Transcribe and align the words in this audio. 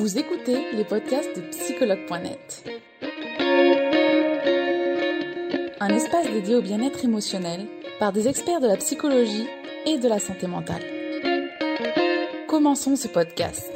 Vous 0.00 0.18
écoutez 0.18 0.56
les 0.72 0.84
podcasts 0.84 1.36
de 1.36 1.42
psychologue.net. 1.50 2.64
Un 5.78 5.88
espace 5.90 6.26
dédié 6.32 6.54
au 6.54 6.62
bien-être 6.62 7.04
émotionnel 7.04 7.66
par 7.98 8.10
des 8.10 8.26
experts 8.26 8.60
de 8.60 8.66
la 8.66 8.78
psychologie 8.78 9.46
et 9.84 9.98
de 9.98 10.08
la 10.08 10.18
santé 10.18 10.46
mentale. 10.46 10.80
Commençons 12.48 12.96
ce 12.96 13.08
podcast. 13.08 13.70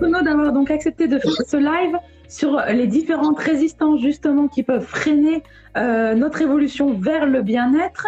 D'avoir 0.00 0.52
donc 0.52 0.70
accepté 0.70 1.08
de 1.08 1.18
faire 1.18 1.32
ce 1.32 1.56
live 1.56 1.98
sur 2.28 2.62
les 2.68 2.86
différentes 2.86 3.40
résistances 3.40 4.00
justement 4.00 4.46
qui 4.46 4.62
peuvent 4.62 4.86
freiner 4.86 5.42
euh, 5.76 6.14
notre 6.14 6.40
évolution 6.42 6.96
vers 6.96 7.26
le 7.26 7.42
bien-être. 7.42 8.06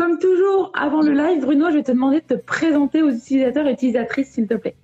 Comme 0.00 0.18
toujours, 0.18 0.72
avant 0.72 1.02
le 1.02 1.12
live, 1.12 1.42
Bruno, 1.42 1.68
je 1.68 1.74
vais 1.74 1.82
te 1.82 1.92
demander 1.92 2.22
de 2.22 2.34
te 2.34 2.40
présenter 2.40 3.02
aux 3.02 3.10
utilisateurs 3.10 3.66
et 3.66 3.72
utilisatrices, 3.72 4.30
s'il 4.30 4.46
te 4.46 4.54
plaît. 4.54 4.74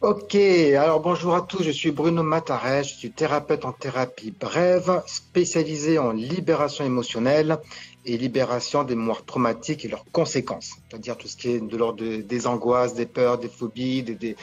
Ok, 0.00 0.34
alors 0.34 0.98
bonjour 0.98 1.36
à 1.36 1.42
tous, 1.42 1.62
je 1.62 1.70
suis 1.70 1.92
Bruno 1.92 2.24
Mataret, 2.24 2.82
je 2.82 2.94
suis 2.96 3.12
thérapeute 3.12 3.64
en 3.64 3.70
thérapie 3.70 4.32
brève, 4.32 5.00
spécialisé 5.06 6.00
en 6.00 6.10
libération 6.10 6.84
émotionnelle 6.84 7.58
et 8.04 8.16
libération 8.16 8.82
des 8.82 8.96
mémoires 8.96 9.24
traumatiques 9.24 9.84
et 9.84 9.88
leurs 9.88 10.04
conséquences, 10.10 10.72
c'est-à-dire 10.90 11.16
tout 11.16 11.28
ce 11.28 11.36
qui 11.36 11.50
est 11.50 11.60
de 11.60 11.76
l'ordre 11.76 12.04
des 12.04 12.46
angoisses, 12.48 12.94
des 12.94 13.06
peurs, 13.06 13.38
des 13.38 13.48
phobies, 13.48 14.02
des, 14.02 14.16
des, 14.16 14.36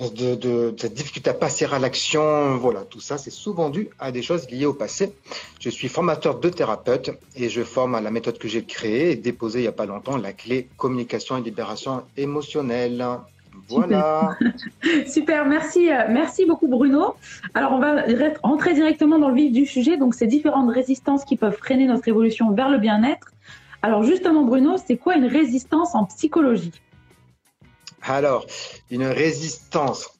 de, 0.00 0.34
de, 0.34 0.74
cette 0.76 0.94
difficulté 0.94 1.30
à 1.30 1.34
passer 1.34 1.66
à 1.66 1.78
l'action. 1.78 2.56
Voilà, 2.56 2.82
tout 2.82 3.00
ça, 3.00 3.18
c'est 3.18 3.30
souvent 3.30 3.70
dû 3.70 3.88
à 3.98 4.12
des 4.12 4.22
choses 4.22 4.48
liées 4.50 4.66
au 4.66 4.74
passé. 4.74 5.12
Je 5.60 5.70
suis 5.70 5.88
formateur 5.88 6.40
de 6.40 6.48
thérapeute 6.48 7.10
et 7.36 7.48
je 7.48 7.62
forme 7.62 7.94
à 7.94 8.00
la 8.00 8.10
méthode 8.10 8.38
que 8.38 8.48
j'ai 8.48 8.64
créée 8.64 9.12
et 9.12 9.16
déposée 9.16 9.60
il 9.60 9.62
n'y 9.62 9.68
a 9.68 9.72
pas 9.72 9.86
longtemps, 9.86 10.16
la 10.16 10.32
clé 10.32 10.68
communication 10.76 11.36
et 11.38 11.42
libération 11.42 12.02
émotionnelle. 12.16 13.04
Voilà. 13.68 14.36
Super, 15.06 15.46
merci, 15.46 15.90
euh, 15.90 16.04
merci 16.10 16.44
beaucoup 16.44 16.68
Bruno. 16.68 17.14
Alors 17.54 17.72
on 17.72 17.78
va 17.78 18.02
rentrer 18.42 18.74
directement 18.74 19.18
dans 19.18 19.28
le 19.28 19.36
vif 19.36 19.52
du 19.52 19.64
sujet, 19.64 19.96
donc 19.96 20.14
ces 20.14 20.26
différentes 20.26 20.72
résistances 20.72 21.24
qui 21.24 21.36
peuvent 21.36 21.56
freiner 21.56 21.86
notre 21.86 22.06
évolution 22.08 22.50
vers 22.50 22.68
le 22.68 22.78
bien-être. 22.78 23.32
Alors 23.82 24.02
justement 24.02 24.42
Bruno, 24.42 24.76
c'est 24.84 24.96
quoi 24.96 25.16
une 25.16 25.26
résistance 25.26 25.94
en 25.94 26.04
psychologie? 26.04 26.72
Alors, 28.12 28.46
une 28.90 29.06
résistance. 29.06 30.10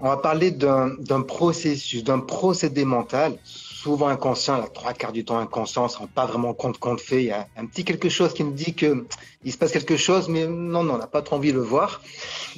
On 0.00 0.08
va 0.08 0.16
parler 0.16 0.52
d'un 0.52 1.22
processus, 1.22 2.04
d'un 2.04 2.20
procédé 2.20 2.84
mental, 2.84 3.36
souvent 3.42 4.08
inconscient, 4.08 4.58
la 4.58 4.68
trois 4.68 4.92
quarts 4.92 5.12
du 5.12 5.24
temps 5.24 5.38
inconscient, 5.38 5.82
on 5.82 5.86
ne 5.86 5.90
se 5.90 5.98
rend 5.98 6.06
pas 6.06 6.26
vraiment 6.26 6.54
compte 6.54 6.78
qu'on 6.78 6.92
le 6.92 6.98
fait. 6.98 7.22
Il 7.22 7.26
y 7.26 7.32
a 7.32 7.48
un 7.56 7.66
petit 7.66 7.84
quelque 7.84 8.08
chose 8.08 8.32
qui 8.32 8.44
nous 8.44 8.52
dit 8.52 8.74
que 8.74 9.06
il 9.44 9.52
se 9.52 9.58
passe 9.58 9.72
quelque 9.72 9.96
chose, 9.96 10.28
mais 10.28 10.46
non, 10.46 10.84
non, 10.84 10.94
on 10.94 10.98
n'a 10.98 11.08
pas 11.08 11.22
trop 11.22 11.36
envie 11.36 11.52
de 11.52 11.58
le 11.58 11.64
voir. 11.64 12.00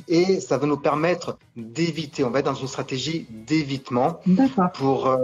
Et 0.08 0.40
ça 0.40 0.58
va 0.58 0.66
nous 0.66 0.76
permettre 0.76 1.38
d'éviter, 1.56 2.24
on 2.24 2.30
va 2.30 2.40
être 2.40 2.46
dans 2.46 2.54
une 2.54 2.68
stratégie 2.68 3.26
d'évitement 3.30 4.20
pour 4.74 5.06
euh, 5.06 5.16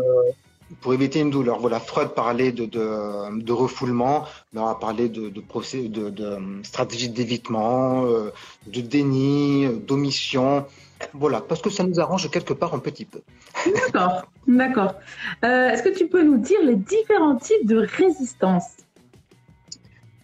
pour 0.81 0.95
éviter 0.95 1.20
une 1.20 1.31
douleur. 1.31 1.59
Voilà, 1.61 1.81
Freud 1.81 2.11
parlait 2.14 2.53
de, 2.53 2.67
de, 2.67 3.41
de 3.41 3.53
refoulement, 3.53 4.25
on 4.55 4.67
a 4.67 4.75
parlé 4.75 5.08
de, 5.08 5.28
de, 5.28 5.41
procès, 5.41 5.89
de, 5.89 6.11
de 6.11 6.39
stratégie 6.62 7.08
d'évitement, 7.08 8.05
euh, 8.05 8.31
de 8.67 8.81
déni, 8.81 9.69
d'omission. 9.86 10.67
Voilà, 11.12 11.41
parce 11.41 11.61
que 11.61 11.70
ça 11.70 11.84
nous 11.84 12.00
arrange 12.00 12.31
quelque 12.31 12.55
part 12.55 12.75
un 12.75 12.78
petit 12.78 13.05
peu. 13.05 13.20
D'accord, 13.75 14.23
d'accord. 14.48 14.95
Euh, 15.45 15.70
Est-ce 15.70 15.83
que 15.83 15.97
tu 15.97 16.08
peux 16.08 16.23
nous 16.23 16.39
dire 16.39 16.58
les 16.62 16.77
différents 16.77 17.36
types 17.36 17.67
de 17.67 17.86
résistance? 17.98 18.64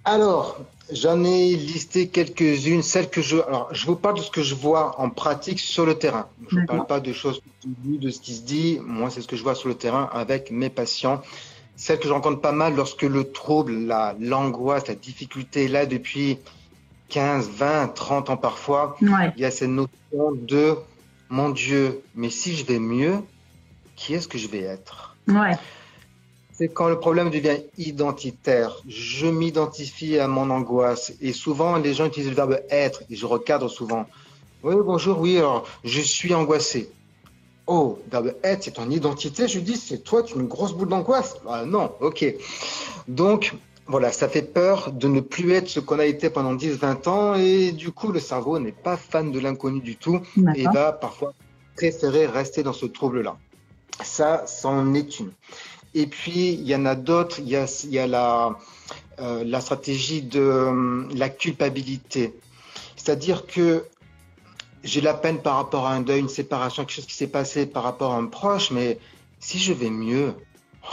Alors, 0.04 0.58
J'en 0.92 1.24
ai 1.24 1.54
listé 1.56 2.08
quelques-unes, 2.08 2.82
celles 2.82 3.08
que 3.08 3.22
je. 3.22 3.38
Alors, 3.38 3.68
je 3.72 3.86
vous 3.86 3.96
parle 3.96 4.16
de 4.16 4.22
ce 4.22 4.30
que 4.30 4.42
je 4.42 4.54
vois 4.54 5.00
en 5.00 5.08
pratique 5.08 5.58
sur 5.58 5.86
le 5.86 5.94
terrain. 5.94 6.28
Je 6.48 6.58
ne 6.58 6.66
parle 6.66 6.86
pas 6.86 7.00
de 7.00 7.12
choses 7.12 7.40
de 7.64 8.10
ce 8.10 8.20
qui 8.20 8.34
se 8.34 8.42
dit. 8.42 8.78
Moi, 8.84 9.08
c'est 9.10 9.22
ce 9.22 9.28
que 9.28 9.36
je 9.36 9.42
vois 9.42 9.54
sur 9.54 9.68
le 9.68 9.74
terrain 9.74 10.10
avec 10.12 10.50
mes 10.50 10.68
patients. 10.68 11.22
Celles 11.76 11.98
que 11.98 12.08
je 12.08 12.12
rencontre 12.12 12.40
pas 12.40 12.52
mal 12.52 12.74
lorsque 12.74 13.02
le 13.02 13.32
trouble, 13.32 13.72
la, 13.72 14.14
l'angoisse, 14.20 14.86
la 14.86 14.94
difficulté 14.94 15.64
est 15.64 15.68
là 15.68 15.86
depuis 15.86 16.38
15, 17.08 17.48
20, 17.48 17.88
30 17.88 18.30
ans 18.30 18.36
parfois. 18.36 18.96
Il 19.00 19.32
y 19.40 19.44
a 19.44 19.50
cette 19.50 19.70
notion 19.70 20.32
de 20.32 20.76
mon 21.30 21.48
Dieu, 21.48 22.02
mais 22.14 22.28
si 22.28 22.54
je 22.54 22.66
vais 22.66 22.78
mieux, 22.78 23.16
qui 23.96 24.12
est-ce 24.14 24.28
que 24.28 24.36
je 24.36 24.48
vais 24.48 24.60
être? 24.60 25.16
Ouais 25.26 25.56
c'est 26.52 26.68
quand 26.68 26.88
le 26.88 26.98
problème 26.98 27.30
devient 27.30 27.58
identitaire. 27.78 28.76
Je 28.86 29.26
m'identifie 29.26 30.18
à 30.18 30.28
mon 30.28 30.50
angoisse. 30.50 31.12
Et 31.20 31.32
souvent, 31.32 31.76
les 31.76 31.94
gens 31.94 32.06
utilisent 32.06 32.30
le 32.30 32.36
verbe 32.36 32.60
être, 32.70 33.02
et 33.10 33.16
je 33.16 33.26
recadre 33.26 33.70
souvent. 33.70 34.06
Oui, 34.62 34.74
bonjour, 34.84 35.20
oui, 35.20 35.38
alors, 35.38 35.66
je 35.82 36.00
suis 36.00 36.34
angoissé. 36.34 36.90
Oh, 37.66 37.98
verbe 38.10 38.34
être, 38.42 38.64
c'est 38.64 38.72
ton 38.72 38.90
identité. 38.90 39.48
Je 39.48 39.60
dis, 39.60 39.76
c'est 39.76 39.98
toi, 39.98 40.22
tu 40.22 40.34
es 40.34 40.36
une 40.40 40.46
grosse 40.46 40.72
boule 40.72 40.88
d'angoisse. 40.88 41.36
Ah, 41.48 41.64
non, 41.64 41.92
ok. 42.00 42.24
Donc, 43.08 43.54
voilà, 43.86 44.12
ça 44.12 44.28
fait 44.28 44.42
peur 44.42 44.92
de 44.92 45.08
ne 45.08 45.20
plus 45.20 45.52
être 45.52 45.68
ce 45.68 45.80
qu'on 45.80 45.98
a 45.98 46.06
été 46.06 46.30
pendant 46.30 46.54
10, 46.54 46.76
20 46.76 47.08
ans. 47.08 47.34
Et 47.34 47.72
du 47.72 47.90
coup, 47.92 48.12
le 48.12 48.20
cerveau 48.20 48.58
n'est 48.58 48.72
pas 48.72 48.96
fan 48.96 49.32
de 49.32 49.40
l'inconnu 49.40 49.80
du 49.80 49.96
tout 49.96 50.20
et 50.54 50.64
va 50.64 50.92
parfois 50.92 51.34
préférer 51.76 52.26
rester 52.26 52.62
dans 52.62 52.72
ce 52.72 52.86
trouble-là. 52.86 53.36
Ça, 54.02 54.44
c'en 54.46 54.94
est 54.94 55.20
une. 55.20 55.32
Et 55.94 56.06
puis, 56.06 56.52
il 56.52 56.66
y 56.66 56.74
en 56.74 56.86
a 56.86 56.94
d'autres. 56.94 57.40
Il 57.40 57.48
y 57.48 57.56
a, 57.56 57.66
euh, 59.18 59.44
la 59.44 59.60
stratégie 59.60 60.22
de 60.22 60.40
euh, 60.40 61.06
la 61.14 61.28
culpabilité. 61.28 62.34
C'est-à-dire 62.96 63.46
que 63.46 63.84
j'ai 64.84 65.00
la 65.00 65.14
peine 65.14 65.40
par 65.40 65.56
rapport 65.56 65.86
à 65.86 65.92
un 65.92 66.00
deuil, 66.00 66.20
une 66.20 66.28
séparation, 66.28 66.84
quelque 66.84 66.94
chose 66.94 67.06
qui 67.06 67.14
s'est 67.14 67.26
passé 67.26 67.66
par 67.66 67.82
rapport 67.82 68.12
à 68.12 68.16
un 68.16 68.26
proche, 68.26 68.70
mais 68.70 68.98
si 69.38 69.58
je 69.58 69.72
vais 69.72 69.90
mieux, 69.90 70.34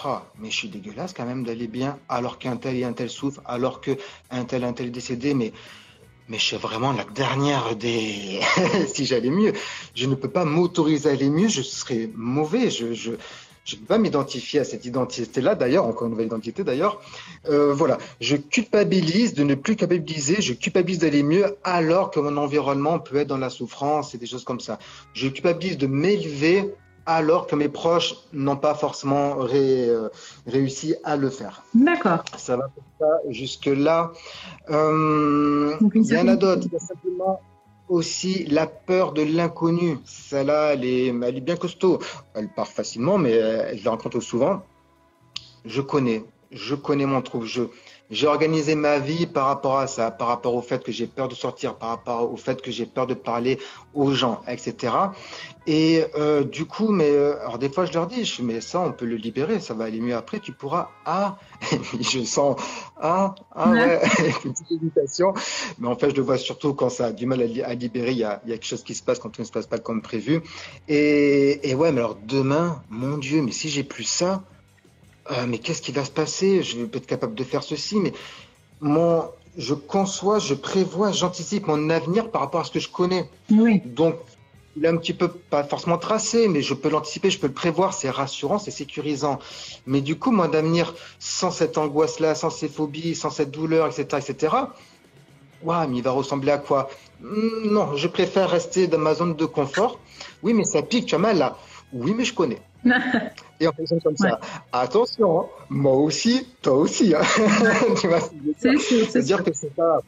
oh, 0.06 0.18
mais 0.38 0.52
je 0.52 0.56
suis 0.56 0.70
dégueulasse 0.70 1.14
quand 1.14 1.26
même 1.26 1.44
d'aller 1.44 1.68
bien, 1.68 1.98
alors 2.10 2.38
qu'un 2.38 2.58
tel 2.58 2.76
et 2.76 2.84
un 2.84 2.94
tel 2.94 3.10
souffre, 3.10 3.42
alors 3.46 3.82
qu'un 3.82 4.44
tel 4.48 4.64
et 4.64 4.66
un 4.66 4.74
tel 4.74 4.88
est 4.88 4.92
décédé, 4.92 5.34
mais 5.34 5.54
mais 6.30 6.38
je 6.38 6.44
suis 6.44 6.58
vraiment 6.58 6.94
la 6.94 7.06
dernière 7.06 7.76
des. 7.76 8.40
si 8.94 9.06
j'allais 9.06 9.32
mieux, 9.32 9.54
je 9.96 10.06
ne 10.06 10.14
peux 10.14 10.30
pas 10.30 10.46
m'autoriser 10.46 11.10
à 11.10 11.14
aller 11.14 11.30
mieux, 11.30 11.48
je 11.48 11.64
serais 11.64 12.10
mauvais. 12.16 12.70
Je, 12.70 13.14
je 13.70 13.76
pas 13.76 13.98
m'identifier 13.98 14.60
à 14.60 14.64
cette 14.64 14.86
identité-là, 14.86 15.56
d'ailleurs, 15.56 15.86
encore 15.86 16.08
une 16.08 16.12
nouvelle 16.12 16.28
identité 16.28 16.64
d'ailleurs. 16.64 17.02
Euh, 17.50 17.74
voilà, 17.74 17.98
je 18.20 18.36
culpabilise 18.36 19.34
de 19.34 19.44
ne 19.44 19.56
plus 19.56 19.76
culpabiliser, 19.76 20.42
je 20.42 20.54
culpabilise 20.54 21.00
d'aller 21.00 21.24
mieux 21.24 21.58
alors 21.64 22.10
que 22.12 22.20
mon 22.20 22.36
environnement 22.38 23.00
peut 23.00 23.18
être 23.18 23.28
dans 23.28 23.38
la 23.38 23.50
souffrance 23.50 24.16
et 24.16 24.18
des 24.18 24.26
choses 24.26 24.44
comme 24.44 24.60
ça. 24.60 24.80
Je 25.14 25.28
culpabilise 25.28 25.78
de 25.78 25.88
m'élever 25.88 26.74
alors 27.06 27.48
que 27.48 27.56
mes 27.56 27.70
proches 27.70 28.16
n'ont 28.34 28.58
pas 28.58 28.76
forcément 28.76 29.38
euh, 29.54 30.10
réussi 30.46 30.96
à 31.04 31.16
le 31.16 31.30
faire. 31.30 31.64
D'accord. 31.74 32.24
Ça 32.38 32.58
va 32.58 32.70
jusque-là. 33.30 34.12
Euh, 34.70 35.76
il 35.96 36.06
y 36.06 36.18
en 36.18 36.28
a 36.28 36.36
d'autres. 36.36 36.68
Simplement 36.78 37.42
aussi 37.90 38.46
la 38.46 38.68
peur 38.68 39.12
de 39.14 39.24
l'inconnu. 39.24 39.98
Celle-là, 40.06 40.74
elle 40.74 40.86
est, 40.86 41.08
elle 41.08 41.38
est 41.38 41.42
bien 41.42 41.58
costaud. 41.58 42.00
Elle 42.34 42.50
part 42.50 42.68
facilement, 42.68 43.18
mais 43.18 43.32
elle 43.32 43.84
la 43.84 43.92
rencontre 43.92 44.20
souvent. 44.20 44.64
Je 45.66 45.82
connais, 45.82 46.24
je 46.52 46.76
connais 46.76 47.06
mon 47.06 47.22
trouble. 47.22 47.46
Je, 47.46 47.64
j'ai 48.10 48.28
organisé 48.28 48.76
ma 48.76 49.00
vie 49.00 49.28
par 49.28 49.48
rapport 49.48 49.78
à 49.78 49.88
ça, 49.88 50.12
par 50.12 50.28
rapport 50.28 50.56
au 50.56 50.62
fait 50.62 50.84
que 50.84 50.92
j'ai 50.92 51.08
peur 51.08 51.28
de 51.28 51.36
sortir, 51.36 51.76
par 51.76 51.90
rapport 51.90 52.32
au 52.32 52.38
fait 52.38 52.62
que 52.62 52.72
j'ai 52.72 52.86
peur 52.86 53.08
de 53.08 53.14
parler 53.14 53.60
aux 53.94 54.12
gens, 54.12 54.42
etc. 54.48 54.94
Et 55.68 56.06
euh, 56.16 56.44
du 56.44 56.66
coup, 56.66 56.90
mais 56.90 57.10
euh, 57.10 57.40
alors 57.42 57.60
des 57.60 57.70
fois 57.70 57.86
je 57.86 57.94
leur 57.94 58.08
dis, 58.08 58.26
je 58.26 58.42
mais 58.42 58.62
ça 58.62 58.80
on 58.80 58.92
peut 58.92 59.06
le 59.06 59.16
libérer, 59.16 59.60
ça 59.60 59.74
va 59.74 59.86
aller 59.86 60.00
mieux 60.00 60.16
après, 60.16 60.40
tu 60.40 60.52
pourras. 60.52 60.90
Ah, 61.06 61.38
je 62.00 62.24
sens 62.24 62.56
ah 63.00 63.36
ah 63.52 63.70
ouais, 63.70 64.02
hésitation. 64.72 65.34
Mais 65.78 65.88
en 65.88 65.96
fait, 65.96 66.10
je 66.10 66.16
le 66.16 66.24
vois 66.24 66.38
surtout 66.38 66.74
quand 66.74 66.90
ça 66.90 67.08
a 67.08 67.12
du 67.12 67.26
mal 67.26 67.42
à, 67.42 67.74
libérer, 67.76 68.12
il 68.12 68.18
y, 68.18 68.24
a, 68.24 68.42
il 68.46 68.50
y 68.50 68.54
a 68.54 68.58
quelque 68.58 68.66
chose 68.68 68.84
qui 68.84 68.96
se 68.96 69.04
passe 69.04 69.20
quand 69.20 69.30
tout 69.30 69.42
ne 69.42 69.48
se 69.48 69.52
passe 69.52 69.68
pas 69.68 69.78
comme 69.78 70.02
prévu. 70.02 70.42
Et, 70.88 71.70
et 71.70 71.76
ouais, 71.76 71.92
mais 71.92 72.00
alors 72.00 72.18
demain, 72.24 72.82
mon 72.90 73.18
Dieu, 73.18 73.42
mais 73.42 73.52
si 73.52 73.70
j'ai 73.70 73.84
plus 73.84 74.04
ça 74.04 74.44
euh, 75.32 75.46
mais 75.48 75.60
qu'est-ce 75.60 75.82
qui 75.82 75.92
va 75.92 76.06
se 76.06 76.12
passer? 76.12 76.64
Je 76.64 76.78
vais 76.78 76.84
être 76.98 77.06
capable 77.06 77.36
de 77.36 77.44
faire 77.44 77.64
ceci, 77.64 77.98
mais 77.98 78.14
mon, 78.82 79.24
je 79.58 79.74
conçois, 79.74 80.40
je 80.40 80.54
prévois, 80.54 81.12
j'anticipe 81.12 81.68
mon 81.68 81.90
avenir 81.90 82.32
par 82.32 82.42
rapport 82.42 82.62
à 82.62 82.64
ce 82.64 82.72
que 82.72 82.80
je 82.80 82.90
connais. 82.90 83.30
Oui. 83.52 83.82
Donc, 83.86 84.16
il 84.76 84.86
est 84.86 84.88
un 84.88 84.98
petit 84.98 85.14
peu 85.14 85.28
pas 85.28 85.64
forcément 85.64 85.98
tracé, 85.98 86.48
mais 86.48 86.62
je 86.62 86.74
peux 86.74 86.90
l'anticiper, 86.90 87.30
je 87.30 87.40
peux 87.40 87.48
le 87.48 87.54
prévoir, 87.54 87.94
c'est 87.94 88.10
rassurant, 88.10 88.60
c'est 88.60 88.72
sécurisant. 88.72 89.40
Mais 89.86 90.02
du 90.02 90.18
coup, 90.18 90.32
mon 90.32 90.44
avenir, 90.54 90.94
sans 91.20 91.52
cette 91.52 91.78
angoisse-là, 91.78 92.36
sans 92.36 92.50
ces 92.50 92.70
phobies, 92.70 93.16
sans 93.16 93.30
cette 93.30 93.52
douleur, 93.52 93.88
etc., 93.88 94.24
etc., 94.28 94.56
ouais, 95.64 95.88
mais 95.88 95.98
il 95.98 96.04
va 96.04 96.12
ressembler 96.12 96.52
à 96.52 96.58
quoi? 96.58 96.90
Hmm, 97.22 97.72
Non, 97.72 97.96
je 97.96 98.08
préfère 98.08 98.50
rester 98.50 98.88
dans 98.88 98.98
ma 99.00 99.14
zone 99.16 99.36
de 99.36 99.46
confort. 99.46 100.00
Oui, 100.44 100.54
mais 100.54 100.64
ça 100.64 100.82
pique, 100.82 101.08
tu 101.08 101.16
as 101.16 101.20
mal 101.20 101.38
là. 101.38 101.58
Oui, 101.94 102.14
mais 102.16 102.26
je 102.26 102.34
connais. 102.34 102.62
Et 103.60 103.68
on 103.68 103.74
fait 103.74 103.86
comme 104.04 104.16
ça. 104.16 104.40
Attention, 104.72 105.50
moi 105.70 105.94
aussi, 105.94 106.48
toi 106.62 106.74
aussi. 106.74 107.14
Hein. 107.14 107.22
c'est 108.58 109.22
dire? 109.24 109.44
que 109.44 109.52
c'est 109.54 109.76
pas. 109.76 110.00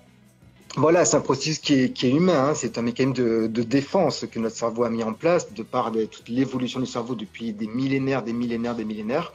voilà, 0.78 1.04
c'est 1.04 1.18
un 1.18 1.22
processus 1.22 1.60
qui 1.60 1.74
est, 1.74 2.04
humain, 2.04 2.50
hein. 2.50 2.54
c'est 2.56 2.78
un 2.78 2.82
mécanisme 2.82 3.48
de, 3.48 3.64
défense 3.64 4.26
que 4.32 4.40
notre 4.40 4.56
cerveau 4.56 4.84
a 4.84 4.90
mis 4.90 5.04
en 5.04 5.14
place 5.14 5.54
de 5.54 5.64
par 5.64 5.92
toute 5.92 6.30
l'évolution 6.30 6.80
du 6.80 6.86
cerveau 6.86 7.16
depuis 7.16 7.52
des 7.52 7.68
millénaires, 7.68 8.24
des 8.24 8.34
millénaires, 8.34 8.76
des 8.76 8.86
millénaires, 8.86 9.34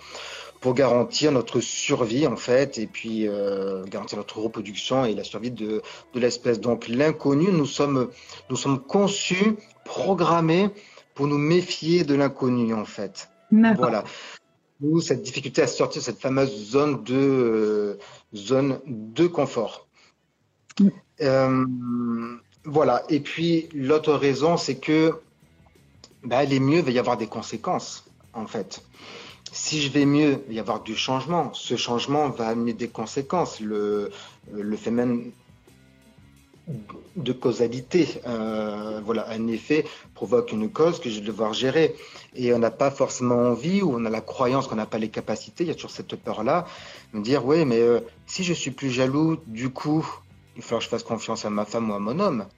pour 0.61 0.73
garantir 0.73 1.31
notre 1.33 1.61
survie 1.61 2.27
en 2.27 2.37
fait, 2.37 2.79
et 2.79 2.87
puis 2.87 3.29
euh, 3.29 3.85
garantir 3.85 4.17
notre 4.17 4.39
reproduction 4.39 5.05
et 5.05 5.15
la 5.15 5.25
survie 5.25 5.51
de, 5.51 5.83
l'espèce. 6.15 6.59
Donc 6.59 6.89
l'inconnu, 6.89 7.49
nous 7.53 7.67
sommes, 7.67 8.09
nous 8.49 8.57
sommes 8.57 8.81
conçus, 8.81 9.57
programmés 9.85 10.71
pour 11.17 11.27
nous 11.27 11.39
méfier 11.39 12.05
de 12.05 12.15
l'inconnu 12.15 12.73
en 12.75 12.85
fait. 12.85 13.29
Voilà. 13.51 14.05
Nous, 14.81 15.01
cette 15.01 15.23
difficulté 15.23 15.63
à 15.63 15.67
sortir 15.67 16.03
de 16.03 16.05
cette 16.05 16.21
fameuse 16.21 16.55
zone 16.71 17.03
de, 17.03 17.15
euh, 17.17 17.99
zone 18.35 18.79
de 18.87 19.27
confort. 19.27 19.89
Euh, 21.23 21.65
voilà. 22.65 23.03
Et 23.09 23.21
puis 23.21 23.69
l'autre 23.75 24.13
raison, 24.13 24.59
c'est 24.59 24.77
que 24.77 25.15
bah, 26.23 26.39
aller 26.39 26.61
mieux, 26.61 26.79
il 26.79 26.85
va 26.85 26.91
y 26.91 26.99
avoir 26.99 27.17
des 27.17 27.27
conséquences, 27.27 28.05
en 28.35 28.47
fait. 28.47 28.83
Si 29.51 29.81
je 29.81 29.91
vais 29.91 30.05
mieux, 30.05 30.43
il 30.45 30.49
va 30.49 30.53
y 30.53 30.61
avoir 30.61 30.83
du 30.83 30.95
changement. 30.95 31.55
Ce 31.55 31.77
changement 31.77 32.29
va 32.29 32.49
amener 32.49 32.75
des 32.75 32.89
conséquences. 32.89 33.61
Le, 33.61 34.11
le 34.53 34.77
phénomène 34.77 35.33
de 37.17 37.33
causalité, 37.33 38.21
euh, 38.27 39.01
voilà, 39.05 39.29
un 39.31 39.47
effet 39.47 39.85
provoque 40.15 40.53
une 40.53 40.69
cause 40.69 41.01
que 41.01 41.09
je 41.09 41.21
vais 41.21 41.27
devoir 41.27 41.53
gérer. 41.53 41.95
Et 42.35 42.53
on 42.53 42.59
n'a 42.59 42.71
pas 42.71 42.91
forcément 42.91 43.37
envie 43.37 43.83
ou 43.83 43.95
on 43.95 44.05
a 44.05 44.11
la 44.11 44.21
croyance 44.21 44.67
qu'on 44.67 44.77
n'a 44.77 44.87
pas 44.87 44.99
les 44.99 45.09
capacités. 45.09 45.65
Il 45.65 45.69
y 45.69 45.71
a 45.71 45.75
toujours 45.75 45.91
cette 45.91 46.17
peur-là, 46.17 46.67
de 47.13 47.19
me 47.19 47.25
dire, 47.25 47.47
oui, 47.47 47.65
mais 47.65 47.81
euh, 47.81 48.01
si 48.27 48.43
je 48.43 48.53
suis 48.53 48.73
plus 48.73 48.91
jaloux, 48.91 49.39
du 49.47 49.71
coup, 49.71 50.07
il 50.57 50.63
faut 50.63 50.79
que 50.79 50.85
je 50.85 50.89
fasse 50.89 51.05
confiance 51.05 51.45
à 51.45 51.51
ma 51.51 51.65
femme 51.65 51.91
ou 51.91 51.95
à 51.95 51.99
mon 51.99 52.19
homme. 52.19 52.47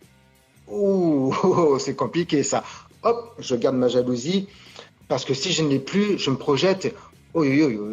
Oh, 0.70 1.78
c'est 1.78 1.94
compliqué 1.94 2.43
ça. 2.43 2.62
Hop, 3.02 3.34
je 3.38 3.54
garde 3.54 3.76
ma 3.76 3.88
jalousie 3.88 4.49
parce 5.08 5.25
que 5.25 5.32
si 5.32 5.52
je 5.52 5.62
ne 5.62 5.70
l'ai 5.70 5.78
plus, 5.78 6.19
je 6.19 6.31
me 6.31 6.37
projette. 6.37 6.94
Oh, 7.32 7.43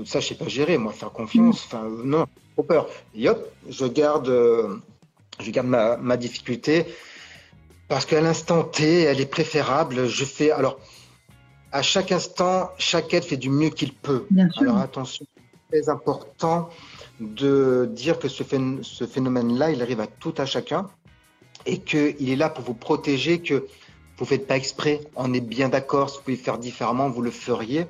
ça, 0.05 0.19
je 0.19 0.27
sais 0.27 0.35
pas 0.35 0.49
gérer, 0.49 0.77
moi, 0.77 0.91
faire 0.91 1.11
confiance. 1.11 1.63
Enfin, 1.65 1.87
non, 2.03 2.25
trop 2.53 2.63
peur. 2.63 2.87
Et 3.15 3.29
hop, 3.29 3.49
je 3.69 3.85
garde, 3.85 4.27
euh, 4.27 4.75
je 5.39 5.51
garde 5.51 5.67
ma, 5.67 5.97
ma 5.97 6.17
difficulté 6.17 6.85
parce 7.87 8.05
qu'à 8.05 8.21
l'instant 8.21 8.63
T, 8.63 9.01
elle 9.01 9.21
est 9.21 9.25
préférable. 9.25 10.07
Je 10.07 10.25
fais 10.25 10.51
alors 10.51 10.79
à 11.71 11.81
chaque 11.81 12.11
instant, 12.11 12.71
chaque 12.77 13.13
être 13.13 13.25
fait 13.25 13.37
du 13.37 13.49
mieux 13.49 13.69
qu'il 13.69 13.93
peut. 13.93 14.25
Alors 14.57 14.77
attention, 14.77 15.25
très 15.69 15.89
important 15.89 16.69
de 17.19 17.89
dire 17.91 18.17
que 18.17 18.27
ce 18.27 18.43
phénomène-là, 19.05 19.71
il 19.71 19.81
arrive 19.81 19.99
à 19.99 20.07
tout 20.07 20.33
à 20.37 20.45
chacun 20.45 20.89
et 21.65 21.79
qu'il 21.79 22.29
est 22.29 22.35
là 22.35 22.49
pour 22.49 22.63
vous 22.63 22.73
protéger, 22.73 23.39
que 23.39 23.67
vous 24.17 24.25
faites 24.25 24.47
pas 24.47 24.55
exprès. 24.55 25.01
On 25.15 25.33
est 25.33 25.41
bien 25.41 25.69
d'accord. 25.69 26.09
Si 26.09 26.17
vous 26.17 26.23
pouvez 26.23 26.37
faire 26.37 26.57
différemment, 26.57 27.09
vous 27.09 27.21
le 27.21 27.31
feriez. 27.31 27.87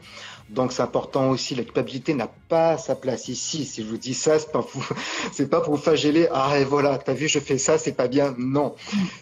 Donc 0.49 0.71
c'est 0.71 0.83
important 0.83 1.29
aussi. 1.29 1.55
La 1.55 1.63
culpabilité 1.63 2.13
n'a 2.13 2.27
pas 2.27 2.77
sa 2.77 2.95
place 2.95 3.27
ici. 3.29 3.65
Si 3.65 3.83
je 3.83 3.87
vous 3.87 3.97
dis 3.97 4.13
ça, 4.13 4.37
c'est 4.39 4.51
pas 4.51 4.65
c'est 5.31 5.49
pas 5.49 5.61
pour 5.61 5.75
vous 5.75 5.81
flageller. 5.81 6.27
Ah 6.31 6.59
et 6.59 6.63
voilà, 6.63 6.97
t'as 6.97 7.13
vu, 7.13 7.27
je 7.27 7.39
fais 7.39 7.57
ça, 7.57 7.77
c'est 7.77 7.93
pas 7.93 8.07
bien. 8.07 8.35
Non, 8.37 8.75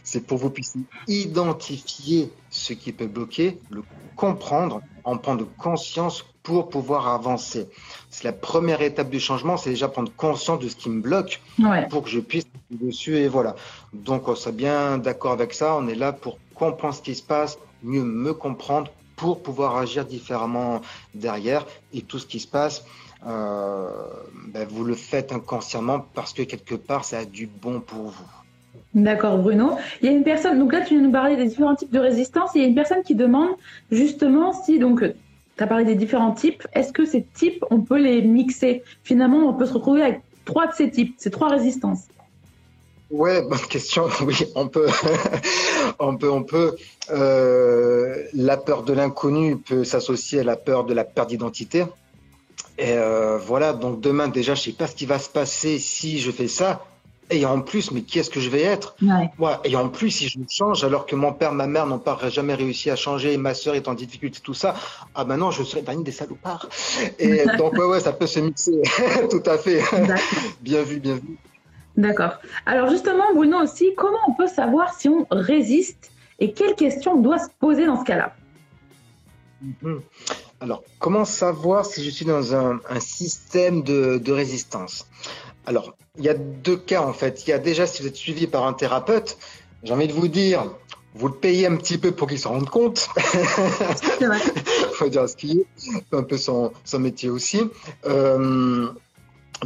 c'est 0.03 0.25
pour 0.25 0.37
vous 0.37 0.49
puissiez 0.49 0.81
identifier 1.07 2.31
ce 2.49 2.73
qui 2.73 2.91
peut 2.91 3.07
bloquer, 3.07 3.59
le 3.69 3.83
comprendre, 4.15 4.81
en 5.03 5.17
prendre 5.17 5.45
conscience 5.57 6.25
pour 6.43 6.67
pouvoir 6.67 7.07
avancer. 7.07 7.69
C'est 8.09 8.25
la 8.25 8.33
première 8.33 8.81
étape 8.81 9.09
du 9.09 9.19
changement, 9.19 9.55
c'est 9.55 9.69
déjà 9.69 9.87
prendre 9.87 10.11
conscience 10.15 10.59
de 10.59 10.67
ce 10.67 10.75
qui 10.75 10.89
me 10.89 11.01
bloque 11.01 11.41
pour 11.89 12.03
que 12.03 12.09
je 12.09 12.19
puisse 12.19 12.45
dessus 12.69 13.15
et 13.15 13.29
voilà. 13.29 13.55
Donc 13.93 14.27
on 14.27 14.35
s'est 14.35 14.51
bien 14.51 14.97
d'accord 14.97 15.31
avec 15.31 15.53
ça. 15.53 15.75
On 15.75 15.87
est 15.87 15.95
là 15.95 16.11
pour 16.11 16.37
comprendre 16.53 16.93
ce 16.93 17.01
qui 17.01 17.15
se 17.15 17.23
passe, 17.23 17.57
mieux 17.81 18.03
me 18.03 18.33
comprendre 18.33 18.91
pour 19.23 19.41
pouvoir 19.41 19.77
agir 19.77 20.03
différemment 20.03 20.81
derrière 21.15 21.65
et 21.93 22.01
tout 22.01 22.19
ce 22.19 22.25
qui 22.25 22.41
se 22.41 22.49
passe. 22.59 22.83
Euh, 23.25 23.87
ben 24.53 24.67
vous 24.67 24.83
le 24.83 24.95
faites 24.95 25.31
inconsciemment 25.31 26.05
parce 26.13 26.33
que 26.33 26.41
quelque 26.41 26.75
part 26.75 27.05
ça 27.05 27.19
a 27.19 27.25
du 27.39 27.47
bon 27.47 27.79
pour 27.79 28.07
vous. 28.15 28.31
D'accord, 28.93 29.37
Bruno. 29.37 29.77
Il 30.01 30.07
y 30.07 30.09
a 30.09 30.11
une 30.11 30.25
personne, 30.25 30.59
donc 30.59 30.73
là 30.73 30.81
tu 30.81 30.95
viens 30.95 31.03
nous 31.07 31.17
parler 31.21 31.37
des 31.37 31.45
différents 31.45 31.77
types 31.81 31.93
de 31.99 31.99
résistance. 31.99 32.49
Il 32.53 32.61
y 32.63 32.65
a 32.65 32.67
une 32.67 32.75
personne 32.75 33.01
qui 33.01 33.15
demande 33.15 33.51
justement 33.91 34.51
si, 34.51 34.77
donc 34.77 34.99
tu 35.57 35.63
as 35.63 35.67
parlé 35.67 35.85
des 35.85 35.95
différents 35.95 36.33
types, 36.33 36.67
est-ce 36.73 36.91
que 36.91 37.05
ces 37.05 37.23
types, 37.23 37.63
on 37.71 37.79
peut 37.79 38.01
les 38.01 38.21
mixer? 38.21 38.83
Finalement, 39.05 39.37
on 39.47 39.53
peut 39.53 39.67
se 39.67 39.73
retrouver 39.73 40.01
avec 40.01 40.21
trois 40.43 40.67
de 40.67 40.73
ces 40.73 40.91
types, 40.91 41.15
ces 41.17 41.31
trois 41.31 41.47
résistances. 41.47 42.03
Ouais, 43.13 43.43
bonne 43.43 43.59
question. 43.59 44.09
Oui, 44.25 44.35
on 44.55 44.67
peut, 44.67 44.87
on 45.99 46.17
peut, 46.17 46.31
on 46.31 46.43
peut. 46.43 46.75
Euh, 47.11 48.23
la 48.33 48.57
peur 48.57 48.81
de 48.81 48.91
l'inconnu 48.91 49.57
peut 49.57 49.83
s'associer 49.83 50.39
à 50.39 50.43
la 50.43 50.55
peur 50.55 50.83
de 50.83 50.95
la 50.95 51.03
perte 51.03 51.29
d'identité. 51.29 51.85
Et 52.79 52.93
euh, 52.93 53.37
voilà. 53.37 53.73
Donc 53.73 54.01
demain, 54.01 54.27
déjà, 54.29 54.55
je 54.55 54.61
sais 54.63 54.71
pas 54.71 54.87
ce 54.87 54.95
qui 54.95 55.05
va 55.05 55.19
se 55.19 55.29
passer 55.29 55.77
si 55.77 56.19
je 56.19 56.31
fais 56.31 56.47
ça. 56.47 56.85
Et 57.29 57.45
en 57.45 57.61
plus, 57.61 57.91
mais 57.91 58.01
qui 58.01 58.17
est-ce 58.17 58.31
que 58.31 58.39
je 58.39 58.49
vais 58.49 58.63
être? 58.63 58.95
Ouais. 59.39 59.53
Et 59.63 59.75
en 59.75 59.89
plus, 59.89 60.09
si 60.09 60.27
je 60.27 60.39
change, 60.49 60.83
alors 60.83 61.05
que 61.05 61.15
mon 61.15 61.33
père, 61.33 61.53
ma 61.53 61.67
mère 61.67 61.85
n'ont 61.85 61.99
pas 61.99 62.17
jamais 62.29 62.55
réussi 62.55 62.89
à 62.89 62.95
changer, 62.95 63.33
et 63.33 63.37
ma 63.37 63.53
sœur 63.53 63.75
est 63.75 63.87
en 63.87 63.93
difficulté, 63.93 64.39
tout 64.43 64.53
ça, 64.53 64.75
ah 65.15 65.23
ben 65.23 65.37
non, 65.37 65.49
je 65.49 65.63
serais 65.63 65.81
dernier 65.83 66.03
des 66.03 66.11
salopards. 66.11 66.67
Et 67.19 67.45
donc, 67.57 67.73
ouais, 67.73 67.85
ouais, 67.85 67.99
ça 68.01 68.11
peut 68.11 68.27
se 68.27 68.39
mixer. 68.39 68.81
tout 69.31 69.41
à 69.45 69.57
fait. 69.57 69.81
bien 70.61 70.83
vu, 70.83 70.99
bien 70.99 71.15
vu. 71.15 71.37
D'accord. 71.95 72.39
Alors 72.65 72.89
justement, 72.89 73.33
Bruno 73.35 73.59
aussi, 73.59 73.93
comment 73.95 74.17
on 74.27 74.33
peut 74.33 74.47
savoir 74.47 74.93
si 74.93 75.09
on 75.09 75.27
résiste 75.29 76.11
et 76.39 76.53
quelles 76.53 76.75
questions 76.75 77.13
on 77.13 77.21
doit 77.21 77.39
se 77.39 77.49
poser 77.59 77.85
dans 77.85 77.99
ce 77.99 78.05
cas-là? 78.05 78.35
Mhm. 79.61 80.01
Alors, 80.59 80.83
comment 80.99 81.25
savoir 81.25 81.85
si 81.85 82.03
je 82.03 82.09
suis 82.09 82.25
dans 82.25 82.55
un, 82.55 82.79
système 82.99 83.83
de, 83.83 84.31
résistance? 84.31 85.07
Alors, 85.65 85.95
il 86.17 86.23
y 86.23 86.29
a 86.29 86.33
deux 86.33 86.77
cas 86.77 87.01
en 87.01 87.13
fait. 87.13 87.45
Il 87.45 87.49
y 87.49 87.53
a 87.53 87.59
déjà 87.59 87.85
si 87.85 88.01
vous 88.01 88.07
êtes 88.07 88.15
suivi 88.15 88.47
par 88.47 88.65
un 88.65 88.73
thérapeute, 88.73 89.37
j'ai 89.83 89.93
envie 89.93 90.07
de 90.07 90.13
vous 90.13 90.27
dire, 90.27 90.71
vous 91.15 91.27
le 91.27 91.33
payez 91.33 91.67
un 91.67 91.75
petit 91.75 91.97
peu 91.97 92.11
pour 92.11 92.27
qu'il 92.27 92.39
se 92.39 92.47
rende 92.47 92.69
compte. 92.69 93.09
Il 94.21 94.95
faut 94.95 95.09
dire 95.09 95.27
ce 95.27 95.35
qui 95.35 95.59
est, 95.59 96.15
un 96.15 96.23
peu 96.23 96.37
son, 96.37 96.71
métier 96.97 97.29
aussi. 97.29 97.61
Euh, 98.05 98.89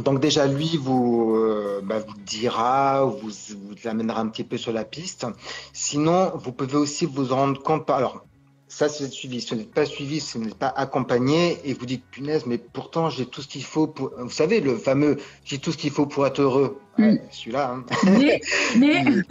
donc 0.00 0.20
déjà, 0.20 0.46
lui 0.46 0.76
vous, 0.76 1.34
euh, 1.36 1.80
bah, 1.82 1.98
vous 1.98 2.14
dira, 2.24 3.04
vous, 3.04 3.30
vous 3.30 3.88
amènera 3.88 4.20
un 4.20 4.28
petit 4.28 4.44
peu 4.44 4.56
sur 4.56 4.72
la 4.72 4.84
piste. 4.84 5.26
Sinon, 5.72 6.32
vous 6.34 6.52
pouvez 6.52 6.76
aussi 6.76 7.06
vous 7.06 7.24
rendre 7.26 7.62
compte. 7.62 7.88
Alors, 7.90 8.24
ça, 8.68 8.88
c'est 8.88 9.10
suivi. 9.10 9.40
Si 9.40 9.54
vous 9.54 9.60
n'êtes 9.60 9.72
pas 9.72 9.86
suivi, 9.86 10.20
si 10.20 10.36
vous 10.36 10.44
n'êtes 10.44 10.54
pas 10.54 10.68
accompagné, 10.68 11.58
et 11.64 11.72
vous 11.72 11.86
dites, 11.86 12.04
punaise, 12.10 12.44
mais 12.46 12.58
pourtant, 12.58 13.08
j'ai 13.08 13.26
tout 13.26 13.40
ce 13.40 13.48
qu'il 13.48 13.64
faut 13.64 13.86
pour... 13.86 14.12
Vous 14.18 14.30
savez, 14.30 14.60
le 14.60 14.76
fameux, 14.76 15.16
j'ai 15.44 15.58
tout 15.58 15.72
ce 15.72 15.78
qu'il 15.78 15.90
faut 15.90 16.06
pour 16.06 16.26
être 16.26 16.40
heureux. 16.40 16.78
Mm. 16.98 17.16
Celui-là. 17.30 17.72
Hein. 17.72 17.84
Mais, 18.04 18.40
mais... 18.76 19.04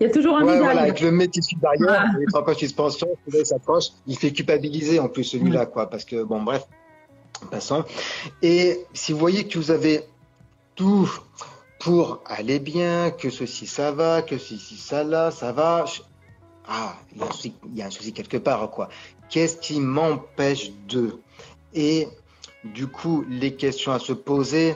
il 0.00 0.06
y 0.06 0.06
a 0.06 0.10
toujours 0.10 0.38
un 0.38 0.44
ouais, 0.44 0.58
voilà, 0.58 0.82
avec 0.82 1.00
le 1.00 1.10
métier 1.10 1.42
derrière, 1.60 2.06
il 2.14 2.20
les 2.20 2.26
trois 2.26 2.44
pas 2.44 2.54
suspension, 2.54 3.08
il 3.26 3.44
s'approche, 3.44 3.86
il 4.06 4.16
fait 4.16 4.32
culpabiliser 4.32 5.00
en 5.00 5.08
plus 5.08 5.24
celui-là, 5.24 5.64
mm. 5.64 5.70
quoi, 5.70 5.90
parce 5.90 6.04
que 6.04 6.22
bon, 6.22 6.42
bref, 6.42 6.66
passant. 7.46 7.84
Et 8.42 8.84
si 8.94 9.12
vous 9.12 9.18
voyez 9.18 9.46
que 9.46 9.58
vous 9.58 9.70
avez 9.70 10.04
tout 10.74 11.10
pour 11.78 12.20
aller 12.26 12.58
bien, 12.58 13.10
que 13.10 13.30
ceci 13.30 13.66
ça 13.66 13.92
va, 13.92 14.22
que 14.22 14.38
ceci 14.38 14.76
ça 14.76 15.04
là, 15.04 15.30
ça 15.30 15.52
va, 15.52 15.84
ah, 16.70 16.94
il 17.14 17.18
y, 17.74 17.82
a 17.82 17.86
un 17.86 17.90
souci, 17.90 18.12
quelque 18.12 18.36
part, 18.36 18.70
quoi. 18.70 18.90
Qu'est-ce 19.30 19.56
qui 19.56 19.80
m'empêche 19.80 20.70
de? 20.86 21.18
Et 21.72 22.08
du 22.62 22.88
coup, 22.88 23.24
les 23.30 23.54
questions 23.54 23.92
à 23.92 23.98
se 23.98 24.12
poser, 24.12 24.74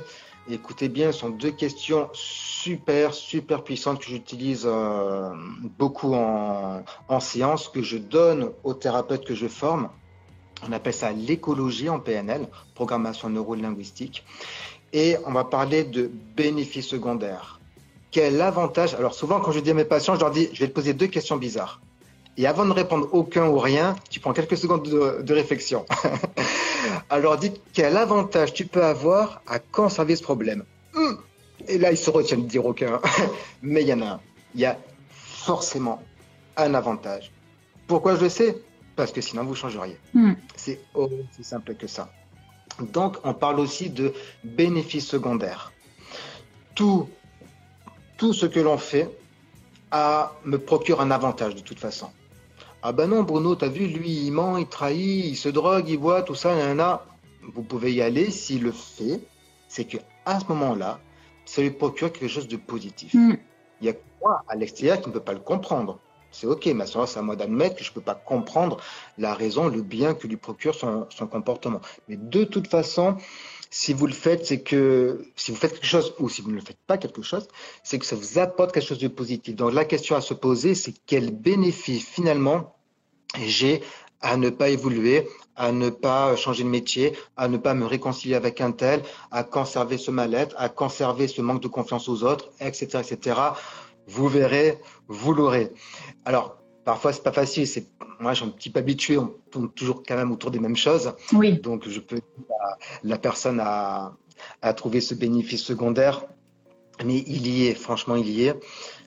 écoutez 0.49 0.89
bien, 0.89 1.13
sont 1.13 1.29
deux 1.29 1.51
questions 1.51 2.09
super, 2.15 3.13
super 3.13 3.63
puissantes 3.63 3.99
que 3.99 4.07
j'utilise 4.07 4.63
euh, 4.65 5.31
beaucoup 5.79 6.15
en, 6.15 6.83
en 7.09 7.21
séance, 7.21 7.69
que 7.69 7.83
je 7.83 7.99
donne 7.99 8.53
aux 8.65 8.75
thérapeutes 8.75 9.27
que 9.27 9.35
je 9.35 9.47
forme. 9.47 9.91
On 10.67 10.73
appelle 10.73 10.95
ça 10.95 11.13
l'écologie 11.13 11.89
en 11.89 11.99
PNL, 11.99 12.47
programmation 12.75 13.29
neuro-linguistique. 13.29 14.25
Et 14.93 15.17
on 15.27 15.33
va 15.33 15.45
parler 15.45 15.85
de 15.85 16.11
bénéfices 16.37 16.87
secondaires. 16.87 17.61
Quel 18.11 18.41
avantage? 18.43 18.95
Alors 18.95 19.15
souvent, 19.15 19.41
quand 19.41 19.53
je 19.53 19.61
dis 19.61 19.71
à 19.71 19.75
mes 19.75 19.85
patients, 19.85 20.15
je 20.15 20.21
leur 20.21 20.31
dis, 20.31 20.49
je 20.53 20.61
vais 20.61 20.69
te 20.69 20.75
poser 20.75 20.93
deux 20.93 21.07
questions 21.07 21.37
bizarres. 21.37 21.81
Et 22.37 22.47
avant 22.47 22.65
de 22.65 22.73
répondre 22.73 23.09
aucun 23.13 23.47
ou 23.47 23.59
rien, 23.59 23.97
tu 24.11 24.21
prends 24.21 24.33
quelques 24.33 24.57
secondes 24.57 24.83
de, 24.83 25.35
réflexion. 25.35 25.85
Alors 27.11 27.37
dites 27.37 27.61
quel 27.73 27.97
avantage 27.97 28.53
tu 28.53 28.67
peux 28.67 28.85
avoir 28.85 29.43
à 29.47 29.59
conserver 29.59 30.17
ce 30.17 30.23
problème? 30.23 30.65
Hum. 30.95 31.19
Et 31.69 31.79
là, 31.79 31.91
ils 31.91 31.99
se 31.99 32.11
retiennent 32.11 32.45
de 32.45 32.49
dire 32.49 32.65
aucun. 32.65 33.01
Mais 33.63 33.83
il 33.83 33.89
y 33.89 33.93
en 33.93 34.03
a 34.03 34.07
un. 34.07 34.21
Il 34.55 34.61
y 34.61 34.67
a 34.67 34.79
forcément 35.11 36.03
un 36.57 36.75
avantage. 36.75 37.33
Pourquoi 37.87 38.17
je 38.17 38.23
le 38.23 38.29
sais? 38.29 38.63
Parce 39.03 39.11
que 39.11 39.21
sinon 39.21 39.43
vous 39.43 39.57
changeriez. 39.57 39.99
Hmm. 40.15 40.35
C'est 40.55 40.79
aussi 40.95 41.43
simple 41.43 41.75
que 41.75 41.89
ça. 41.89 42.09
Donc, 42.93 43.17
on 43.25 43.35
parle 43.35 43.59
aussi 43.59 43.91
de 43.91 44.15
bénéfices 44.45 45.09
secondaires. 45.09 45.73
Tout, 46.77 47.09
tout 48.17 48.33
ce 48.33 48.47
que 48.47 48.61
l'on 48.61 48.79
fait 48.79 49.11
a, 49.91 50.33
me 50.45 50.57
procure 50.57 51.01
un 51.01 51.11
avantage 51.11 51.57
de 51.57 51.63
toute 51.63 51.81
façon. 51.81 52.11
Ah 52.81 52.93
ben 52.93 53.09
non, 53.09 53.25
Bruno, 53.25 53.57
t'as 53.57 53.67
vu, 53.67 53.89
lui, 53.89 54.27
il 54.27 54.31
ment, 54.31 54.57
il 54.57 54.69
trahit, 54.69 55.25
il 55.25 55.37
se 55.37 55.49
drogue, 55.49 55.89
il 55.89 55.99
boit, 55.99 56.23
tout 56.23 56.37
ça, 56.37 56.55
il 56.55 56.61
y 56.61 56.73
en 56.73 56.79
a. 56.79 57.05
Vous 57.55 57.65
pouvez 57.65 57.93
y 57.93 58.03
aller 58.03 58.31
s'il 58.31 58.63
le 58.63 58.71
fait, 58.71 59.19
c'est 59.67 59.85
que 59.85 59.99
à 60.27 60.39
ce 60.39 60.45
moment-là, 60.51 61.01
ça 61.45 61.61
lui 61.61 61.73
procure 61.73 62.13
quelque 62.13 62.29
chose 62.29 62.47
de 62.47 62.57
positif. 62.57 63.15
Mm. 63.15 63.35
Il 63.81 63.87
y 63.89 63.91
a 63.91 63.95
moi 64.21 64.45
à 64.47 64.55
l'extérieur 64.55 65.01
qui 65.01 65.09
ne 65.09 65.15
peut 65.15 65.27
pas 65.29 65.33
le 65.33 65.41
comprendre? 65.41 65.99
C'est 66.33 66.47
ok, 66.47 66.67
mais 66.75 66.85
c'est 66.87 67.19
à 67.19 67.23
moi 67.23 67.37
d'admettre 67.37 67.77
que 67.77 67.85
je 67.85 67.91
ne 67.91 67.95
peux 67.95 68.01
pas 68.01 68.15
comprendre 68.15 68.79
la 69.19 69.35
raison, 69.35 69.69
le 69.69 69.83
bien 69.83 70.15
que 70.15 70.27
lui 70.27 70.37
procure 70.37 70.75
son, 70.75 71.07
son 71.11 71.27
comportement. 71.27 71.81
Mais 72.09 72.17
de 72.17 72.45
toute 72.45 72.69
façon, 72.69 73.17
si 73.71 73.93
vous 73.95 74.07
le 74.07 74.13
faites, 74.13 74.45
c'est 74.45 74.61
que 74.61 75.25
si 75.37 75.51
vous 75.51 75.57
faites 75.57 75.73
quelque 75.73 75.87
chose 75.87 76.15
ou 76.19 76.29
si 76.29 76.43
vous 76.43 76.51
ne 76.51 76.57
le 76.57 76.61
faites 76.61 76.81
pas 76.87 76.99
quelque 76.99 77.23
chose, 77.23 77.49
c'est 77.83 77.99
que 77.99 78.05
ça 78.05 78.17
vous 78.17 78.39
apporte 78.39 78.73
quelque 78.73 78.87
chose 78.87 78.99
de 78.99 79.09
positif. 79.09 79.57
Donc 79.57 79.73
la 79.73 79.85
question 79.85 80.15
à 80.15 80.21
se 80.21 80.35
poser, 80.35 80.75
c'est 80.75 80.95
quel 81.07 81.31
bénéfice 81.31 82.07
finalement 82.07 82.75
j'ai 83.47 83.83
à 84.21 84.37
ne 84.37 84.51
pas 84.51 84.69
évoluer, 84.69 85.27
à 85.57 85.73
ne 85.73 85.91
pas 85.91 86.37
changer 86.37 86.65
de 86.65 86.69
métier, 86.69 87.15
à 87.37 87.49
ne 87.49 87.57
pas 87.57 87.75
me 87.75 87.85
réconcilier 87.87 88.35
avec 88.35 88.61
un 88.61 88.73
tel, 88.73 89.03
à 89.31 89.43
conserver 89.43 89.99
ce 89.99 90.11
mal-être, 90.11 90.55
à 90.59 90.69
conserver 90.69 91.27
ce 91.27 91.43
manque 91.43 91.63
de 91.63 91.69
confiance 91.69 92.09
aux 92.09 92.23
autres, 92.25 92.51
etc., 92.61 93.01
etc. 93.01 93.41
Vous 94.07 94.29
verrez, 94.29 94.79
vous 95.09 95.33
l'aurez. 95.33 95.73
Alors, 96.25 96.59
parfois, 96.85 97.13
c'est 97.13 97.23
pas 97.23 97.33
facile. 97.33 97.67
C'est 97.67 97.87
moi, 98.21 98.35
je 98.35 98.43
suis 98.43 98.49
un 98.49 98.53
petit 98.53 98.71
peu 98.71 98.79
habitué. 98.79 99.19
On 99.19 99.35
tourne 99.51 99.71
toujours 99.71 100.03
quand 100.07 100.17
même 100.17 100.33
autour 100.33 100.51
des 100.51 100.61
mêmes 100.61 100.77
choses. 100.77 101.13
Oui. 101.33 101.59
Donc, 101.59 101.89
je 101.89 102.01
peux 102.01 102.21
la, 102.49 102.79
la 103.03 103.19
personne 103.19 103.61
à, 103.61 104.17
à 104.61 104.75
trouver 104.75 105.01
ce 105.01 105.15
bénéfice 105.15 105.63
secondaire, 105.63 106.25
mais 107.05 107.25
il 107.27 107.47
y 107.47 107.67
est. 107.67 107.75
Franchement, 107.75 108.17
il 108.17 108.29
y 108.29 108.47
est. 108.47 108.55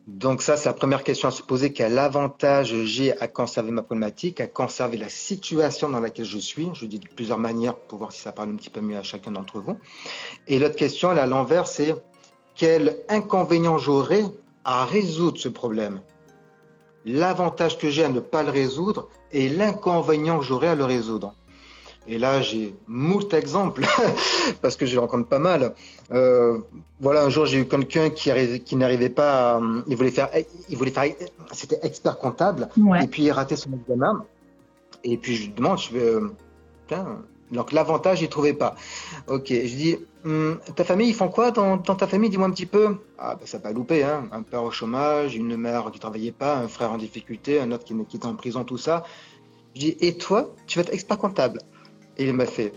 Donc 0.07 0.43
ça, 0.43 0.55
c'est 0.55 0.69
la 0.69 0.73
première 0.73 1.03
question 1.03 1.29
à 1.29 1.31
se 1.31 1.41
poser. 1.41 1.73
Quel 1.73 1.97
avantage 1.97 2.75
j'ai 2.83 3.19
à 3.19 3.27
conserver 3.27 3.71
ma 3.71 3.81
problématique, 3.81 4.39
à 4.39 4.45
conserver 4.45 4.97
la 4.97 5.09
situation 5.09 5.89
dans 5.89 5.99
laquelle 5.99 6.25
je 6.25 6.37
suis? 6.37 6.69
Je 6.73 6.85
dis 6.85 6.99
de 6.99 7.07
plusieurs 7.07 7.39
manières 7.39 7.75
pour 7.75 7.97
voir 7.97 8.11
si 8.11 8.21
ça 8.21 8.31
parle 8.31 8.49
un 8.49 8.55
petit 8.55 8.69
peu 8.69 8.81
mieux 8.81 8.97
à 8.97 9.01
chacun 9.01 9.31
d'entre 9.31 9.59
vous. 9.59 9.79
Et 10.47 10.59
l'autre 10.59 10.75
question, 10.75 11.09
à 11.09 11.25
l'envers, 11.25 11.65
c'est 11.65 11.95
quel 12.53 13.03
inconvénient 13.09 13.79
j'aurais 13.79 14.25
à 14.65 14.85
résoudre 14.85 15.37
ce 15.37 15.47
problème 15.47 16.01
L'avantage 17.05 17.77
que 17.77 17.89
j'ai 17.89 18.03
à 18.03 18.09
ne 18.09 18.19
pas 18.19 18.41
le 18.41 18.49
résoudre 18.49 19.09
et 19.31 19.47
l'inconvénient 19.47 20.39
que 20.39 20.45
j'aurais 20.45 20.69
à 20.69 20.75
le 20.75 20.85
résoudre. 20.85 21.35
Et 22.07 22.17
là, 22.17 22.41
j'ai 22.41 22.75
moult 22.87 23.31
exemples 23.33 23.85
parce 24.61 24.75
que 24.75 24.85
je 24.85 24.97
rencontre 24.97 25.27
pas 25.27 25.39
mal. 25.39 25.73
Euh, 26.11 26.59
voilà, 26.99 27.23
un 27.23 27.29
jour, 27.29 27.45
j'ai 27.45 27.59
eu 27.59 27.67
quelqu'un 27.67 28.09
qui, 28.09 28.31
qui 28.63 28.75
n'arrivait 28.75 29.09
pas. 29.09 29.57
À, 29.57 29.61
il 29.87 29.95
voulait 29.95 30.11
faire, 30.11 30.29
il 30.69 30.77
voulait 30.77 30.91
faire, 30.91 31.11
c'était 31.51 31.79
expert 31.83 32.17
comptable. 32.17 32.69
Ouais. 32.77 33.03
Et 33.03 33.07
puis 33.07 33.23
il 33.23 33.31
ratait 33.31 33.55
son 33.55 33.71
examen. 33.73 34.25
Et 35.03 35.17
puis 35.17 35.35
je 35.35 35.45
lui 35.45 35.53
demande, 35.53 35.77
je 35.77 35.93
vais, 35.93 36.13
tiens, 36.87 37.19
donc 37.51 37.71
l'avantage, 37.71 38.21
il 38.21 38.29
trouvait 38.29 38.53
pas. 38.53 38.75
Ok, 39.27 39.47
je 39.49 39.75
dis, 39.75 39.97
hum, 40.23 40.59
ta 40.75 40.83
famille, 40.83 41.09
ils 41.09 41.13
font 41.13 41.29
quoi 41.29 41.51
dans, 41.51 41.77
ta 41.77 42.07
famille? 42.07 42.29
Dis-moi 42.29 42.47
un 42.47 42.51
petit 42.51 42.65
peu. 42.65 42.97
Ah, 43.17 43.35
ben, 43.35 43.45
ça 43.45 43.57
n'a 43.57 43.63
pas 43.63 43.71
loupé, 43.71 44.03
hein. 44.03 44.27
Un 44.31 44.41
père 44.41 44.63
au 44.63 44.71
chômage, 44.71 45.35
une 45.35 45.55
mère 45.55 45.91
qui 45.91 45.99
travaillait 45.99 46.31
pas, 46.31 46.57
un 46.57 46.67
frère 46.67 46.91
en 46.91 46.97
difficulté, 46.97 47.59
un 47.59 47.71
autre 47.71 47.85
qui, 47.85 47.93
qui 48.05 48.17
était 48.17 48.25
en 48.25 48.35
prison, 48.35 48.63
tout 48.63 48.77
ça. 48.77 49.03
Je 49.75 49.81
dis, 49.81 49.97
et 49.99 50.17
toi, 50.17 50.53
tu 50.67 50.79
vas 50.79 50.83
être 50.83 50.93
expert 50.93 51.17
comptable 51.17 51.59
Et 52.17 52.25
il 52.25 52.33
m'a 52.33 52.45
fait, 52.45 52.73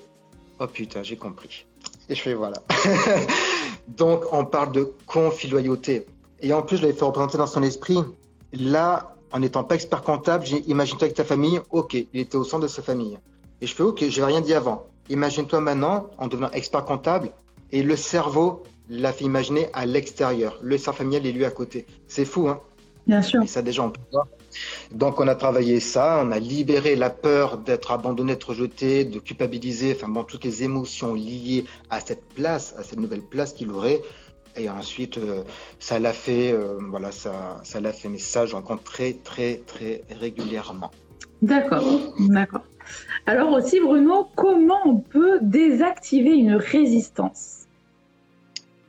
oh 0.58 0.66
putain, 0.66 1.02
j'ai 1.02 1.16
compris. 1.16 1.66
Et 2.08 2.14
je 2.14 2.22
fais, 2.22 2.34
voilà. 2.34 2.62
Donc, 3.88 4.24
on 4.32 4.44
parle 4.44 4.72
de 4.72 4.92
confilialité. 5.06 6.06
Et 6.40 6.52
en 6.52 6.62
plus, 6.62 6.76
je 6.76 6.82
l'avais 6.82 6.94
fait 6.94 7.04
représenter 7.04 7.38
dans 7.38 7.46
son 7.46 7.62
esprit. 7.62 7.98
Là, 8.52 9.14
en 9.32 9.40
n'étant 9.40 9.64
pas 9.64 9.74
expert 9.74 10.02
comptable, 10.02 10.46
imagine-toi 10.66 11.06
avec 11.06 11.16
ta 11.16 11.24
famille, 11.24 11.60
ok, 11.70 11.94
il 11.94 12.20
était 12.20 12.36
au 12.36 12.44
centre 12.44 12.62
de 12.62 12.68
sa 12.68 12.82
famille. 12.82 13.18
Et 13.60 13.66
je 13.66 13.74
fais, 13.74 13.82
ok, 13.82 14.08
je 14.08 14.20
n'ai 14.20 14.26
rien 14.26 14.40
dit 14.40 14.54
avant. 14.54 14.86
Imagine-toi 15.08 15.60
maintenant 15.60 16.10
en 16.18 16.26
devenant 16.26 16.50
expert 16.50 16.84
comptable 16.84 17.30
et 17.72 17.82
le 17.82 17.96
cerveau 17.96 18.62
l'a 18.88 19.12
fait 19.12 19.24
imaginer 19.24 19.68
à 19.72 19.86
l'extérieur. 19.86 20.58
Le 20.62 20.78
cerveau 20.78 20.98
familial 20.98 21.26
est 21.26 21.32
lui 21.32 21.44
à 21.44 21.50
côté. 21.50 21.86
C'est 22.06 22.24
fou, 22.24 22.48
hein 22.48 22.60
Bien 23.06 23.22
sûr. 23.22 23.42
Et 23.42 23.46
ça, 23.46 23.62
déjà, 23.62 23.82
on 23.82 23.90
peut 23.90 24.00
voir. 24.12 24.26
Donc, 24.92 25.18
on 25.18 25.28
a 25.28 25.34
travaillé 25.34 25.80
ça, 25.80 26.22
on 26.24 26.30
a 26.30 26.38
libéré 26.38 26.94
la 26.94 27.08
peur 27.10 27.58
d'être 27.58 27.90
abandonné, 27.90 28.32
d'être 28.32 28.50
rejeté, 28.50 29.04
de 29.04 29.18
culpabiliser, 29.18 29.94
enfin 29.96 30.08
bon, 30.08 30.24
toutes 30.24 30.44
les 30.44 30.62
émotions 30.62 31.14
liées 31.14 31.64
à 31.88 32.00
cette 32.00 32.24
place, 32.34 32.74
à 32.78 32.82
cette 32.82 32.98
nouvelle 32.98 33.22
place 33.22 33.54
qu'il 33.54 33.70
aurait. 33.70 34.02
Et 34.56 34.68
ensuite, 34.68 35.18
euh, 35.18 35.42
ça 35.78 35.98
l'a 35.98 36.12
fait, 36.12 36.52
euh, 36.52 36.78
voilà, 36.90 37.12
ça, 37.12 37.60
ça 37.62 37.80
l'a 37.80 37.92
fait. 37.92 38.08
Mais 38.08 38.18
ça, 38.18 38.44
je 38.44 38.54
rencontre 38.54 38.82
très, 38.82 39.14
très, 39.14 39.62
très 39.66 40.02
régulièrement. 40.10 40.90
D'accord, 41.40 41.84
d'accord. 42.18 42.57
Alors 43.28 43.52
aussi, 43.52 43.78
Bruno, 43.78 44.26
comment 44.36 44.80
on 44.86 44.96
peut 44.96 45.38
désactiver 45.42 46.30
une 46.30 46.54
résistance? 46.54 47.66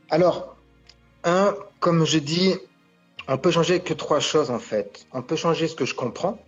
Alors, 0.09 0.55
un, 1.25 1.53
comme 1.81 2.05
je 2.05 2.19
dis, 2.19 2.55
on 3.27 3.37
peut 3.37 3.51
changer 3.51 3.81
que 3.81 3.93
trois 3.93 4.21
choses 4.21 4.49
en 4.49 4.59
fait. 4.59 5.05
On 5.11 5.21
peut 5.21 5.35
changer 5.35 5.67
ce 5.67 5.75
que 5.75 5.83
je 5.83 5.93
comprends. 5.93 6.39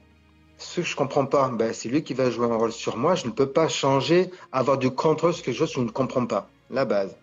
Ce 0.58 0.80
que 0.80 0.88
je 0.88 0.96
comprends 0.96 1.26
pas, 1.26 1.50
ben, 1.50 1.74
c'est 1.74 1.90
lui 1.90 2.02
qui 2.02 2.14
va 2.14 2.32
jouer 2.32 2.46
un 2.46 2.56
rôle 2.56 2.72
sur 2.72 2.96
moi. 2.96 3.16
Je 3.16 3.26
ne 3.26 3.32
peux 3.32 3.48
pas 3.48 3.68
changer, 3.68 4.32
avoir 4.54 4.78
du 4.78 4.90
contrôle 4.92 5.34
sur 5.34 5.44
quelque 5.44 5.58
chose 5.58 5.74
que 5.74 5.82
je 5.82 5.86
ne 5.86 5.92
comprends 5.92 6.26
pas. 6.26 6.48
La 6.70 6.86
base. 6.86 7.14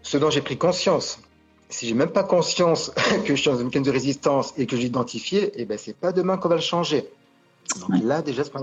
Ce 0.00 0.16
dont 0.16 0.30
j'ai 0.30 0.40
pris 0.40 0.56
conscience. 0.56 1.20
Si 1.68 1.86
j'ai 1.86 1.94
même 1.94 2.12
pas 2.12 2.24
conscience 2.24 2.92
que 3.26 3.36
je 3.36 3.42
suis 3.42 3.50
dans 3.50 3.58
une 3.58 3.66
mécanisme 3.66 3.92
de 3.92 3.94
résistance 3.94 4.54
et 4.56 4.64
que 4.64 4.78
j'ai 4.78 4.86
identifié, 4.86 5.52
eh 5.56 5.66
ben, 5.66 5.76
c'est 5.76 5.94
pas 5.94 6.12
demain 6.12 6.38
qu'on 6.38 6.48
va 6.48 6.54
le 6.54 6.62
changer. 6.62 7.06
Donc 7.80 8.02
là, 8.02 8.22
déjà, 8.22 8.42
c'est 8.42 8.52
pas 8.52 8.60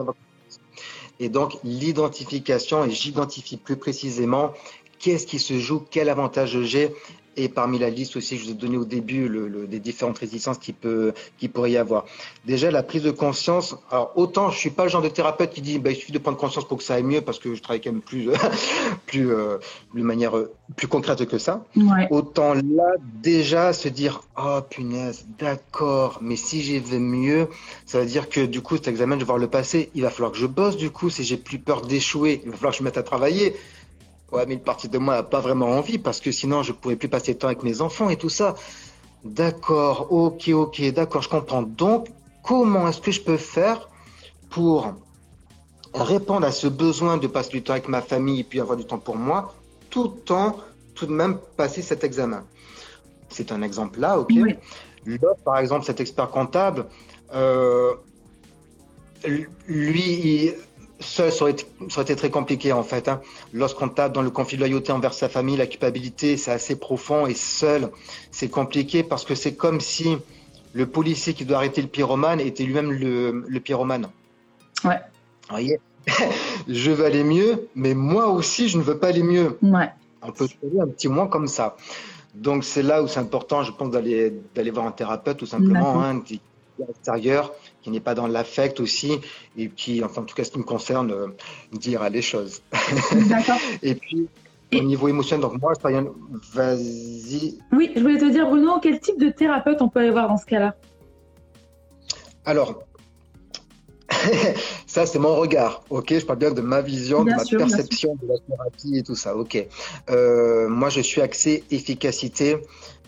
Et 1.19 1.29
donc, 1.29 1.57
l'identification, 1.63 2.85
et 2.85 2.91
j'identifie 2.91 3.57
plus 3.57 3.77
précisément 3.77 4.53
qu'est-ce 4.99 5.27
qui 5.27 5.39
se 5.39 5.59
joue, 5.59 5.83
quel 5.89 6.09
avantage 6.09 6.61
j'ai. 6.63 6.93
Et 7.37 7.49
parmi 7.49 7.77
la 7.79 7.89
liste 7.89 8.15
aussi, 8.15 8.37
je 8.37 8.43
vous 8.45 8.51
ai 8.51 8.53
donné 8.55 8.77
au 8.77 8.85
début 8.85 9.27
le, 9.29 9.47
le- 9.47 9.67
des 9.67 9.79
différentes 9.79 10.17
résistances 10.17 10.57
qui, 10.57 10.73
peut, 10.73 11.13
qui 11.37 11.47
pourrait 11.47 11.71
y 11.71 11.77
avoir. 11.77 12.05
Déjà, 12.45 12.71
la 12.71 12.81
prise 12.83 13.03
de 13.03 13.11
conscience. 13.11 13.75
Alors, 13.91 14.11
autant 14.15 14.49
je 14.49 14.57
suis 14.57 14.71
pas 14.71 14.83
le 14.83 14.89
genre 14.89 15.01
de 15.03 15.09
thérapeute 15.09 15.51
qui 15.51 15.61
dit 15.61 15.77
bah, 15.79 15.91
il 15.91 15.95
suffit 15.95 16.11
de 16.11 16.17
prendre 16.17 16.37
conscience 16.37 16.67
pour 16.67 16.77
que 16.79 16.83
ça 16.83 16.95
aille 16.95 17.03
mieux, 17.03 17.21
parce 17.21 17.39
que 17.39 17.53
je 17.55 17.61
travaille 17.61 17.81
quand 17.81 17.91
même 17.91 18.01
plus, 18.01 18.29
plus 19.05 19.31
euh, 19.31 19.57
de 19.93 20.01
manière 20.01 20.35
euh, 20.37 20.51
plus 20.75 20.87
concrète 20.87 21.25
que 21.27 21.37
ça. 21.37 21.63
Ouais. 21.75 22.07
Autant 22.09 22.53
là, 22.55 22.91
déjà, 23.21 23.71
se 23.73 23.87
dire 23.87 24.21
Oh 24.37 24.59
punaise, 24.69 25.25
d'accord, 25.39 26.19
mais 26.21 26.35
si 26.35 26.61
j'y 26.61 26.79
vais 26.79 26.99
mieux, 26.99 27.47
ça 27.85 27.99
veut 27.99 28.05
dire 28.05 28.29
que 28.29 28.45
du 28.45 28.61
coup, 28.61 28.75
cet 28.77 28.87
examen, 28.87 29.15
je 29.15 29.19
vais 29.19 29.25
voir 29.25 29.37
le 29.37 29.47
passer. 29.47 29.89
Il 29.95 30.01
va 30.01 30.09
falloir 30.09 30.31
que 30.31 30.37
je 30.37 30.47
bosse, 30.47 30.77
du 30.77 30.89
coup, 30.89 31.09
si 31.09 31.23
j'ai 31.23 31.37
plus 31.37 31.59
peur 31.59 31.81
d'échouer, 31.81 32.41
il 32.43 32.49
va 32.51 32.57
falloir 32.57 32.71
que 32.73 32.77
je 32.79 32.83
me 32.83 32.87
mette 32.87 32.97
à 32.97 33.03
travailler. 33.03 33.55
Ouais, 34.31 34.45
mais 34.45 34.55
une 34.55 34.61
partie 34.61 34.89
de 34.89 34.97
moi 34.97 35.15
n'a 35.15 35.23
pas 35.23 35.39
vraiment 35.39 35.67
envie 35.67 35.97
parce 35.97 36.19
que 36.19 36.31
sinon, 36.31 36.61
je 36.63 36.73
pourrais 36.73 36.97
plus 36.97 37.07
passer 37.07 37.33
de 37.33 37.39
temps 37.39 37.47
avec 37.47 37.63
mes 37.63 37.81
enfants 37.81 38.09
et 38.09 38.17
tout 38.17 38.29
ça. 38.29 38.55
D'accord, 39.23 40.11
ok, 40.11 40.49
ok, 40.49 40.81
d'accord, 40.91 41.21
je 41.21 41.29
comprends. 41.29 41.61
Donc, 41.61 42.07
comment 42.43 42.87
est-ce 42.87 43.01
que 43.01 43.11
je 43.11 43.21
peux 43.21 43.37
faire 43.37 43.89
pour 44.49 44.93
répondre 45.93 46.45
à 46.45 46.51
ce 46.51 46.67
besoin 46.67 47.17
de 47.17 47.27
passer 47.27 47.51
du 47.51 47.63
temps 47.63 47.73
avec 47.73 47.87
ma 47.87 48.01
famille 48.01 48.41
et 48.41 48.43
puis 48.43 48.59
avoir 48.59 48.77
du 48.77 48.85
temps 48.85 48.99
pour 48.99 49.15
moi, 49.15 49.55
tout 49.89 50.13
en 50.29 50.57
tout 50.93 51.05
de 51.05 51.13
même 51.13 51.39
passer 51.55 51.81
cet 51.81 52.03
examen? 52.03 52.43
C'est 53.29 53.51
un 53.51 53.61
exemple 53.61 53.99
là, 53.99 54.19
ok. 54.19 54.31
Oui. 54.35 54.55
L'autre, 55.05 55.39
par 55.45 55.57
exemple, 55.59 55.85
cet 55.85 56.01
expert 56.01 56.29
comptable, 56.29 56.85
euh, 57.33 57.93
lui, 59.67 60.03
il- 60.03 60.55
seul, 60.99 61.31
ça 61.31 61.43
aurait, 61.43 61.51
été, 61.51 61.65
ça 61.89 61.95
aurait 61.95 62.03
été 62.03 62.15
très 62.15 62.29
compliqué 62.29 62.73
en 62.73 62.83
fait. 62.83 63.07
Hein. 63.07 63.21
Lorsqu'on 63.53 63.89
tape 63.89 64.13
dans 64.13 64.21
le 64.21 64.29
conflit 64.29 64.57
de 64.57 64.61
loyauté 64.61 64.91
envers 64.91 65.13
sa 65.13 65.29
famille, 65.29 65.57
la 65.57 65.67
culpabilité, 65.67 66.37
c'est 66.37 66.51
assez 66.51 66.75
profond 66.75 67.27
et 67.27 67.33
seul, 67.33 67.89
c'est 68.31 68.49
compliqué 68.49 69.03
parce 69.03 69.25
que 69.25 69.35
c'est 69.35 69.55
comme 69.55 69.79
si 69.79 70.17
le 70.73 70.85
policier 70.85 71.33
qui 71.33 71.45
doit 71.45 71.57
arrêter 71.57 71.81
le 71.81 71.87
pyromane 71.87 72.39
était 72.39 72.63
lui-même 72.63 72.91
le, 72.91 73.43
le 73.47 73.59
pyromane. 73.59 74.09
Ouais. 74.83 74.99
Vous 75.49 75.55
voyez? 75.55 75.79
Je 76.67 76.91
veux 76.91 77.05
aller 77.05 77.23
mieux, 77.23 77.67
mais 77.75 77.93
moi 77.93 78.27
aussi, 78.27 78.69
je 78.69 78.77
ne 78.77 78.83
veux 78.83 78.97
pas 78.97 79.07
aller 79.07 79.23
mieux. 79.23 79.57
Ouais. 79.61 79.89
On 80.21 80.31
peut 80.31 80.47
trouver 80.47 80.81
un 80.81 80.87
petit 80.87 81.07
moins 81.07 81.27
comme 81.27 81.47
ça. 81.47 81.75
Donc 82.33 82.63
c'est 82.63 82.83
là 82.83 83.01
où 83.01 83.07
c'est 83.07 83.19
important, 83.19 83.63
je 83.63 83.71
pense, 83.71 83.89
d'aller 83.89 84.33
d'aller 84.53 84.71
voir 84.71 84.85
un 84.85 84.91
thérapeute 84.91 85.37
tout 85.37 85.45
simplement, 85.45 85.93
D'accord. 85.93 86.03
hein, 86.03 86.21
qui 86.21 86.41
qui 87.87 87.91
n'est 87.91 88.01
pas 88.01 88.15
dans 88.15 88.27
l'affect 88.27 88.81
aussi, 88.81 89.13
et 89.57 89.69
qui, 89.69 90.03
enfin 90.03 90.21
en 90.23 90.25
tout 90.25 90.35
cas 90.35 90.43
ce 90.43 90.51
qui 90.51 90.59
me 90.59 90.65
concerne, 90.65 91.09
euh, 91.09 91.27
dira 91.71 92.09
les 92.09 92.21
choses. 92.21 92.61
D'accord. 93.29 93.55
Et 93.81 93.95
puis 93.95 94.27
Et- 94.73 94.81
au 94.81 94.83
niveau 94.83 95.07
émotionnel, 95.07 95.41
donc 95.41 95.61
moi, 95.61 95.71
vas-y. 96.53 97.57
Oui, 97.71 97.93
je 97.95 98.01
voulais 98.01 98.17
te 98.17 98.29
dire, 98.29 98.45
Bruno, 98.49 98.79
quel 98.81 98.99
type 98.99 99.17
de 99.21 99.29
thérapeute 99.29 99.81
on 99.81 99.87
peut 99.87 100.01
aller 100.01 100.11
voir 100.11 100.27
dans 100.27 100.35
ce 100.35 100.45
cas-là? 100.45 100.75
Alors, 102.43 102.83
ça, 104.85 105.05
c'est 105.05 105.19
mon 105.19 105.35
regard. 105.37 105.83
Ok, 105.89 106.13
je 106.13 106.25
parle 106.25 106.39
bien 106.39 106.51
de 106.51 106.59
ma 106.59 106.81
vision, 106.81 107.23
de 107.23 107.31
ma 107.31 107.45
perception 107.45 108.17
de 108.21 108.27
la 108.27 108.37
thérapie 108.39 108.97
et 108.97 109.03
tout 109.03 109.15
ça. 109.15 109.33
Ok? 109.33 109.65
Euh, 110.09 110.67
moi, 110.67 110.89
je 110.89 110.99
suis 110.99 111.21
axé 111.21 111.63
efficacité, 111.71 112.57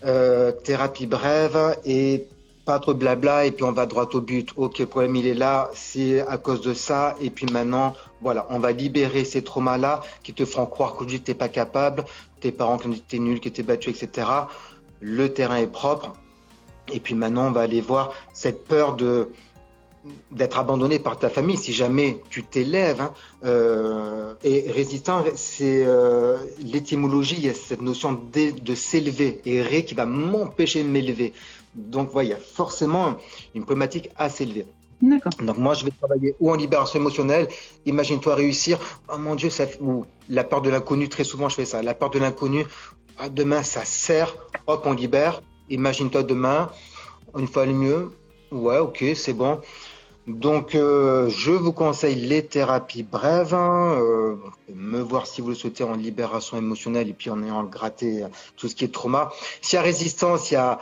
euh, 0.06 0.52
thérapie 0.52 1.06
brève 1.06 1.76
et 1.84 2.26
pas 2.64 2.78
trop 2.78 2.94
blabla 2.94 3.46
et 3.46 3.50
puis 3.50 3.64
on 3.64 3.72
va 3.72 3.86
droit 3.86 4.08
au 4.12 4.20
but. 4.20 4.50
Ok, 4.56 4.78
le 4.78 4.86
problème 4.86 5.16
il 5.16 5.26
est 5.26 5.34
là, 5.34 5.70
c'est 5.74 6.20
à 6.20 6.38
cause 6.38 6.60
de 6.60 6.74
ça 6.74 7.16
et 7.20 7.30
puis 7.30 7.46
maintenant, 7.46 7.94
voilà, 8.20 8.46
on 8.50 8.58
va 8.58 8.72
libérer 8.72 9.24
ces 9.24 9.42
traumas-là 9.42 10.00
qui 10.22 10.34
te 10.34 10.44
feront 10.44 10.66
croire 10.66 10.96
que 10.96 11.04
tu 11.04 11.20
n'es 11.26 11.34
pas 11.34 11.48
capable, 11.48 12.04
tes 12.40 12.52
parents 12.52 12.78
qui 12.78 12.86
ont 12.86 12.90
dit 12.90 13.00
que 13.00 13.08
tu 13.08 13.16
es 13.16 13.20
nul, 13.20 13.40
que 13.40 13.48
tu 13.48 13.60
es 13.60 13.64
battu, 13.64 13.90
etc. 13.90 14.28
Le 15.00 15.32
terrain 15.32 15.56
est 15.56 15.66
propre. 15.66 16.14
Et 16.92 17.00
puis 17.00 17.14
maintenant, 17.14 17.48
on 17.48 17.52
va 17.52 17.62
aller 17.62 17.80
voir 17.80 18.12
cette 18.32 18.64
peur 18.64 18.96
de 18.96 19.30
d'être 20.30 20.58
abandonné 20.58 20.98
par 20.98 21.18
ta 21.18 21.28
famille 21.28 21.58
si 21.58 21.72
jamais 21.72 22.22
tu 22.30 22.42
t'élèves. 22.42 23.02
Hein, 23.02 23.12
euh, 23.44 24.34
et 24.42 24.70
résistant, 24.70 25.22
c'est 25.34 25.84
euh, 25.86 26.38
l'étymologie, 26.60 27.36
il 27.38 27.46
y 27.46 27.50
a 27.50 27.54
cette 27.54 27.82
notion 27.82 28.12
de, 28.12 28.58
de 28.58 28.74
s'élever 28.74 29.40
et 29.44 29.60
ré 29.60 29.84
qui 29.84 29.94
va 29.94 30.06
m'empêcher 30.06 30.82
de 30.82 30.88
m'élever. 30.88 31.34
Donc, 31.74 32.10
voilà, 32.10 32.28
il 32.28 32.30
y 32.30 32.34
a 32.34 32.38
forcément 32.38 33.16
une 33.54 33.64
problématique 33.64 34.10
s'élever. 34.28 34.66
D'accord. 35.02 35.32
Donc, 35.40 35.56
moi, 35.56 35.74
je 35.74 35.84
vais 35.84 35.92
travailler 35.92 36.34
ou 36.40 36.50
en 36.50 36.56
libération 36.56 36.98
émotionnelle. 36.98 37.48
Imagine-toi 37.86 38.34
réussir. 38.34 38.78
Oh 39.12 39.16
mon 39.16 39.34
Dieu, 39.34 39.48
ça, 39.48 39.64
ou 39.80 40.04
la 40.28 40.44
peur 40.44 40.60
de 40.60 40.68
l'inconnu, 40.68 41.08
très 41.08 41.24
souvent, 41.24 41.48
je 41.48 41.54
fais 41.54 41.64
ça. 41.64 41.82
La 41.82 41.94
peur 41.94 42.10
de 42.10 42.18
l'inconnu, 42.18 42.66
ah, 43.18 43.28
demain, 43.28 43.62
ça 43.62 43.84
sert. 43.84 44.36
Hop, 44.66 44.82
on 44.84 44.92
libère. 44.92 45.42
Imagine-toi 45.70 46.22
demain, 46.22 46.70
une 47.38 47.46
fois 47.46 47.64
le 47.64 47.72
mieux. 47.72 48.12
Ouais, 48.50 48.78
ok, 48.78 49.04
c'est 49.14 49.32
bon. 49.32 49.60
Donc, 50.26 50.74
euh, 50.74 51.28
je 51.30 51.50
vous 51.50 51.72
conseille 51.72 52.16
les 52.16 52.44
thérapies 52.44 53.02
brèves. 53.02 53.54
Hein, 53.54 53.96
euh, 53.98 54.36
me 54.74 55.00
voir 55.00 55.26
si 55.26 55.40
vous 55.40 55.48
le 55.48 55.54
souhaitez 55.54 55.82
en 55.82 55.94
libération 55.94 56.58
émotionnelle 56.58 57.08
et 57.08 57.14
puis 57.14 57.30
en 57.30 57.42
ayant 57.42 57.64
gratté 57.64 58.24
tout 58.56 58.68
ce 58.68 58.74
qui 58.74 58.84
est 58.84 58.92
trauma. 58.92 59.32
S'il 59.62 59.76
y 59.76 59.78
a 59.78 59.82
résistance, 59.82 60.50
il 60.50 60.54
y 60.54 60.56
a, 60.58 60.78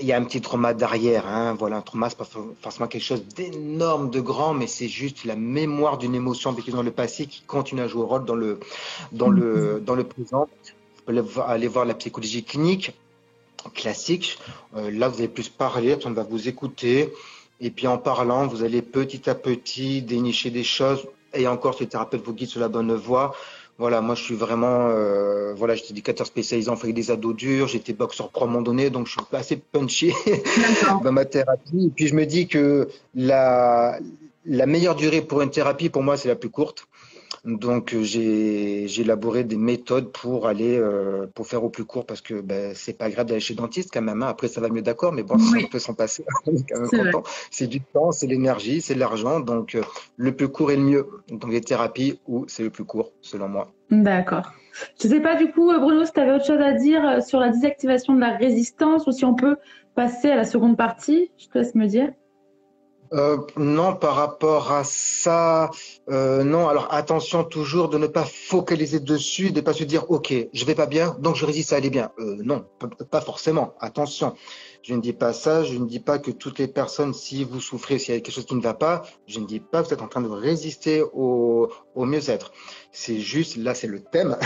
il 0.00 0.06
y 0.06 0.12
a 0.12 0.16
un 0.16 0.24
petit 0.24 0.40
trauma 0.40 0.74
derrière. 0.74 1.26
Hein, 1.26 1.54
voilà, 1.54 1.76
un 1.76 1.82
trauma, 1.82 2.08
c'est 2.08 2.18
pas 2.18 2.28
forcément 2.60 2.88
quelque 2.88 3.02
chose 3.02 3.24
d'énorme, 3.24 4.10
de 4.10 4.20
grand, 4.20 4.54
mais 4.54 4.66
c'est 4.66 4.88
juste 4.88 5.24
la 5.24 5.36
mémoire 5.36 5.98
d'une 5.98 6.14
émotion 6.14 6.52
vécue 6.52 6.70
dans 6.70 6.82
le 6.82 6.90
passé 6.90 7.26
qui 7.26 7.42
continue 7.42 7.82
à 7.82 7.88
jouer 7.88 8.02
un 8.02 8.06
rôle 8.06 8.24
dans 8.24 8.34
le, 8.34 8.60
dans 9.12 9.28
le, 9.28 9.82
dans 9.84 9.94
le 9.94 10.04
présent. 10.04 10.48
Vous 11.06 11.22
pouvez 11.22 11.42
aller 11.46 11.68
voir 11.68 11.84
la 11.84 11.94
psychologie 11.94 12.44
clinique 12.44 12.92
classique. 13.74 14.38
Euh, 14.76 14.90
là, 14.90 15.08
vous 15.08 15.18
allez 15.18 15.28
plus 15.28 15.48
parler, 15.48 15.96
on 16.04 16.10
va 16.10 16.22
vous 16.22 16.48
écouter. 16.48 17.12
Et 17.60 17.70
puis 17.70 17.86
en 17.86 17.98
parlant, 17.98 18.46
vous 18.46 18.64
allez 18.64 18.82
petit 18.82 19.28
à 19.30 19.34
petit 19.34 20.02
dénicher 20.02 20.50
des 20.50 20.64
choses. 20.64 21.06
Et 21.34 21.46
encore, 21.46 21.74
ce 21.74 21.84
thérapeute 21.84 22.22
vous 22.24 22.34
guide 22.34 22.48
sur 22.48 22.60
la 22.60 22.68
bonne 22.68 22.94
voie. 22.94 23.34
Voilà, 23.78 24.00
moi 24.00 24.14
je 24.14 24.22
suis 24.22 24.34
vraiment, 24.34 24.88
euh, 24.90 25.54
voilà, 25.54 25.74
j'étais 25.74 25.90
éducateur 25.90 26.26
spécialisé 26.26 26.68
en 26.68 26.76
fait 26.76 26.92
des 26.92 27.10
ados 27.10 27.34
durs, 27.34 27.68
j'étais 27.68 27.92
boxeur 27.92 28.30
pro 28.30 28.44
à 28.44 28.48
un 28.48 28.50
moment 28.50 28.62
donné, 28.62 28.90
donc 28.90 29.06
je 29.06 29.12
suis 29.12 29.20
assez 29.32 29.56
punchy 29.56 30.12
dans 31.02 31.12
ma 31.12 31.24
thérapie. 31.24 31.86
Et 31.86 31.90
puis 31.90 32.06
je 32.06 32.14
me 32.14 32.26
dis 32.26 32.46
que 32.46 32.88
la, 33.14 33.98
la 34.44 34.66
meilleure 34.66 34.94
durée 34.94 35.22
pour 35.22 35.42
une 35.42 35.50
thérapie, 35.50 35.88
pour 35.88 36.02
moi, 36.02 36.16
c'est 36.16 36.28
la 36.28 36.36
plus 36.36 36.50
courte. 36.50 36.86
Donc 37.44 37.92
euh, 37.92 38.02
j'ai 38.04 38.84
élaboré 39.00 39.42
des 39.42 39.56
méthodes 39.56 40.12
pour 40.12 40.46
aller 40.46 40.78
euh, 40.78 41.26
pour 41.34 41.48
faire 41.48 41.64
au 41.64 41.70
plus 41.70 41.84
court 41.84 42.06
parce 42.06 42.20
que 42.20 42.40
ben, 42.40 42.72
c'est 42.74 42.96
pas 42.96 43.10
grave 43.10 43.26
d'aller 43.26 43.40
chez 43.40 43.54
le 43.54 43.58
dentiste 43.58 43.90
quand 43.92 44.02
même. 44.02 44.22
Hein. 44.22 44.28
Après 44.28 44.46
ça 44.46 44.60
va 44.60 44.68
mieux 44.68 44.82
d'accord, 44.82 45.12
mais 45.12 45.24
bon, 45.24 45.34
on 45.36 45.66
peut 45.66 45.80
s'en 45.80 45.94
passer. 45.94 46.24
c'est 47.50 47.66
du 47.66 47.80
temps, 47.80 48.12
c'est 48.12 48.28
l'énergie, 48.28 48.80
c'est 48.80 48.94
de 48.94 49.00
l'argent. 49.00 49.40
Donc 49.40 49.74
euh, 49.74 49.82
le 50.16 50.36
plus 50.36 50.48
court 50.48 50.70
est 50.70 50.76
le 50.76 50.82
mieux. 50.82 51.06
Donc 51.30 51.50
les 51.50 51.60
thérapies 51.60 52.20
où 52.28 52.44
c'est 52.46 52.62
le 52.62 52.70
plus 52.70 52.84
court 52.84 53.12
selon 53.22 53.48
moi. 53.48 53.72
D'accord. 53.90 54.52
Je 55.02 55.08
sais 55.08 55.20
pas 55.20 55.34
du 55.34 55.50
coup 55.50 55.66
Bruno 55.66 56.04
si 56.04 56.12
tu 56.12 56.20
avais 56.20 56.32
autre 56.32 56.46
chose 56.46 56.60
à 56.60 56.72
dire 56.72 57.22
sur 57.26 57.40
la 57.40 57.48
désactivation 57.48 58.14
de 58.14 58.20
la 58.20 58.36
résistance 58.36 59.08
ou 59.08 59.12
si 59.12 59.24
on 59.24 59.34
peut 59.34 59.56
passer 59.96 60.30
à 60.30 60.36
la 60.36 60.44
seconde 60.44 60.76
partie. 60.76 61.32
Je 61.38 61.48
te 61.48 61.58
laisse 61.58 61.74
me 61.74 61.86
dire. 61.86 62.12
Euh, 63.12 63.36
non, 63.56 63.94
par 63.94 64.16
rapport 64.16 64.72
à 64.72 64.84
ça, 64.84 65.70
euh, 66.10 66.44
non. 66.44 66.68
Alors 66.68 66.88
attention 66.92 67.44
toujours 67.44 67.88
de 67.88 67.98
ne 67.98 68.06
pas 68.06 68.24
focaliser 68.24 69.00
dessus, 69.00 69.50
de 69.50 69.56
ne 69.56 69.64
pas 69.64 69.74
se 69.74 69.84
dire 69.84 70.10
ok, 70.10 70.32
je 70.52 70.64
vais 70.64 70.74
pas 70.74 70.86
bien, 70.86 71.16
donc 71.18 71.36
je 71.36 71.44
résiste 71.44 71.72
à 71.72 71.76
aller 71.76 71.90
bien. 71.90 72.10
Euh, 72.18 72.36
non, 72.42 72.64
pas 73.10 73.20
forcément. 73.20 73.74
Attention. 73.80 74.34
Je 74.82 74.94
ne 74.94 75.00
dis 75.00 75.12
pas 75.12 75.32
ça, 75.32 75.62
je 75.62 75.78
ne 75.78 75.86
dis 75.86 76.00
pas 76.00 76.18
que 76.18 76.32
toutes 76.32 76.58
les 76.58 76.66
personnes, 76.66 77.14
si 77.14 77.44
vous 77.44 77.60
souffrez, 77.60 78.00
s'il 78.00 78.14
y 78.14 78.16
a 78.16 78.20
quelque 78.20 78.34
chose 78.34 78.46
qui 78.46 78.56
ne 78.56 78.60
va 78.60 78.74
pas, 78.74 79.02
je 79.28 79.38
ne 79.38 79.46
dis 79.46 79.60
pas 79.60 79.82
que 79.82 79.88
vous 79.88 79.94
êtes 79.94 80.02
en 80.02 80.08
train 80.08 80.20
de 80.20 80.28
résister 80.28 81.02
au, 81.12 81.70
au 81.94 82.04
mieux-être. 82.04 82.52
C'est 82.90 83.20
juste, 83.20 83.56
là 83.56 83.74
c'est 83.74 83.86
le 83.86 84.02
thème, 84.02 84.36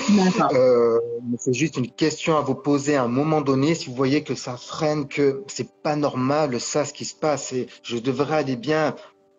euh, 0.52 1.00
c'est 1.38 1.54
juste 1.54 1.78
une 1.78 1.90
question 1.90 2.36
à 2.36 2.42
vous 2.42 2.54
poser 2.54 2.96
à 2.96 3.04
un 3.04 3.08
moment 3.08 3.40
donné. 3.40 3.74
Si 3.74 3.88
vous 3.88 3.96
voyez 3.96 4.22
que 4.22 4.34
ça 4.34 4.58
freine, 4.58 5.08
que 5.08 5.42
c'est 5.46 5.70
pas 5.82 5.96
normal, 5.96 6.60
ça 6.60 6.84
ce 6.84 6.92
qui 6.92 7.06
se 7.06 7.14
passe, 7.14 7.54
et 7.54 7.66
je 7.82 7.96
devrais 7.96 8.36
aller 8.36 8.56
bien, 8.56 8.94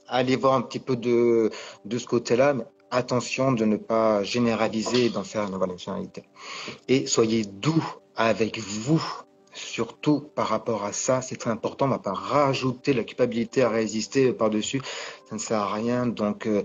aller 0.07 0.35
voir 0.35 0.55
un 0.55 0.61
petit 0.61 0.79
peu 0.79 0.95
de, 0.95 1.51
de 1.85 1.97
ce 1.99 2.07
côté-là, 2.07 2.55
mais 2.55 2.65
attention 2.89 3.51
de 3.51 3.65
ne 3.65 3.77
pas 3.77 4.23
généraliser 4.23 5.09
dans 5.09 5.23
faire 5.23 5.43
une 5.43 5.77
généralité. 5.77 6.23
Et 6.87 7.05
soyez 7.05 7.43
doux 7.45 7.85
avec 8.15 8.57
vous 8.59 9.03
surtout 9.57 10.21
par 10.35 10.47
rapport 10.47 10.85
à 10.85 10.93
ça, 10.93 11.21
c'est 11.21 11.35
très 11.35 11.49
important. 11.49 11.85
On 11.85 11.89
ne 11.89 11.93
va 11.93 11.99
pas 11.99 12.13
rajouter 12.13 12.93
la 12.93 13.03
culpabilité 13.03 13.63
à 13.63 13.69
résister 13.69 14.31
par-dessus. 14.31 14.81
Ça 15.29 15.35
ne 15.35 15.39
sert 15.39 15.59
à 15.59 15.73
rien. 15.73 16.05
Donc, 16.05 16.45
euh, 16.45 16.63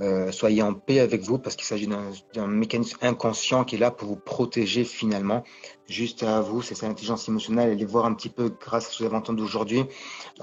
euh, 0.00 0.30
soyez 0.30 0.62
en 0.62 0.74
paix 0.74 1.00
avec 1.00 1.22
vous 1.22 1.38
parce 1.38 1.56
qu'il 1.56 1.64
s'agit 1.64 1.88
d'un 1.88 2.46
mécanisme 2.46 2.98
inconscient 3.02 3.64
qui 3.64 3.76
est 3.76 3.78
là 3.78 3.90
pour 3.90 4.08
vous 4.08 4.16
protéger 4.16 4.84
finalement. 4.84 5.42
Juste 5.88 6.22
à 6.22 6.40
vous, 6.40 6.62
c'est 6.62 6.74
cette 6.74 6.90
intelligence 6.90 7.28
émotionnelle. 7.28 7.70
Allez 7.70 7.84
voir 7.84 8.04
un 8.06 8.14
petit 8.14 8.28
peu 8.28 8.50
grâce 8.60 8.86
à 8.86 8.90
ce 8.90 8.98
que 8.98 9.04
vous 9.04 9.08
avez 9.08 9.16
entendu 9.16 9.42
aujourd'hui. 9.42 9.84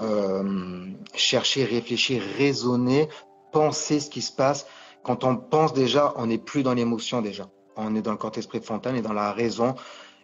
Euh, 0.00 0.86
chercher, 1.14 1.64
réfléchir, 1.64 2.22
raisonner, 2.36 3.08
penser 3.52 4.00
ce 4.00 4.10
qui 4.10 4.22
se 4.22 4.32
passe. 4.32 4.66
Quand 5.02 5.24
on 5.24 5.36
pense 5.36 5.72
déjà, 5.72 6.12
on 6.16 6.26
n'est 6.26 6.38
plus 6.38 6.62
dans 6.62 6.74
l'émotion 6.74 7.22
déjà. 7.22 7.48
On 7.76 7.94
est 7.96 8.02
dans 8.02 8.12
le 8.12 8.18
cortex 8.18 8.46
préfrontal 8.46 8.96
et 8.96 9.02
dans 9.02 9.12
la 9.12 9.32
raison. 9.32 9.74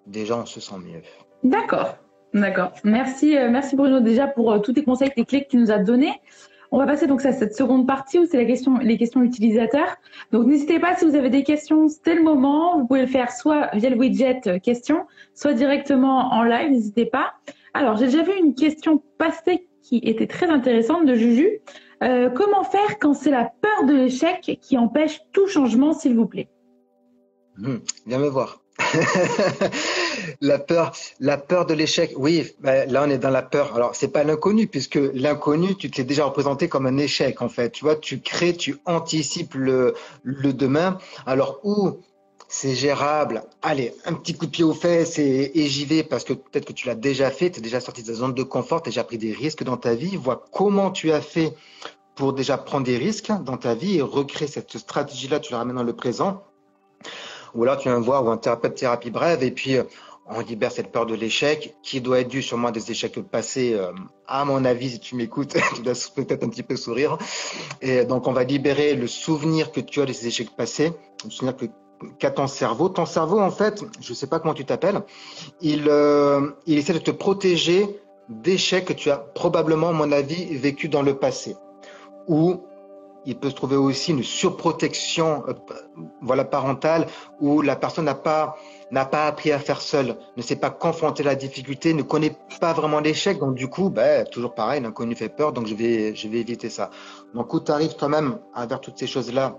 Déjà, 0.06 0.36
on 0.36 0.46
se 0.46 0.60
sent 0.60 0.78
mieux. 0.78 1.02
D'accord, 1.44 1.96
d'accord. 2.34 2.72
Merci, 2.84 3.36
euh, 3.36 3.48
merci 3.50 3.76
Bruno 3.76 4.00
déjà 4.00 4.26
pour 4.26 4.52
euh, 4.52 4.58
tous 4.58 4.72
tes 4.72 4.82
conseils, 4.84 5.10
tes 5.14 5.24
clés 5.24 5.44
que 5.44 5.50
tu 5.50 5.56
nous 5.56 5.70
as 5.70 5.78
données. 5.78 6.20
On 6.70 6.78
va 6.78 6.86
passer 6.86 7.06
donc 7.06 7.24
à 7.24 7.32
cette 7.32 7.54
seconde 7.54 7.86
partie 7.86 8.18
où 8.18 8.26
c'est 8.26 8.36
la 8.36 8.44
question, 8.44 8.76
les 8.78 8.98
questions 8.98 9.22
utilisateurs. 9.22 9.96
Donc 10.32 10.46
n'hésitez 10.46 10.78
pas 10.78 10.96
si 10.96 11.06
vous 11.06 11.14
avez 11.14 11.30
des 11.30 11.42
questions, 11.42 11.88
c'était 11.88 12.14
le 12.14 12.22
moment. 12.22 12.78
Vous 12.78 12.86
pouvez 12.86 13.02
le 13.02 13.06
faire 13.06 13.32
soit 13.32 13.70
via 13.74 13.88
le 13.88 13.96
widget 13.96 14.40
euh, 14.46 14.58
questions, 14.58 15.06
soit 15.34 15.54
directement 15.54 16.32
en 16.32 16.42
live. 16.42 16.70
N'hésitez 16.70 17.06
pas. 17.06 17.32
Alors 17.72 17.96
j'ai 17.96 18.06
déjà 18.06 18.22
vu 18.22 18.32
une 18.38 18.54
question 18.54 19.02
passée 19.16 19.68
qui 19.82 19.98
était 20.02 20.26
très 20.26 20.50
intéressante 20.50 21.06
de 21.06 21.14
Juju. 21.14 21.60
comment 22.00 22.64
faire 22.64 22.98
quand 23.00 23.14
c'est 23.14 23.30
la 23.30 23.50
peur 23.62 23.86
de 23.86 23.94
l'échec 23.94 24.58
qui 24.60 24.76
empêche 24.76 25.20
tout 25.32 25.46
changement, 25.46 25.94
s'il 25.94 26.14
vous 26.14 26.26
plaît? 26.26 26.50
Mmh, 27.56 27.76
Viens 28.06 28.18
me 28.18 28.28
voir. 28.28 28.60
la 30.40 30.58
peur, 30.58 30.92
la 31.20 31.36
peur 31.36 31.66
de 31.66 31.74
l'échec. 31.74 32.12
Oui, 32.16 32.52
ben, 32.60 32.90
là 32.90 33.04
on 33.06 33.10
est 33.10 33.18
dans 33.18 33.30
la 33.30 33.42
peur. 33.42 33.74
Alors 33.74 33.94
c'est 33.94 34.08
pas 34.08 34.24
l'inconnu 34.24 34.66
puisque 34.66 34.98
l'inconnu, 35.14 35.74
tu 35.74 35.90
te 35.90 35.98
l'es 35.98 36.04
déjà 36.04 36.24
représenté 36.24 36.68
comme 36.68 36.86
un 36.86 36.96
échec 36.98 37.42
en 37.42 37.48
fait. 37.48 37.70
Tu 37.70 37.84
vois, 37.84 37.96
tu 37.96 38.20
crées, 38.20 38.54
tu 38.54 38.76
anticipes 38.84 39.54
le, 39.54 39.94
le 40.22 40.52
demain. 40.52 40.98
Alors 41.26 41.60
où 41.64 41.98
c'est 42.48 42.74
gérable? 42.74 43.42
Allez, 43.60 43.94
un 44.06 44.14
petit 44.14 44.34
coup 44.34 44.46
de 44.46 44.50
pied 44.50 44.64
aux 44.64 44.72
fesses 44.72 45.18
et, 45.18 45.52
j'y 45.54 45.84
vais 45.84 46.02
parce 46.02 46.24
que 46.24 46.32
peut-être 46.32 46.64
que 46.64 46.72
tu 46.72 46.86
l'as 46.86 46.94
déjà 46.94 47.30
fait, 47.30 47.50
tu 47.50 47.58
es 47.58 47.62
déjà 47.62 47.80
sorti 47.80 48.02
de 48.02 48.08
ta 48.08 48.14
zone 48.14 48.32
de 48.32 48.42
confort, 48.42 48.82
tu 48.82 48.88
as 48.88 48.90
déjà 48.90 49.04
pris 49.04 49.18
des 49.18 49.32
risques 49.32 49.62
dans 49.62 49.76
ta 49.76 49.94
vie. 49.94 50.16
Vois 50.16 50.44
comment 50.50 50.90
tu 50.90 51.12
as 51.12 51.20
fait 51.20 51.54
pour 52.14 52.32
déjà 52.32 52.56
prendre 52.56 52.86
des 52.86 52.96
risques 52.96 53.30
dans 53.44 53.58
ta 53.58 53.74
vie 53.74 53.98
et 53.98 54.02
recréer 54.02 54.48
cette 54.48 54.76
stratégie-là, 54.76 55.40
tu 55.40 55.52
la 55.52 55.58
ramènes 55.58 55.76
dans 55.76 55.82
le 55.82 55.94
présent. 55.94 56.42
Ou 57.54 57.62
alors 57.62 57.76
tu 57.76 57.88
viens 57.88 58.00
voir 58.00 58.24
ou 58.24 58.30
un 58.30 58.38
thérapeute 58.38 58.74
thérapie 58.74 59.10
brève 59.10 59.42
et 59.42 59.50
puis 59.50 59.76
euh, 59.76 59.84
on 60.30 60.40
libère 60.40 60.72
cette 60.72 60.92
peur 60.92 61.06
de 61.06 61.14
l'échec 61.14 61.74
qui 61.82 62.00
doit 62.00 62.20
être 62.20 62.28
due 62.28 62.42
sûrement 62.42 62.70
des 62.70 62.90
échecs 62.90 63.20
passés. 63.22 63.74
Euh, 63.74 63.92
à 64.26 64.44
mon 64.44 64.64
avis, 64.64 64.90
si 64.90 65.00
tu 65.00 65.16
m'écoutes, 65.16 65.56
tu 65.74 65.82
dois 65.82 65.94
peut-être 66.14 66.44
un 66.44 66.48
petit 66.48 66.62
peu 66.62 66.76
sourire. 66.76 67.18
Et 67.80 68.04
donc, 68.04 68.26
on 68.26 68.32
va 68.32 68.44
libérer 68.44 68.94
le 68.94 69.06
souvenir 69.06 69.72
que 69.72 69.80
tu 69.80 70.00
as 70.00 70.06
de 70.06 70.12
ces 70.12 70.26
échecs 70.26 70.54
passés, 70.56 70.92
le 71.24 71.30
souvenir 71.30 71.56
qu'a 72.18 72.30
ton 72.30 72.46
cerveau. 72.46 72.88
Ton 72.88 73.06
cerveau, 73.06 73.40
en 73.40 73.50
fait, 73.50 73.82
je 74.00 74.10
ne 74.10 74.14
sais 74.14 74.26
pas 74.26 74.38
comment 74.38 74.54
tu 74.54 74.64
t'appelles, 74.64 75.02
il, 75.60 75.88
euh, 75.88 76.50
il 76.66 76.78
essaie 76.78 76.92
de 76.92 76.98
te 76.98 77.10
protéger 77.10 77.88
d'échecs 78.28 78.84
que 78.84 78.92
tu 78.92 79.10
as 79.10 79.16
probablement, 79.16 79.88
à 79.88 79.92
mon 79.92 80.12
avis, 80.12 80.54
vécu 80.56 80.88
dans 80.88 81.02
le 81.02 81.16
passé. 81.16 81.56
Ou 82.26 82.62
il 83.24 83.36
peut 83.36 83.50
se 83.50 83.54
trouver 83.54 83.76
aussi 83.76 84.12
une 84.12 84.22
surprotection 84.22 85.44
euh, 85.48 85.54
voilà, 86.22 86.44
parentale 86.44 87.06
où 87.40 87.62
la 87.62 87.76
personne 87.76 88.04
n'a 88.04 88.14
pas 88.14 88.56
n'a 88.90 89.04
pas 89.04 89.26
appris 89.26 89.52
à 89.52 89.58
faire 89.58 89.80
seul, 89.80 90.16
ne 90.36 90.42
s'est 90.42 90.56
pas 90.56 90.70
confronté 90.70 91.22
à 91.22 91.26
la 91.26 91.34
difficulté, 91.34 91.94
ne 91.94 92.02
connaît 92.02 92.36
pas 92.60 92.72
vraiment 92.72 93.00
l'échec. 93.00 93.38
Donc 93.38 93.54
du 93.54 93.68
coup, 93.68 93.90
ben, 93.90 94.24
toujours 94.26 94.54
pareil, 94.54 94.80
l'inconnu 94.80 95.14
fait 95.14 95.28
peur, 95.28 95.52
donc 95.52 95.66
je 95.66 95.74
vais, 95.74 96.14
je 96.14 96.28
vais 96.28 96.38
éviter 96.38 96.70
ça. 96.70 96.90
Donc 97.34 97.52
où 97.52 97.60
tu 97.60 97.70
arrives 97.72 97.96
quand 97.98 98.08
même 98.08 98.38
à 98.54 98.66
faire 98.66 98.80
toutes 98.80 98.98
ces 98.98 99.06
choses-là, 99.06 99.58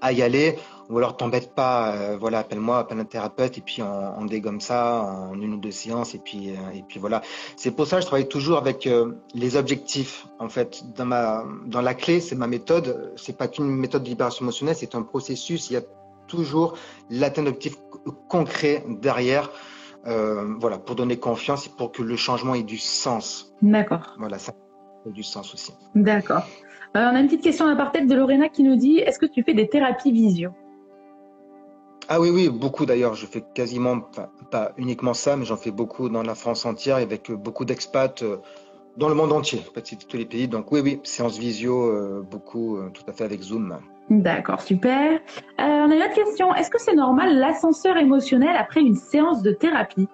à 0.00 0.12
y 0.12 0.22
aller, 0.22 0.58
ou 0.88 0.98
alors 0.98 1.16
t'embête 1.16 1.54
pas, 1.54 1.94
euh, 1.94 2.16
voilà, 2.18 2.40
appelle-moi, 2.40 2.78
appelle 2.78 3.00
un 3.00 3.04
thérapeute, 3.04 3.58
et 3.58 3.60
puis 3.60 3.82
on, 3.82 4.20
on, 4.20 4.24
dégomme 4.24 4.60
ça 4.60 5.02
en 5.02 5.40
une 5.40 5.54
ou 5.54 5.56
deux 5.56 5.70
séances, 5.70 6.14
et 6.14 6.18
puis, 6.18 6.50
euh, 6.50 6.70
et 6.74 6.84
puis 6.86 7.00
voilà. 7.00 7.22
C'est 7.56 7.72
pour 7.72 7.86
ça 7.86 7.96
que 7.96 8.02
je 8.02 8.06
travaille 8.06 8.28
toujours 8.28 8.58
avec 8.58 8.86
euh, 8.86 9.12
les 9.34 9.56
objectifs, 9.56 10.26
en 10.38 10.48
fait. 10.48 10.84
Dans, 10.94 11.06
ma, 11.06 11.44
dans 11.66 11.80
la 11.80 11.94
clé, 11.94 12.20
c'est 12.20 12.36
ma 12.36 12.46
méthode, 12.46 13.12
c'est 13.16 13.36
pas 13.36 13.48
qu'une 13.48 13.66
méthode 13.66 14.04
de 14.04 14.08
libération 14.08 14.44
émotionnelle, 14.44 14.76
c'est 14.76 14.94
un 14.94 15.02
processus, 15.02 15.70
il 15.70 15.74
y 15.74 15.76
a 15.76 15.82
toujours 16.26 16.76
l'atteinte 17.10 17.46
d'objectifs 17.46 17.76
concrets 18.28 18.84
derrière, 18.88 19.50
voilà, 20.04 20.78
pour 20.78 20.94
donner 20.94 21.18
confiance 21.18 21.66
et 21.66 21.70
pour 21.76 21.90
que 21.90 22.02
le 22.02 22.16
changement 22.16 22.54
ait 22.54 22.62
du 22.62 22.78
sens. 22.78 23.52
D'accord. 23.62 24.14
Voilà, 24.18 24.38
ça 24.38 24.52
a 25.04 25.10
du 25.10 25.24
sens 25.24 25.52
aussi. 25.54 25.72
D'accord. 25.94 26.42
on 26.94 27.00
a 27.00 27.18
une 27.18 27.26
petite 27.26 27.42
question 27.42 27.66
à 27.66 27.74
part 27.74 27.90
tête 27.90 28.06
de 28.06 28.14
Lorena 28.14 28.48
qui 28.48 28.62
nous 28.62 28.76
dit, 28.76 28.98
est-ce 28.98 29.18
que 29.18 29.26
tu 29.26 29.42
fais 29.42 29.54
des 29.54 29.68
thérapies 29.68 30.12
visio? 30.12 30.52
Ah 32.08 32.20
oui, 32.20 32.30
oui, 32.30 32.48
beaucoup 32.48 32.86
d'ailleurs. 32.86 33.14
Je 33.14 33.26
fais 33.26 33.42
quasiment, 33.54 34.00
pas 34.50 34.72
uniquement 34.76 35.14
ça, 35.14 35.36
mais 35.36 35.44
j'en 35.44 35.56
fais 35.56 35.72
beaucoup 35.72 36.08
dans 36.08 36.22
la 36.22 36.36
France 36.36 36.64
entière 36.64 36.96
avec 36.96 37.32
beaucoup 37.32 37.64
d'expats 37.64 38.22
euh, 38.22 38.36
dans 38.96 39.08
le 39.08 39.14
monde 39.14 39.32
entier, 39.32 39.60
pas 39.74 39.80
tous 39.80 40.16
les 40.16 40.24
pays. 40.24 40.46
Donc 40.46 40.70
oui, 40.70 40.80
oui, 40.80 41.00
séance 41.02 41.36
visio, 41.36 41.90
euh, 41.90 42.22
beaucoup, 42.22 42.76
euh, 42.76 42.90
tout 42.90 43.02
à 43.08 43.12
fait 43.12 43.24
avec 43.24 43.42
Zoom. 43.42 43.78
D'accord, 44.08 44.60
super. 44.60 45.20
on 45.58 45.90
a 45.90 45.94
une 45.94 46.02
autre 46.02 46.14
question. 46.14 46.54
Est-ce 46.54 46.70
que 46.70 46.80
c'est 46.80 46.94
normal 46.94 47.38
l'ascenseur 47.38 47.96
émotionnel 47.96 48.56
après 48.56 48.80
une 48.80 48.94
séance 48.94 49.42
de 49.42 49.50
thérapie? 49.50 50.08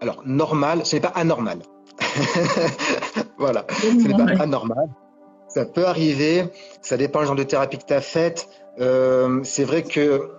Alors, 0.00 0.22
normal, 0.24 0.84
ce 0.84 0.96
n'est 0.96 1.00
pas 1.00 1.08
anormal. 1.08 1.58
voilà, 3.38 3.64
ce 3.70 4.06
n'est 4.06 4.36
pas 4.36 4.42
anormal. 4.42 4.88
Ça 5.48 5.64
peut 5.64 5.86
arriver, 5.86 6.44
ça 6.82 6.96
dépend 6.96 7.20
du 7.20 7.26
genre 7.26 7.34
de 7.34 7.42
thérapie 7.42 7.78
que 7.78 7.86
tu 7.86 7.94
as 7.94 8.00
faite. 8.00 8.48
Euh, 8.80 9.40
c'est 9.42 9.64
vrai 9.64 9.82
que 9.82 10.30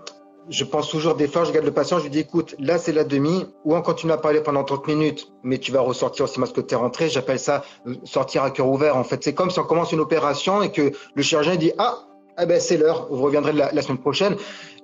je 0.49 0.63
pense 0.63 0.89
toujours 0.89 1.15
des 1.15 1.27
fois, 1.27 1.43
je 1.43 1.49
regarde 1.49 1.65
le 1.65 1.71
patient, 1.71 1.99
je 1.99 2.03
lui 2.03 2.09
dis 2.09 2.19
écoute, 2.19 2.55
là 2.59 2.77
c'est 2.77 2.91
la 2.91 3.03
demi, 3.03 3.45
ou 3.65 3.75
on 3.75 3.81
continue 3.81 4.12
à 4.12 4.17
parler 4.17 4.41
pendant 4.41 4.63
30 4.63 4.88
minutes, 4.88 5.31
mais 5.43 5.57
tu 5.57 5.71
vas 5.71 5.81
ressortir 5.81 6.25
aussi 6.25 6.39
parce 6.39 6.51
que 6.51 6.62
tu 6.62 6.73
es 6.73 6.77
rentré. 6.77 7.09
J'appelle 7.09 7.39
ça 7.39 7.63
euh, 7.88 7.95
sortir 8.03 8.43
à 8.43 8.51
cœur 8.51 8.67
ouvert. 8.67 8.97
En 8.97 9.03
fait, 9.03 9.23
c'est 9.23 9.33
comme 9.33 9.51
si 9.51 9.59
on 9.59 9.63
commence 9.63 9.91
une 9.91 9.99
opération 9.99 10.62
et 10.62 10.71
que 10.71 10.91
le 11.13 11.23
chirurgien 11.23 11.55
dit 11.55 11.71
ah, 11.77 11.99
eh 12.41 12.45
ben 12.45 12.59
c'est 12.59 12.77
l'heure, 12.77 13.07
vous 13.12 13.21
reviendrez 13.21 13.53
la, 13.53 13.81
semaine 13.81 13.97
prochaine. 13.97 14.35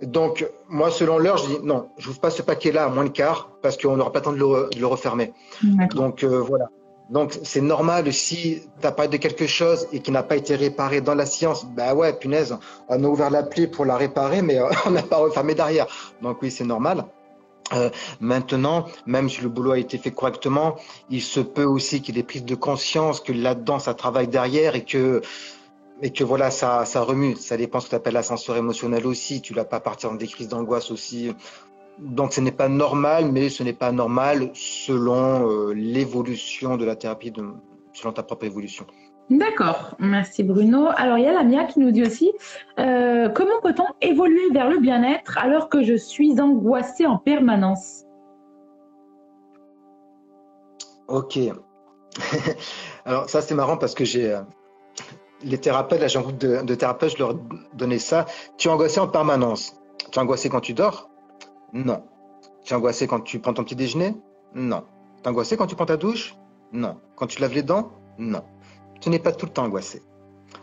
Donc 0.02 0.46
moi, 0.68 0.92
selon 0.92 1.18
l'heure, 1.18 1.38
je 1.38 1.48
dis 1.48 1.58
non, 1.64 1.90
je 1.98 2.08
n'ouvre 2.08 2.20
pas 2.20 2.30
ce 2.30 2.42
paquet-là 2.42 2.86
à 2.86 2.90
moins 2.90 3.06
de 3.06 3.10
quart 3.10 3.50
parce 3.62 3.78
qu'on 3.78 3.96
n'aura 3.96 4.12
pas 4.12 4.20
le 4.20 4.26
temps 4.26 4.34
de 4.34 4.38
le, 4.38 4.70
de 4.74 4.80
le 4.80 4.88
refermer. 4.88 5.34
Donc 5.94 6.24
euh, 6.24 6.40
voilà. 6.42 6.66
Donc, 7.10 7.38
c'est 7.44 7.62
normal 7.62 8.12
si 8.12 8.64
tu 8.82 8.88
as 8.88 8.92
parlé 8.92 9.10
de 9.10 9.18
quelque 9.18 9.46
chose 9.46 9.88
et 9.92 10.00
qui 10.00 10.12
n'a 10.12 10.24
pas 10.24 10.36
été 10.36 10.56
réparé 10.56 11.02
dans 11.02 11.14
la 11.14 11.26
science, 11.26 11.66
bah 11.66 11.94
ouais, 11.94 12.14
punaise, 12.14 12.58
on 12.90 13.04
a 13.04 13.08
ouvert 13.08 13.30
la 13.30 13.44
plaie 13.44 13.68
pour 13.68 13.86
la 13.86 13.96
réparer, 13.96 14.42
mais 14.42 14.58
euh, 14.58 14.70
on 14.86 14.92
n'a 14.92 15.04
pas 15.04 15.18
refermé 15.18 15.54
derrière. 15.54 15.88
Donc 16.22 16.42
oui, 16.42 16.50
c'est 16.50 16.66
normal. 16.66 17.06
Euh, 17.74 17.90
maintenant, 18.20 18.86
même 19.06 19.30
si 19.30 19.42
le 19.42 19.50
boulot 19.50 19.72
a 19.72 19.80
été 19.80 19.98
fait 19.98 20.12
correctement, 20.12 20.76
il 21.10 21.22
se 21.22 21.40
peut 21.40 21.64
aussi 21.64 22.02
qu'il 22.02 22.16
y 22.16 22.20
ait 22.20 22.22
des 22.22 22.28
prises 22.28 22.46
de 22.46 22.56
conscience 22.56 23.20
que 23.20 23.34
là-dedans 23.34 23.80
ça 23.80 23.96
travaille 23.96 24.28
derrière 24.28 24.76
et 24.76 24.86
que 24.86 25.22
et 26.04 26.12
que 26.12 26.24
voilà 26.24 26.52
ça 26.52 26.86
ça 26.86 27.02
remue. 27.02 27.36
Ça 27.36 27.58
dépend 27.58 27.80
ce 27.80 27.86
que 27.86 27.90
tu 27.92 27.96
appelles 27.96 28.14
l'ascenseur 28.14 28.56
émotionnel 28.58 29.08
aussi. 29.08 29.42
Tu 29.42 29.56
l'as 29.56 29.66
pas 29.66 29.80
partir 29.80 30.12
dans 30.12 30.16
des 30.16 30.28
crises 30.28 30.48
d'angoisse 30.48 30.92
aussi 30.92 31.34
donc 32.00 32.34
ce 32.34 32.42
n'est 32.42 32.52
pas 32.52 32.68
normal, 32.68 33.32
mais 33.32 33.50
ce 33.50 33.64
n'est 33.64 33.74
pas 33.74 33.92
normal 33.92 34.50
selon 34.54 35.50
euh, 35.50 35.74
l'évolution 35.74 36.78
de 36.78 36.86
la 36.86 36.96
thérapie, 36.96 37.32
de, 37.32 37.44
selon 37.94 38.14
ta 38.14 38.24
propre 38.24 38.46
évolution. 38.46 38.86
D'accord, 39.30 39.96
merci 39.98 40.44
Bruno. 40.44 40.90
Alors 40.96 41.18
il 41.18 41.24
y 41.24 41.28
a 41.28 41.34
Lamia 41.34 41.64
qui 41.66 41.80
nous 41.80 41.92
dit 41.92 42.04
aussi, 42.04 42.32
euh, 42.80 43.30
comment 43.30 43.60
peut-on 43.62 43.88
évoluer 44.02 44.52
vers 44.52 44.70
le 44.70 44.80
bien-être 44.80 45.40
alors 45.40 45.70
que 45.70 45.84
je 45.84 45.96
suis 45.96 46.40
angoissée 46.40 47.08
en 47.08 47.18
permanence? 47.18 48.04
Ok. 51.08 51.40
alors 53.06 53.30
ça 53.30 53.42
c'est 53.42 53.56
marrant 53.56 53.78
parce 53.78 53.96
que 53.96 54.06
j'ai... 54.06 54.32
Euh, 54.32 54.42
les 55.44 55.58
thérapeutes, 55.60 56.00
là 56.00 56.08
j'ai 56.08 56.18
un 56.20 56.22
groupe 56.22 56.38
de, 56.38 56.62
de 56.64 56.76
thérapeutes, 56.76 57.12
je 57.12 57.18
leur 57.20 57.36
donnais 57.74 58.00
ça. 58.00 58.26
Tu 58.58 58.68
es 58.68 58.72
angoissé 58.72 59.00
en 59.00 59.08
permanence. 59.08 59.76
Tu 60.12 60.20
es 60.20 60.22
angoissé 60.22 60.50
quand 60.50 60.62
tu 60.62 60.74
dors? 60.74 61.10
Non. 61.76 62.04
Tu 62.64 62.74
es 62.74 62.76
angoissé 62.78 63.06
quand 63.06 63.20
tu 63.20 63.40
prends 63.40 63.54
ton 63.54 63.66
petit 63.66 63.76
déjeuner? 63.76 64.16
Non. 64.54 64.86
Tu 65.18 65.24
es 65.24 65.28
angoissé 65.28 65.58
quand 65.58 65.68
tu 65.68 65.76
prends 65.76 65.86
ta 65.86 65.98
douche? 65.98 66.36
Non. 66.72 67.02
Quand 67.18 67.28
tu 67.28 67.42
laves 67.42 67.54
les 67.54 67.64
dents? 67.64 67.92
Non. 68.18 68.44
Tu 69.02 69.10
n'es 69.10 69.20
pas 69.20 69.34
tout 69.34 69.46
le 69.46 69.52
temps 69.52 69.66
angoissé. 69.66 70.02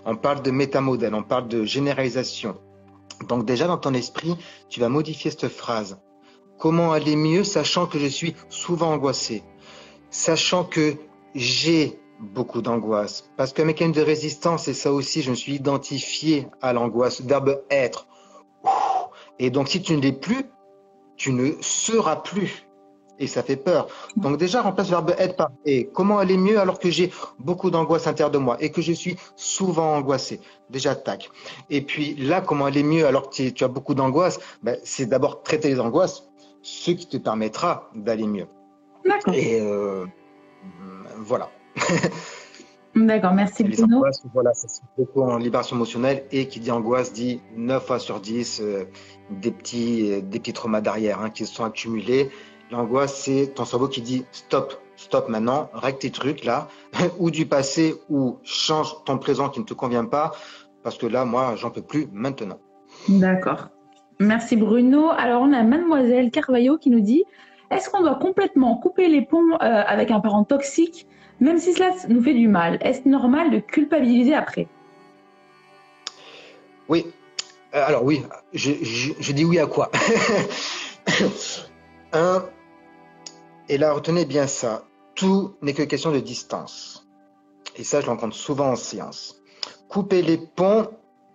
On 0.07 0.17
parle 0.17 0.41
de 0.41 0.51
métamodèle, 0.51 1.15
on 1.15 1.23
parle 1.23 1.49
de 1.49 1.65
généralisation. 1.65 2.57
Donc 3.29 3.45
déjà 3.45 3.67
dans 3.67 3.77
ton 3.77 3.93
esprit, 3.93 4.37
tu 4.71 4.81
vas 4.81 4.89
modifier 4.89 5.31
cette 5.31 5.49
phrase. 5.49 6.01
Comment 6.59 6.93
aller 6.93 7.15
mieux 7.15 7.45
sachant 7.45 7.87
que 7.87 7.99
je 7.99 8.07
suis 8.07 8.35
souvent 8.49 8.93
angoissé? 8.93 9.43
Sachant 10.09 10.65
que 10.65 10.97
j'ai 11.35 12.01
beaucoup 12.21 12.63
d'angoisse. 12.63 13.31
Parce 13.37 13.53
qu'un 13.53 13.67
mécanisme 13.67 14.01
de 14.01 14.05
résistance, 14.05 14.67
et 14.67 14.75
ça 14.75 14.93
aussi, 14.93 15.21
je 15.21 15.31
me 15.31 15.35
suis 15.35 15.55
identifié 15.55 16.49
à 16.63 16.73
l'angoisse, 16.73 17.21
verbe 17.21 17.63
être. 17.71 18.07
Et 19.39 19.51
donc 19.51 19.69
si 19.69 19.83
tu 19.83 19.95
ne 19.95 20.01
l'es 20.01 20.13
plus, 20.13 20.47
tu 21.23 21.33
ne 21.33 21.53
seras 21.61 22.17
plus. 22.17 22.67
Et 23.21 23.29
ça 23.29 23.45
fait 23.45 23.57
peur. 23.57 23.87
Donc 24.17 24.39
déjà, 24.39 24.61
remplace 24.61 24.89
le 24.89 24.97
verbe 24.97 25.15
être 25.19 25.37
par 25.37 25.53
et. 25.65 25.87
Comment 25.95 26.19
aller 26.19 26.37
mieux 26.37 26.59
alors 26.59 26.81
que 26.81 26.91
j'ai 26.91 27.13
beaucoup 27.39 27.71
d'angoisse 27.71 28.09
intérieure 28.09 28.33
de 28.33 28.39
moi 28.39 28.57
et 28.59 28.73
que 28.73 28.83
je 28.83 28.93
suis 28.93 29.17
souvent 29.37 29.95
angoissé? 29.95 30.41
Déjà, 30.69 30.97
tac. 30.97 31.31
Et 31.71 31.83
puis 31.83 32.17
là, 32.17 32.41
comment 32.41 32.65
aller 32.65 32.83
mieux 32.83 33.07
alors 33.07 33.31
que 33.31 33.51
tu 33.51 33.63
as 33.63 33.69
beaucoup 33.69 33.95
d'angoisse? 33.95 34.41
Ben, 34.65 34.77
C'est 34.83 35.07
d'abord 35.07 35.45
traiter 35.45 35.69
les 35.69 35.79
angoisses, 35.79 36.29
ce 36.63 36.91
qui 36.91 37.07
te 37.07 37.19
permettra 37.19 37.89
d'aller 37.95 38.27
mieux. 38.27 38.49
D'accord. 39.05 39.33
Et 39.33 39.61
euh, 39.61 40.05
voilà. 41.19 41.51
D'accord, 42.95 43.33
merci 43.33 43.65
les 43.65 43.83
Angoisses, 43.83 44.23
voilà, 44.35 44.53
ça 44.53 44.69
se 44.69 44.81
beaucoup 44.99 45.23
en 45.23 45.39
libération 45.39 45.77
émotionnelle 45.77 46.25
et 46.31 46.47
qui 46.47 46.61
dit 46.61 46.71
angoisse 46.71 47.13
dit 47.13 47.41
9 47.57 47.85
fois 47.85 47.99
sur 47.99 48.21
10 48.21 48.61
euh, 48.61 48.85
des 49.31 49.51
petits, 49.51 50.13
euh, 50.13 50.21
des 50.21 50.39
petits 50.39 50.53
traumas 50.53 50.83
derrière 50.83 51.21
hein, 51.21 51.31
qui 51.31 51.47
se 51.47 51.55
sont 51.55 51.65
accumulés. 51.65 52.31
L'angoisse, 52.71 53.15
c'est 53.15 53.55
ton 53.55 53.65
cerveau 53.65 53.89
qui 53.89 54.03
dit 54.03 54.27
stop, 54.31 54.75
stop 54.97 55.31
maintenant, 55.31 55.71
règle 55.73 55.99
tes 55.99 56.11
trucs 56.11 56.45
là, 56.45 56.69
ou 57.19 57.31
du 57.31 57.47
passé, 57.47 57.95
ou 58.11 58.39
change 58.43 58.95
ton 59.05 59.17
présent 59.17 59.49
qui 59.49 59.61
ne 59.61 59.65
te 59.65 59.75
convient 59.75 60.05
pas, 60.05 60.33
parce 60.83 60.99
que 60.99 61.07
là, 61.07 61.25
moi, 61.25 61.55
j'en 61.57 61.71
peux 61.71 61.83
plus 61.83 62.09
maintenant. 62.13 62.59
D'accord. 63.09 63.69
Merci 64.21 64.57
Bruno. 64.57 65.09
Alors, 65.17 65.43
on 65.43 65.53
a 65.53 65.63
Mademoiselle 65.63 66.31
Carvalho 66.31 66.77
qui 66.77 66.91
nous 66.91 67.01
dit 67.01 67.25
est-ce 67.71 67.89
qu'on 67.89 68.03
doit 68.03 68.17
complètement 68.17 68.77
couper 68.77 69.09
les 69.09 69.23
ponts 69.23 69.55
euh, 69.55 69.57
avec 69.61 70.11
un 70.11 70.21
parent 70.21 70.45
toxique 70.45 71.07
même 71.43 71.59
si 71.59 71.75
cela 71.75 71.91
nous 72.09 72.23
fait 72.23 72.35
du 72.35 72.47
mal, 72.47 72.79
est-ce 72.81 73.09
normal 73.09 73.51
de 73.51 73.59
culpabiliser 73.59 74.35
après? 74.35 74.69
Oui. 76.89 77.07
Euh, 77.75 77.85
alors 77.85 78.05
oui, 78.05 78.23
je, 78.53 79.33
dis 79.33 79.45
oui 79.45 79.59
à 79.59 79.67
quoi? 79.67 79.91
Un, 82.13 82.45
et 83.69 83.77
là, 83.77 83.93
retenez 83.93 84.25
bien 84.25 84.47
ça, 84.47 84.85
tout 85.15 85.57
n'est 85.63 85.75
que 85.75 85.83
question 85.83 86.13
de 86.13 86.21
distance. 86.21 87.09
Et 87.77 87.83
ça, 87.83 88.01
je 88.01 88.07
l'encontre 88.07 88.37
souvent 88.37 88.69
en 88.69 88.77
séance. 88.77 89.41
Couper 89.89 90.23
les 90.23 90.39
ponts, 90.39 90.91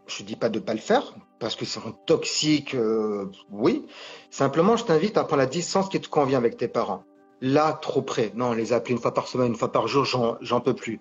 je 0.05 0.23
ne 0.23 0.27
dis 0.27 0.35
pas 0.35 0.49
de 0.49 0.59
ne 0.59 0.63
pas 0.63 0.73
le 0.73 0.79
faire, 0.79 1.15
parce 1.39 1.55
que 1.55 1.65
c'est 1.65 1.81
toxique, 2.05 2.75
euh, 2.75 3.29
oui. 3.51 3.85
Simplement, 4.29 4.77
je 4.77 4.85
t'invite 4.85 5.17
à 5.17 5.23
prendre 5.25 5.41
la 5.41 5.47
distance 5.47 5.89
qui 5.89 5.99
te 5.99 6.07
convient 6.07 6.37
avec 6.37 6.55
tes 6.55 6.69
parents. 6.69 7.03
Là, 7.41 7.73
trop 7.73 8.01
près. 8.01 8.31
Non, 8.35 8.53
les 8.53 8.73
appeler 8.73 8.95
une 8.95 9.01
fois 9.01 9.13
par 9.13 9.27
semaine, 9.27 9.47
une 9.47 9.55
fois 9.55 9.71
par 9.71 9.87
jour, 9.87 10.05
j'en 10.41 10.61
peux 10.61 10.73
plus. 10.73 10.99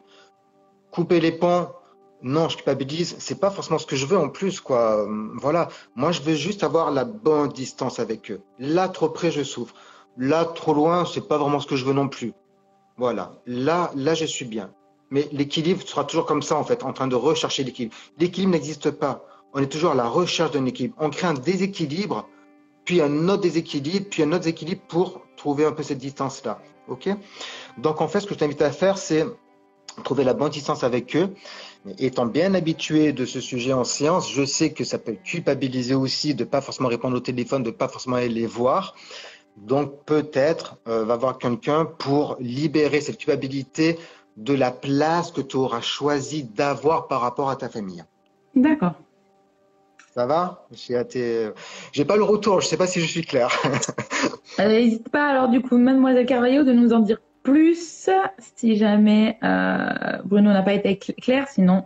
Couper 0.91 1.21
les 1.21 1.33
ponts, 1.33 1.69
non, 2.23 2.49
je 2.49 2.57
culpabilise. 2.57 3.17
C'est 3.19 3.41
pas 3.41 3.51
forcément 3.51 3.79
ce 3.79 3.87
que 3.87 3.97
je 3.97 4.07
veux 4.07 4.19
en 4.19 4.29
plus, 4.29 4.61
quoi. 4.61 5.07
Voilà. 5.35 5.69
Moi, 5.95 6.13
je 6.13 6.23
veux 6.23 6.35
juste 6.35 6.65
avoir 6.65 6.91
la 6.91 7.05
bonne 7.05 7.49
distance 7.49 7.99
avec 7.99 8.31
eux. 8.31 8.41
Là, 8.59 8.89
trop 8.89 9.09
près, 9.09 9.31
je 9.31 9.43
souffre. 9.43 9.75
Là, 10.17 10.45
trop 10.45 10.75
loin, 10.75 11.05
c'est 11.05 11.29
pas 11.29 11.39
vraiment 11.39 11.61
ce 11.61 11.67
que 11.67 11.77
je 11.77 11.85
veux 11.85 11.93
non 11.93 12.09
plus. 12.09 12.33
Voilà. 12.97 13.33
Là, 13.47 13.91
là, 13.95 14.15
je 14.15 14.25
suis 14.25 14.47
bien. 14.47 14.73
Mais 15.11 15.29
l'équilibre 15.31 15.87
sera 15.87 16.05
toujours 16.05 16.27
comme 16.27 16.43
ça, 16.43 16.57
en 16.57 16.65
fait, 16.65 16.83
en 16.83 16.93
train 16.93 17.07
de 17.07 17.17
rechercher 17.17 17.65
l'équilibre. 17.65 17.95
L'équilibre 18.19 18.53
n'existe 18.53 18.91
pas. 18.91 19.25
On 19.53 19.61
est 19.61 19.71
toujours 19.71 19.93
à 19.93 19.95
la 19.95 20.09
recherche 20.09 20.51
d'un 20.53 20.65
équilibre. 20.67 20.97
On 20.99 21.11
crée 21.11 21.27
un 21.27 21.35
déséquilibre 21.35 22.29
puis 22.87 23.03
un 23.03 23.29
autre 23.29 23.43
déséquilibre, 23.43 24.07
puis 24.09 24.23
un 24.23 24.29
autre 24.29 24.45
déséquilibre 24.45 24.81
pour 24.89 25.21
trouver 25.37 25.67
un 25.67 25.73
peu 25.73 25.83
cette 25.83 25.99
distance-là. 25.99 26.63
Ok? 26.89 27.11
Donc 27.77 28.01
en 28.01 28.09
fait, 28.09 28.21
ce 28.21 28.27
que 28.27 28.33
je 28.33 28.39
t'invite 28.39 28.63
à 28.63 28.71
faire, 28.71 28.97
c'est 28.97 29.27
trouver 30.05 30.25
la 30.25 30.35
bonne 30.35 30.51
distance 30.51 30.85
avec 30.85 31.17
eux, 31.17 31.35
étant 31.99 32.27
bien 32.27 32.55
habitué 32.55 33.13
de 33.13 33.25
ce 33.25 33.41
sujet 33.41 33.73
en 33.73 33.85
séance, 33.85 34.31
je 34.31 34.45
sais 34.45 34.73
que 34.73 34.85
ça 34.85 34.99
peut 34.99 35.17
culpabiliser 35.25 35.95
aussi 35.95 36.35
de 36.35 36.45
pas 36.45 36.61
forcément 36.61 36.89
répondre 36.89 37.17
au 37.17 37.21
téléphone, 37.21 37.63
de 37.63 37.71
pas 37.71 37.89
forcément 37.89 38.17
aller 38.17 38.29
les 38.29 38.47
voir. 38.47 38.95
Donc 39.57 40.05
peut-être 40.05 40.77
euh, 40.87 41.05
va 41.05 41.17
voir 41.17 41.39
quelqu'un 41.39 41.87
pour 41.87 42.37
libérer 42.41 43.01
cette 43.01 43.19
culpabilité 43.19 43.99
de 44.37 44.53
la 44.53 44.71
place 44.71 45.31
que 45.31 45.41
tu 45.41 45.57
auras 45.57 45.81
choisi 45.81 46.45
d'avoir 46.45 47.09
par 47.09 47.23
rapport 47.23 47.49
à 47.49 47.57
ta 47.57 47.71
famille. 47.71 48.05
D'accord. 48.55 48.93
Ça 50.17 50.25
va 50.25 50.67
J'ai 50.73 52.05
pas 52.07 52.17
le 52.17 52.23
retour, 52.23 52.63
je 52.63 52.67
sais 52.67 52.79
pas 52.79 52.87
si 52.87 53.01
je 53.01 53.07
suis 53.07 53.23
clair. 53.23 53.51
Euh, 54.59 54.69
n'hésite 54.69 55.11
pas 55.11 55.27
alors 55.27 55.49
du 55.49 55.61
coup, 55.61 55.77
mademoiselle 55.77 56.25
Carvalho, 56.25 56.65
de 56.65 56.73
nous 56.73 56.95
en 56.95 57.01
dire 57.01 57.19
plus 57.43 58.09
si 58.39 58.77
jamais 58.77 59.39
euh, 59.45 60.23
Bruno 60.25 60.51
n'a 60.51 60.63
pas 60.63 60.73
été 60.73 60.97
clair, 60.97 61.47
sinon 61.47 61.85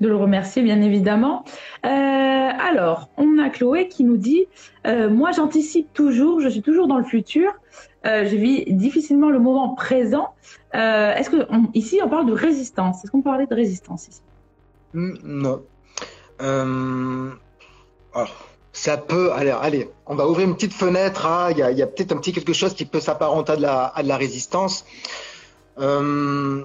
de 0.00 0.08
le 0.08 0.16
remercier 0.16 0.62
bien 0.62 0.82
évidemment. 0.82 1.44
Euh, 1.86 1.88
alors, 1.88 3.10
on 3.18 3.38
a 3.38 3.50
Chloé 3.50 3.86
qui 3.86 4.02
nous 4.02 4.16
dit 4.16 4.46
euh, 4.88 5.08
Moi 5.08 5.30
j'anticipe 5.30 5.92
toujours, 5.92 6.40
je 6.40 6.48
suis 6.48 6.62
toujours 6.62 6.88
dans 6.88 6.98
le 6.98 7.04
futur, 7.04 7.52
je 8.04 8.34
vis 8.34 8.64
difficilement 8.66 9.30
le 9.30 9.38
moment 9.38 9.76
présent. 9.76 10.34
Est-ce 10.72 11.30
que 11.30 11.46
ici 11.74 12.00
on 12.02 12.08
parle 12.08 12.26
de 12.26 12.32
résistance 12.32 13.04
Est-ce 13.04 13.12
qu'on 13.12 13.22
parler 13.22 13.46
de 13.46 13.54
résistance 13.54 14.08
ici? 14.08 14.22
Hmm, 14.92 15.14
Non. 15.22 15.62
Oh, 18.18 18.24
ça 18.72 18.96
peut. 18.96 19.32
Allez, 19.32 19.50
allez, 19.50 19.90
on 20.06 20.14
va 20.14 20.28
ouvrir 20.28 20.48
une 20.48 20.54
petite 20.54 20.74
fenêtre. 20.74 21.26
Hein. 21.26 21.50
Il 21.50 21.58
y 21.58 21.82
a, 21.82 21.86
peut-être 21.86 22.12
un 22.12 22.16
petit 22.16 22.32
quelque 22.32 22.52
chose 22.52 22.74
qui 22.74 22.84
peut 22.84 23.00
s'apparenter 23.00 23.52
à, 23.52 23.56
de 23.56 23.62
la, 23.62 23.84
à 23.86 24.02
de 24.02 24.08
la 24.08 24.16
résistance. 24.16 24.84
Euh, 25.80 26.64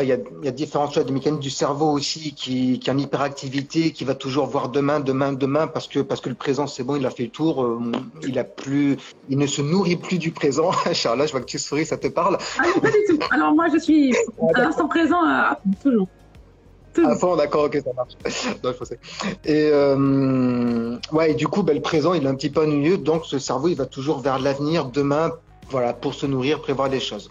il, 0.00 0.06
y 0.06 0.12
a, 0.12 0.16
il, 0.40 0.44
y 0.44 0.48
a, 0.48 0.52
différentes 0.52 0.94
choses, 0.94 1.04
des 1.04 1.12
mécanismes 1.12 1.40
du 1.40 1.50
cerveau 1.50 1.90
aussi 1.90 2.32
qui, 2.32 2.78
qui 2.78 2.90
en 2.92 2.98
hyperactivité, 2.98 3.90
qui 3.90 4.04
va 4.04 4.14
toujours 4.14 4.46
voir 4.46 4.68
demain, 4.68 5.00
demain, 5.00 5.32
demain, 5.32 5.66
parce 5.66 5.88
que 5.88 5.98
parce 5.98 6.20
que 6.20 6.28
le 6.28 6.36
présent 6.36 6.68
c'est 6.68 6.84
bon, 6.84 6.94
il 6.94 7.04
a 7.04 7.10
fait 7.10 7.24
le 7.24 7.30
tour, 7.30 7.64
euh, 7.64 7.80
il 8.22 8.38
a 8.38 8.44
plus, 8.44 8.98
il 9.28 9.38
ne 9.38 9.46
se 9.46 9.62
nourrit 9.62 9.96
plus 9.96 10.18
du 10.18 10.30
présent. 10.30 10.70
Charles, 10.92 11.26
je 11.26 11.32
vois 11.32 11.40
que 11.40 11.46
tu 11.46 11.58
souris, 11.58 11.86
ça 11.86 11.96
te 11.96 12.06
parle 12.06 12.38
ah, 12.60 12.62
Pas 12.80 12.90
du 12.90 12.98
tout. 13.08 13.18
Alors 13.32 13.52
moi, 13.52 13.66
je 13.72 13.78
suis 13.78 14.14
à 14.54 14.60
l'instant 14.60 14.86
présent, 14.86 15.22
toujours. 15.82 16.06
À 16.98 17.16
fond, 17.16 17.36
d'accord, 17.36 17.64
ok, 17.64 17.80
ça 17.84 17.92
marche. 17.94 18.12
je 18.24 18.94
et 19.44 19.70
euh, 19.72 20.98
ouais, 21.12 21.32
et 21.32 21.34
du 21.34 21.48
coup, 21.48 21.62
ben, 21.62 21.74
le 21.74 21.82
présent, 21.82 22.14
il 22.14 22.24
est 22.24 22.28
un 22.28 22.34
petit 22.34 22.50
peu 22.50 22.62
ennuyeux, 22.62 22.98
donc 22.98 23.24
ce 23.24 23.38
cerveau, 23.38 23.68
il 23.68 23.76
va 23.76 23.86
toujours 23.86 24.20
vers 24.20 24.38
l'avenir, 24.38 24.86
demain, 24.86 25.32
voilà, 25.70 25.92
pour 25.94 26.14
se 26.14 26.26
nourrir, 26.26 26.60
prévoir 26.60 26.88
les 26.88 27.00
choses. 27.00 27.30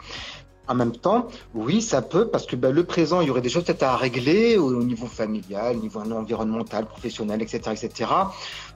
En 0.72 0.76
même 0.76 0.96
temps, 0.96 1.28
oui, 1.54 1.82
ça 1.82 2.02
peut, 2.02 2.30
parce 2.30 2.46
que 2.46 2.56
ben, 2.56 2.72
le 2.72 2.86
présent, 2.86 3.20
il 3.20 3.28
y 3.28 3.30
aurait 3.30 3.42
des 3.42 3.50
choses 3.50 3.66
peut-être 3.66 3.84
à 3.84 3.98
régler 3.98 4.56
au, 4.56 4.82
niveau 4.82 5.06
familial, 5.06 5.76
au 5.76 5.82
niveau 5.82 6.00
environnemental, 6.00 6.86
professionnel, 6.86 7.42
etc., 7.42 7.60
etc. 7.76 8.10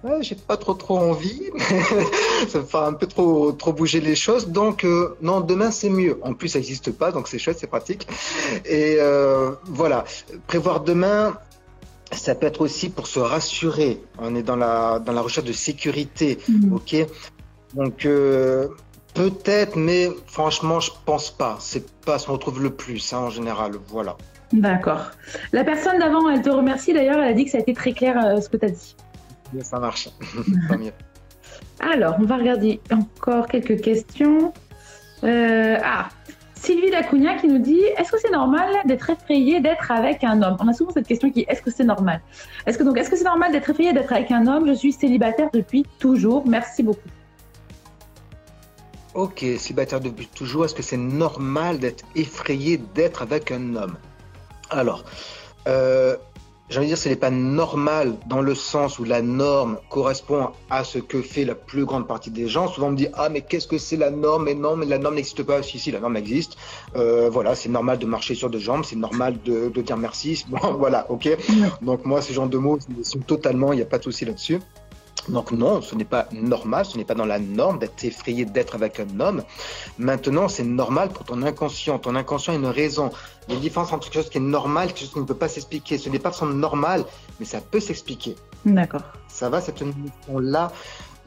Ouais, 0.03 0.21
j'ai 0.21 0.35
pas 0.35 0.57
trop 0.57 0.73
trop 0.73 0.97
envie, 0.97 1.41
ça 2.49 2.59
me 2.59 2.65
fait 2.65 2.77
un 2.77 2.91
peu 2.91 3.07
trop 3.07 3.53
trop 3.53 3.71
bouger 3.71 4.01
les 4.01 4.17
choses. 4.17 4.49
Donc 4.49 4.83
euh, 4.83 5.15
non, 5.21 5.39
demain 5.39 5.71
c'est 5.71 5.89
mieux. 5.89 6.19
En 6.21 6.33
plus, 6.33 6.49
ça 6.49 6.59
n'existe 6.59 6.91
pas, 6.91 7.13
donc 7.13 7.29
c'est 7.29 7.39
chouette, 7.39 7.59
c'est 7.59 7.67
pratique. 7.67 8.05
Et 8.65 8.97
euh, 8.99 9.51
voilà, 9.63 10.03
prévoir 10.47 10.81
demain, 10.81 11.37
ça 12.11 12.35
peut 12.35 12.47
être 12.47 12.59
aussi 12.59 12.89
pour 12.89 13.07
se 13.07 13.19
rassurer. 13.19 14.01
On 14.19 14.35
est 14.35 14.43
dans 14.43 14.57
la, 14.57 14.99
dans 14.99 15.13
la 15.13 15.21
recherche 15.21 15.47
de 15.47 15.53
sécurité, 15.53 16.39
mmh. 16.49 16.73
ok? 16.73 16.95
Donc, 17.73 18.05
euh, 18.05 18.67
Peut-être, 19.15 19.77
mais 19.77 20.09
franchement, 20.27 20.81
je 20.81 20.91
pense 21.05 21.31
pas. 21.31 21.57
C'est 21.59 21.89
pas 22.01 22.19
ce 22.19 22.27
qu'on 22.27 22.33
retrouve 22.33 22.61
le 22.61 22.69
plus 22.69 23.13
hein, 23.13 23.19
en 23.19 23.29
général. 23.29 23.71
Voilà. 23.87 24.17
D'accord. 24.51 25.11
La 25.53 25.63
personne 25.63 25.99
d'avant, 25.99 26.29
elle 26.29 26.41
te 26.41 26.49
remercie 26.49 26.93
d'ailleurs. 26.93 27.17
Elle 27.19 27.31
a 27.31 27.33
dit 27.33 27.45
que 27.45 27.51
ça 27.51 27.57
a 27.57 27.61
été 27.61 27.73
très 27.73 27.93
clair 27.93 28.23
euh, 28.23 28.41
ce 28.41 28.49
que 28.49 28.57
tu 28.57 28.65
as 28.65 28.69
dit. 28.69 28.95
ça 29.61 29.79
marche. 29.79 30.09
Alors, 31.79 32.15
on 32.19 32.25
va 32.25 32.37
regarder 32.37 32.81
encore 32.91 33.47
quelques 33.47 33.81
questions. 33.81 34.53
Euh, 35.23 35.77
ah, 35.83 36.09
Sylvie 36.55 36.89
Lacounia 36.89 37.35
qui 37.35 37.47
nous 37.47 37.59
dit 37.59 37.81
Est-ce 37.97 38.11
que 38.11 38.19
c'est 38.19 38.31
normal 38.31 38.67
d'être 38.85 39.09
effrayé 39.09 39.61
d'être 39.61 39.91
avec 39.91 40.23
un 40.23 40.41
homme? 40.41 40.57
On 40.59 40.67
a 40.67 40.73
souvent 40.73 40.91
cette 40.91 41.07
question 41.07 41.31
qui 41.31 41.45
est-ce 41.47 41.61
que 41.61 41.71
c'est 41.71 41.83
normal? 41.83 42.21
Est-ce 42.65 42.77
que 42.77 42.83
donc 42.83 42.97
est-ce 42.97 43.09
que 43.09 43.15
c'est 43.15 43.23
normal 43.23 43.51
d'être 43.51 43.69
effrayé 43.69 43.93
d'être 43.93 44.11
avec 44.11 44.31
un 44.31 44.45
homme? 44.47 44.67
Je 44.67 44.73
suis 44.73 44.91
célibataire 44.91 45.49
depuis 45.53 45.85
toujours. 45.99 46.45
Merci 46.47 46.83
beaucoup. 46.83 47.09
Ok, 49.15 49.45
célibataire 49.57 50.01
depuis 50.01 50.27
toujours, 50.27 50.65
est-ce 50.65 50.75
que 50.75 50.83
c'est 50.83 50.97
normal 50.97 51.79
d'être 51.79 52.03
effrayé 52.15 52.75
d'être 52.75 53.21
avec 53.21 53.49
un 53.49 53.77
homme? 53.77 53.95
Alors, 54.69 55.05
euh, 55.69 56.17
j'ai 56.67 56.79
envie 56.79 56.87
de 56.87 56.95
dire, 56.95 56.97
ce 56.97 57.07
n'est 57.07 57.15
pas 57.15 57.29
normal 57.29 58.17
dans 58.27 58.41
le 58.41 58.53
sens 58.55 58.99
où 58.99 59.05
la 59.05 59.21
norme 59.21 59.77
correspond 59.89 60.49
à 60.69 60.83
ce 60.83 60.99
que 60.99 61.21
fait 61.21 61.45
la 61.45 61.55
plus 61.55 61.85
grande 61.85 62.07
partie 62.07 62.29
des 62.29 62.49
gens. 62.49 62.67
Souvent 62.67 62.87
on 62.87 62.91
me 62.91 62.97
dit 62.97 63.07
ah 63.13 63.29
mais 63.29 63.39
qu'est-ce 63.39 63.67
que 63.67 63.77
c'est 63.77 63.95
la 63.95 64.09
norme? 64.09 64.43
Mais 64.43 64.53
non, 64.53 64.75
mais 64.75 64.85
la 64.85 64.97
norme 64.97 65.15
n'existe 65.15 65.43
pas. 65.43 65.63
Si 65.63 65.79
si, 65.79 65.91
la 65.91 66.01
norme 66.01 66.17
existe. 66.17 66.57
Euh, 66.97 67.29
voilà, 67.31 67.55
c'est 67.55 67.69
normal 67.69 67.99
de 67.99 68.05
marcher 68.05 68.35
sur 68.35 68.49
deux 68.49 68.59
jambes, 68.59 68.83
c'est 68.83 68.97
normal 68.97 69.37
de, 69.45 69.69
de, 69.69 69.81
dire 69.81 69.95
merci. 69.95 70.43
Bon, 70.49 70.73
voilà, 70.77 71.09
ok. 71.09 71.29
Donc 71.81 72.03
moi, 72.03 72.21
ce 72.21 72.33
genre 72.33 72.49
de 72.49 72.57
mots, 72.57 72.79
c'est 73.01 73.25
totalement, 73.25 73.71
il 73.71 73.77
n'y 73.77 73.81
a 73.81 73.85
pas 73.85 73.99
de 73.99 74.03
souci 74.03 74.25
là-dessus. 74.25 74.59
Donc 75.29 75.51
non, 75.51 75.81
ce 75.81 75.95
n'est 75.95 76.05
pas 76.05 76.27
normal, 76.31 76.85
ce 76.85 76.97
n'est 76.97 77.05
pas 77.05 77.15
dans 77.15 77.25
la 77.25 77.39
norme 77.39 77.79
d'être 77.79 78.03
effrayé 78.03 78.45
d'être 78.45 78.75
avec 78.75 78.99
un 78.99 79.19
homme. 79.19 79.43
Maintenant, 79.97 80.47
c'est 80.47 80.63
normal 80.63 81.09
pour 81.09 81.25
ton 81.25 81.41
inconscient. 81.41 81.97
Ton 81.99 82.15
inconscient 82.15 82.53
a 82.53 82.55
une 82.55 82.65
raison. 82.67 83.09
Il 83.47 83.51
y 83.51 83.53
a 83.53 83.55
une 83.55 83.61
différence 83.61 83.91
entre 83.91 84.09
quelque 84.09 84.21
chose 84.21 84.29
qui 84.29 84.37
est 84.37 84.41
normal 84.41 84.85
et 84.85 84.87
quelque 84.89 85.01
chose 85.01 85.13
qui 85.13 85.19
ne 85.19 85.25
peut 85.25 85.33
pas 85.33 85.47
s'expliquer. 85.47 85.97
Ce 85.97 86.09
n'est 86.09 86.19
pas 86.19 86.31
forcément 86.31 86.53
normal, 86.53 87.05
mais 87.39 87.45
ça 87.45 87.59
peut 87.59 87.79
s'expliquer. 87.79 88.35
D'accord. 88.65 89.01
Ça 89.27 89.49
va, 89.49 89.61
cette 89.61 89.81
notion-là. 89.81 90.71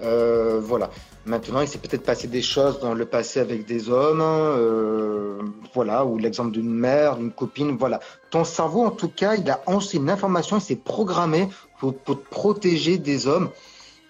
Euh, 0.01 0.61
voilà. 0.63 0.91
Maintenant, 1.27 1.61
il 1.61 1.69
s'est 1.69 1.79
peut-être 1.79 2.05
passé 2.05 2.29
des 2.29 2.41
choses 2.41 2.81
dans 2.81 2.95
le 2.95 3.05
passé 3.05 3.41
avec 3.41 3.67
des 3.67 3.91
hommes, 3.91 4.23
euh, 4.23 5.43
voilà, 5.75 6.05
ou 6.05 6.17
l'exemple 6.17 6.53
d'une 6.53 6.73
mère, 6.73 7.17
d'une 7.17 7.33
copine, 7.33 7.77
voilà. 7.77 8.01
Ton 8.31 8.45
cerveau, 8.45 8.85
en 8.85 8.91
tout 8.91 9.09
cas, 9.09 9.35
il 9.35 9.51
a 9.51 9.61
ancien 9.67 10.01
une 10.01 10.09
information, 10.09 10.57
il 10.57 10.63
s'est 10.63 10.77
programmé 10.77 11.49
pour, 11.81 11.95
pour 11.95 12.23
te 12.23 12.29
protéger 12.31 12.97
des 12.97 13.27
hommes. 13.27 13.51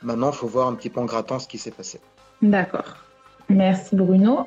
Maintenant, 0.02 0.30
il 0.30 0.36
faut 0.36 0.46
voir 0.46 0.68
un 0.68 0.74
petit 0.74 0.90
peu 0.90 1.00
en 1.00 1.04
grattant 1.04 1.38
ce 1.38 1.48
qui 1.48 1.58
s'est 1.58 1.70
passé. 1.70 2.00
D'accord. 2.42 2.96
Merci 3.48 3.96
Bruno. 3.96 4.46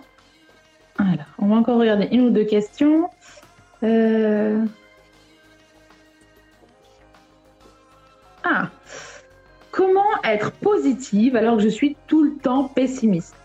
Alors, 0.98 1.26
on 1.40 1.48
va 1.48 1.56
encore 1.56 1.80
regarder 1.80 2.08
une 2.12 2.22
ou 2.22 2.30
deux 2.30 2.46
questions. 2.46 3.10
Euh, 3.84 4.64
ah, 8.44 8.70
comment 9.72 10.22
être 10.24 10.52
positive 10.52 11.36
alors 11.36 11.58
que 11.58 11.64
je 11.64 11.70
suis 11.70 11.98
tout 12.08 12.24
le 12.24 12.38
temps 12.38 12.66
pessimiste 12.66 13.36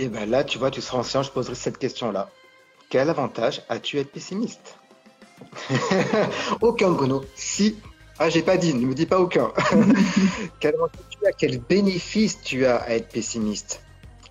Et 0.00 0.04
eh 0.04 0.08
bien 0.08 0.26
là, 0.26 0.44
tu 0.44 0.58
vois, 0.58 0.70
tu 0.70 0.80
seras 0.80 0.98
ancien, 0.98 1.22
je 1.22 1.30
poserai 1.30 1.56
cette 1.56 1.76
question-là. 1.76 2.30
Quel 2.88 3.10
avantage 3.10 3.62
as-tu 3.68 3.98
à 3.98 4.02
être 4.02 4.12
pessimiste? 4.12 4.78
Aucun, 6.60 6.90
Bruno. 6.90 7.24
Si 7.34 7.76
ah, 8.18 8.28
j'ai 8.30 8.42
pas 8.42 8.56
dit, 8.56 8.74
ne 8.74 8.84
me 8.84 8.94
dis 8.94 9.06
pas 9.06 9.20
aucun. 9.20 9.52
quel, 10.60 10.74
tu 11.10 11.26
as, 11.26 11.32
quel 11.32 11.58
bénéfice 11.60 12.40
tu 12.42 12.66
as 12.66 12.78
à 12.78 12.90
être 12.90 13.08
pessimiste 13.10 13.80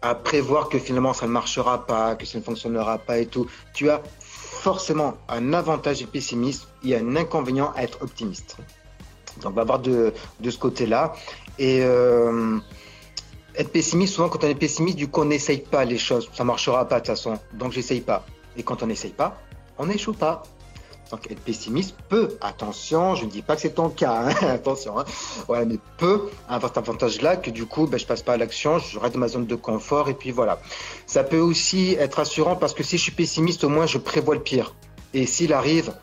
À 0.02 0.13
prévoir 0.13 0.67
que 0.67 0.78
finalement 0.78 1.13
ça 1.13 1.26
ne 1.26 1.32
marchera 1.32 1.86
pas, 1.86 2.15
que 2.15 2.26
ça 2.26 2.38
ne 2.38 2.43
fonctionnera 2.43 2.97
pas 2.97 3.17
et 3.17 3.28
tout. 3.28 3.47
Tu 3.73 3.89
as 3.89 4.02
forcément 4.19 5.15
un 5.30 5.54
avantage 5.54 6.04
à 6.04 6.08
pessimiste 6.08 6.67
et 6.84 6.97
un 6.97 7.15
inconvénient 7.15 7.71
à 7.76 7.84
être 7.84 8.02
optimiste. 8.02 8.58
Donc, 9.41 9.52
on 9.52 9.56
va 9.56 9.63
voir 9.63 9.80
de, 9.80 10.13
de 10.39 10.50
ce 10.50 10.58
côté-là. 10.58 11.13
Et 11.58 11.80
euh, 11.82 12.58
être 13.56 13.71
pessimiste, 13.71 14.15
souvent 14.15 14.30
quand 14.30 14.43
on 14.43 14.47
est 14.47 14.56
pessimiste, 14.56 14.97
du 14.97 15.08
coup, 15.08 15.21
on 15.21 15.26
n'essaye 15.26 15.60
pas 15.60 15.86
les 15.86 15.97
choses. 15.97 16.30
Ça 16.34 16.43
marchera 16.43 16.86
pas 16.88 16.95
de 16.95 17.06
toute 17.06 17.15
façon. 17.15 17.39
Donc, 17.54 17.71
j'essaye 17.71 18.02
pas. 18.02 18.26
Et 18.58 18.63
quand 18.63 18.84
on 18.84 18.88
n'essaye 18.88 19.12
pas, 19.12 19.39
on 19.78 19.86
n'échoue 19.86 20.13
pas. 20.13 20.43
Donc 21.12 21.32
être 21.32 21.39
pessimiste 21.39 21.96
peut, 22.10 22.38
attention, 22.41 23.15
je 23.15 23.26
ne 23.26 23.30
dis 23.30 23.41
pas 23.41 23.56
que 23.56 23.62
c'est 23.62 23.76
ton 23.76 23.89
cas, 23.89 24.26
hein, 24.26 24.36
attention, 24.48 25.00
hein, 25.00 25.06
ouais, 25.48 25.65
mais 25.65 25.78
peut 25.98 26.30
avoir 26.50 26.70
cet 26.70 26.78
avantage-là 26.78 27.38
que 27.38 27.50
du 27.50 27.65
coup, 27.65 27.88
ben, 27.88 27.98
je 27.98 28.06
passe 28.06 28.22
pas 28.22 28.34
à 28.34 28.38
l'action, 28.38 28.80
je 28.80 29.00
reste 29.00 29.13
dans 29.13 29.20
ma 29.20 29.28
zone 29.30 29.46
de 29.46 29.56
confort 29.56 30.10
et 30.10 30.13
puis 30.13 30.32
voilà. 30.32 30.60
Ça 31.06 31.24
peut 31.24 31.39
aussi 31.39 31.96
être 32.00 32.15
rassurant 32.15 32.56
parce 32.56 32.74
que 32.74 32.84
si 32.84 32.98
je 32.98 33.04
suis 33.04 33.12
pessimiste, 33.12 33.63
au 33.63 33.70
moins 33.70 33.86
je 33.86 33.98
prévois 33.98 34.36
le 34.36 34.41
pire. 34.41 34.74
Et 35.13 35.26
s'il 35.26 35.54
arrive, 35.54 35.93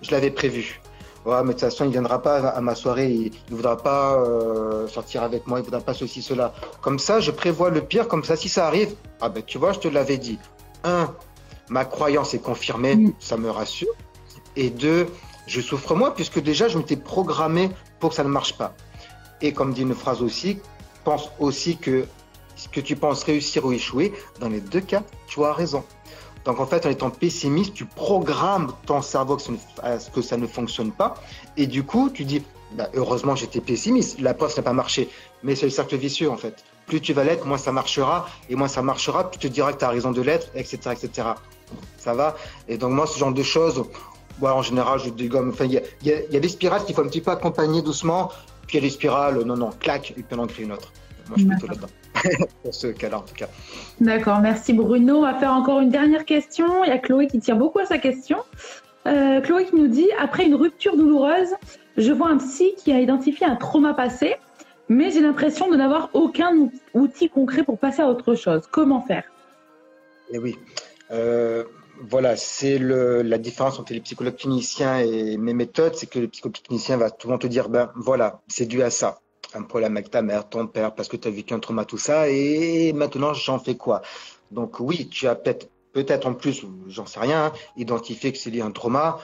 je 0.00 0.12
l'avais 0.12 0.30
prévu. 0.30 0.80
Ouais, 1.24 1.36
mais 1.42 1.48
de 1.48 1.52
toute 1.52 1.60
façon, 1.60 1.84
il 1.84 1.92
viendra 1.92 2.20
pas 2.20 2.48
à 2.48 2.60
ma 2.60 2.74
soirée, 2.74 3.08
il, 3.10 3.32
ne 3.50 3.56
voudra 3.56 3.76
pas 3.76 4.14
euh, 4.14 4.88
sortir 4.88 5.22
avec 5.22 5.46
moi, 5.46 5.60
il 5.60 5.64
voudra 5.64 5.80
pas 5.80 5.94
ceci, 5.94 6.20
cela. 6.20 6.52
Comme 6.80 6.98
ça, 6.98 7.20
je 7.20 7.30
prévois 7.30 7.70
le 7.70 7.80
pire, 7.80 8.08
comme 8.08 8.24
ça, 8.24 8.34
si 8.34 8.48
ça 8.48 8.66
arrive, 8.66 8.94
ah 9.20 9.28
ben 9.28 9.42
tu 9.44 9.58
vois, 9.58 9.72
je 9.72 9.78
te 9.78 9.88
l'avais 9.88 10.18
dit. 10.18 10.38
Un, 10.82 11.14
ma 11.68 11.84
croyance 11.84 12.34
est 12.34 12.40
confirmée, 12.40 13.14
ça 13.20 13.36
me 13.36 13.50
rassure. 13.50 13.94
Et 14.56 14.70
deux, 14.70 15.08
je 15.46 15.60
souffre 15.60 15.94
moins 15.94 16.10
puisque 16.10 16.40
déjà 16.40 16.68
je 16.68 16.78
m'étais 16.78 16.96
programmé 16.96 17.70
pour 18.00 18.10
que 18.10 18.16
ça 18.16 18.24
ne 18.24 18.28
marche 18.28 18.56
pas. 18.56 18.74
Et 19.40 19.52
comme 19.52 19.72
dit 19.72 19.82
une 19.82 19.94
phrase 19.94 20.22
aussi, 20.22 20.58
pense 21.04 21.30
aussi 21.38 21.76
que 21.76 22.06
ce 22.56 22.68
que 22.68 22.80
tu 22.80 22.96
penses 22.96 23.24
réussir 23.24 23.64
ou 23.64 23.72
échouer, 23.72 24.12
dans 24.40 24.48
les 24.48 24.60
deux 24.60 24.80
cas, 24.80 25.02
tu 25.26 25.42
as 25.44 25.52
raison. 25.52 25.84
Donc 26.44 26.60
en 26.60 26.66
fait, 26.66 26.86
en 26.86 26.90
étant 26.90 27.10
pessimiste, 27.10 27.74
tu 27.74 27.84
programmes 27.84 28.72
ton 28.86 29.02
cerveau 29.02 29.38
à 29.82 29.98
ce 29.98 30.10
que 30.10 30.22
ça 30.22 30.36
ne 30.36 30.46
fonctionne 30.46 30.92
pas. 30.92 31.14
Et 31.56 31.66
du 31.66 31.84
coup, 31.84 32.10
tu 32.10 32.24
dis, 32.24 32.42
bah, 32.72 32.88
heureusement 32.94 33.36
j'étais 33.36 33.60
pessimiste, 33.60 34.20
la 34.20 34.34
poste 34.34 34.56
n'a 34.56 34.62
pas 34.62 34.72
marché. 34.72 35.08
Mais 35.42 35.54
c'est 35.54 35.66
le 35.66 35.70
cercle 35.70 35.96
vicieux 35.96 36.30
en 36.30 36.36
fait. 36.36 36.64
Plus 36.86 37.00
tu 37.00 37.12
vas 37.12 37.24
l'être, 37.24 37.46
moins 37.46 37.58
ça 37.58 37.72
marchera. 37.72 38.28
Et 38.48 38.56
moins 38.56 38.68
ça 38.68 38.82
marchera, 38.82 39.30
plus 39.30 39.38
tu 39.38 39.48
te 39.48 39.52
diras 39.52 39.72
que 39.72 39.78
tu 39.78 39.84
as 39.84 39.88
raison 39.88 40.10
de 40.10 40.20
l'être, 40.20 40.48
etc., 40.54 40.78
etc. 40.92 41.28
Ça 41.96 42.14
va? 42.14 42.36
Et 42.68 42.76
donc 42.76 42.92
moi, 42.92 43.06
ce 43.06 43.18
genre 43.18 43.32
de 43.32 43.42
choses, 43.42 43.84
en 44.50 44.62
général, 44.62 44.98
je 44.98 45.10
dégomme. 45.10 45.50
Enfin, 45.50 45.64
il 45.64 45.72
y, 45.72 46.08
y, 46.08 46.36
a 46.36 46.40
des 46.40 46.48
spirales 46.48 46.84
qu'il 46.84 46.94
faut 46.94 47.02
un 47.02 47.08
petit 47.08 47.20
peu 47.20 47.30
accompagner 47.30 47.82
doucement. 47.82 48.30
Puis 48.66 48.78
il 48.78 48.80
y 48.82 48.84
a 48.84 48.88
des 48.88 48.94
spirales, 48.94 49.42
non, 49.42 49.56
non, 49.56 49.70
clac, 49.78 50.12
et 50.12 50.22
puis 50.22 50.24
on 50.32 50.38
en 50.38 50.46
crée 50.46 50.62
une 50.64 50.72
autre. 50.72 50.92
Moi, 51.28 51.36
je 51.36 51.42
suis 51.42 51.50
plutôt 51.50 51.66
là-dedans. 51.68 51.88
pour 52.62 52.74
ce 52.74 52.88
cas-là, 52.88 53.18
en 53.18 53.22
tout 53.22 53.34
cas. 53.34 53.48
D'accord, 54.00 54.40
merci 54.40 54.72
Bruno. 54.72 55.18
On 55.18 55.22
va 55.22 55.34
faire 55.34 55.52
encore 55.52 55.80
une 55.80 55.90
dernière 55.90 56.24
question. 56.24 56.84
Il 56.84 56.88
y 56.88 56.92
a 56.92 56.98
Chloé 56.98 57.26
qui 57.26 57.40
tient 57.40 57.56
beaucoup 57.56 57.78
à 57.78 57.86
sa 57.86 57.98
question. 57.98 58.38
Euh, 59.06 59.40
Chloé 59.40 59.66
qui 59.66 59.76
nous 59.76 59.88
dit 59.88 60.08
Après 60.18 60.44
une 60.44 60.54
rupture 60.54 60.96
douloureuse, 60.96 61.50
je 61.96 62.12
vois 62.12 62.28
un 62.28 62.38
psy 62.38 62.74
qui 62.76 62.92
a 62.92 63.00
identifié 63.00 63.46
un 63.46 63.56
trauma 63.56 63.94
passé, 63.94 64.36
mais 64.88 65.10
j'ai 65.10 65.20
l'impression 65.20 65.70
de 65.70 65.76
n'avoir 65.76 66.10
aucun 66.12 66.68
outil 66.94 67.28
concret 67.28 67.62
pour 67.62 67.78
passer 67.78 68.02
à 68.02 68.08
autre 68.08 68.34
chose. 68.34 68.62
Comment 68.70 69.00
faire? 69.02 69.24
Eh 70.32 70.38
oui. 70.38 70.56
Euh, 71.10 71.64
voilà, 72.08 72.36
c'est 72.36 72.78
la 72.78 73.38
différence 73.38 73.78
entre 73.78 73.92
les 73.92 74.00
psychologues 74.00 74.36
cliniciens 74.36 74.98
et 74.98 75.36
mes 75.36 75.54
méthodes, 75.54 75.94
c'est 75.94 76.06
que 76.06 76.18
le 76.18 76.28
psychologue 76.28 76.56
clinicien 76.62 76.96
va 76.96 77.10
souvent 77.20 77.38
te 77.38 77.46
dire, 77.46 77.68
ben 77.68 77.90
voilà, 77.96 78.42
c'est 78.48 78.66
dû 78.66 78.82
à 78.82 78.90
ça 78.90 79.20
un 79.54 79.62
problème 79.62 79.96
avec 79.96 80.10
ta 80.10 80.22
mère, 80.22 80.48
ton 80.48 80.66
père, 80.66 80.94
parce 80.94 81.08
que 81.08 81.16
tu 81.16 81.28
as 81.28 81.30
vécu 81.30 81.54
un 81.54 81.58
trauma, 81.58 81.84
tout 81.84 81.98
ça, 81.98 82.28
et 82.28 82.92
maintenant 82.92 83.34
j'en 83.34 83.58
fais 83.58 83.76
quoi? 83.76 84.02
Donc 84.50 84.80
oui, 84.80 85.08
tu 85.08 85.28
as 85.28 85.34
peut-être, 85.34 85.68
peut-être 85.92 86.26
en 86.26 86.34
plus, 86.34 86.64
j'en 86.88 87.06
sais 87.06 87.20
rien, 87.20 87.52
identifié 87.76 88.32
que 88.32 88.38
c'est 88.38 88.50
lié 88.50 88.60
à 88.60 88.66
un 88.66 88.70
trauma. 88.70 89.18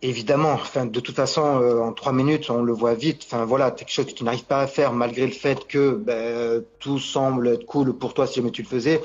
Évidemment, 0.00 0.52
enfin, 0.52 0.86
de 0.86 1.00
toute 1.00 1.14
façon, 1.14 1.60
euh, 1.60 1.80
en 1.80 1.92
trois 1.92 2.12
minutes, 2.12 2.48
on 2.48 2.62
le 2.62 2.72
voit 2.72 2.94
vite. 2.94 3.24
Enfin, 3.26 3.44
voilà, 3.44 3.70
quelque 3.70 3.90
chose 3.90 4.06
que 4.06 4.12
tu 4.12 4.24
n'arrives 4.24 4.44
pas 4.44 4.60
à 4.60 4.66
faire 4.66 4.94
malgré 4.94 5.26
le 5.26 5.32
fait 5.32 5.66
que 5.66 5.90
ben, 5.96 6.64
tout 6.78 6.98
semble 6.98 7.48
être 7.48 7.66
cool 7.66 7.92
pour 7.92 8.14
toi 8.14 8.26
si 8.26 8.36
jamais 8.36 8.50
tu 8.50 8.62
le 8.62 8.68
faisais. 8.68 9.02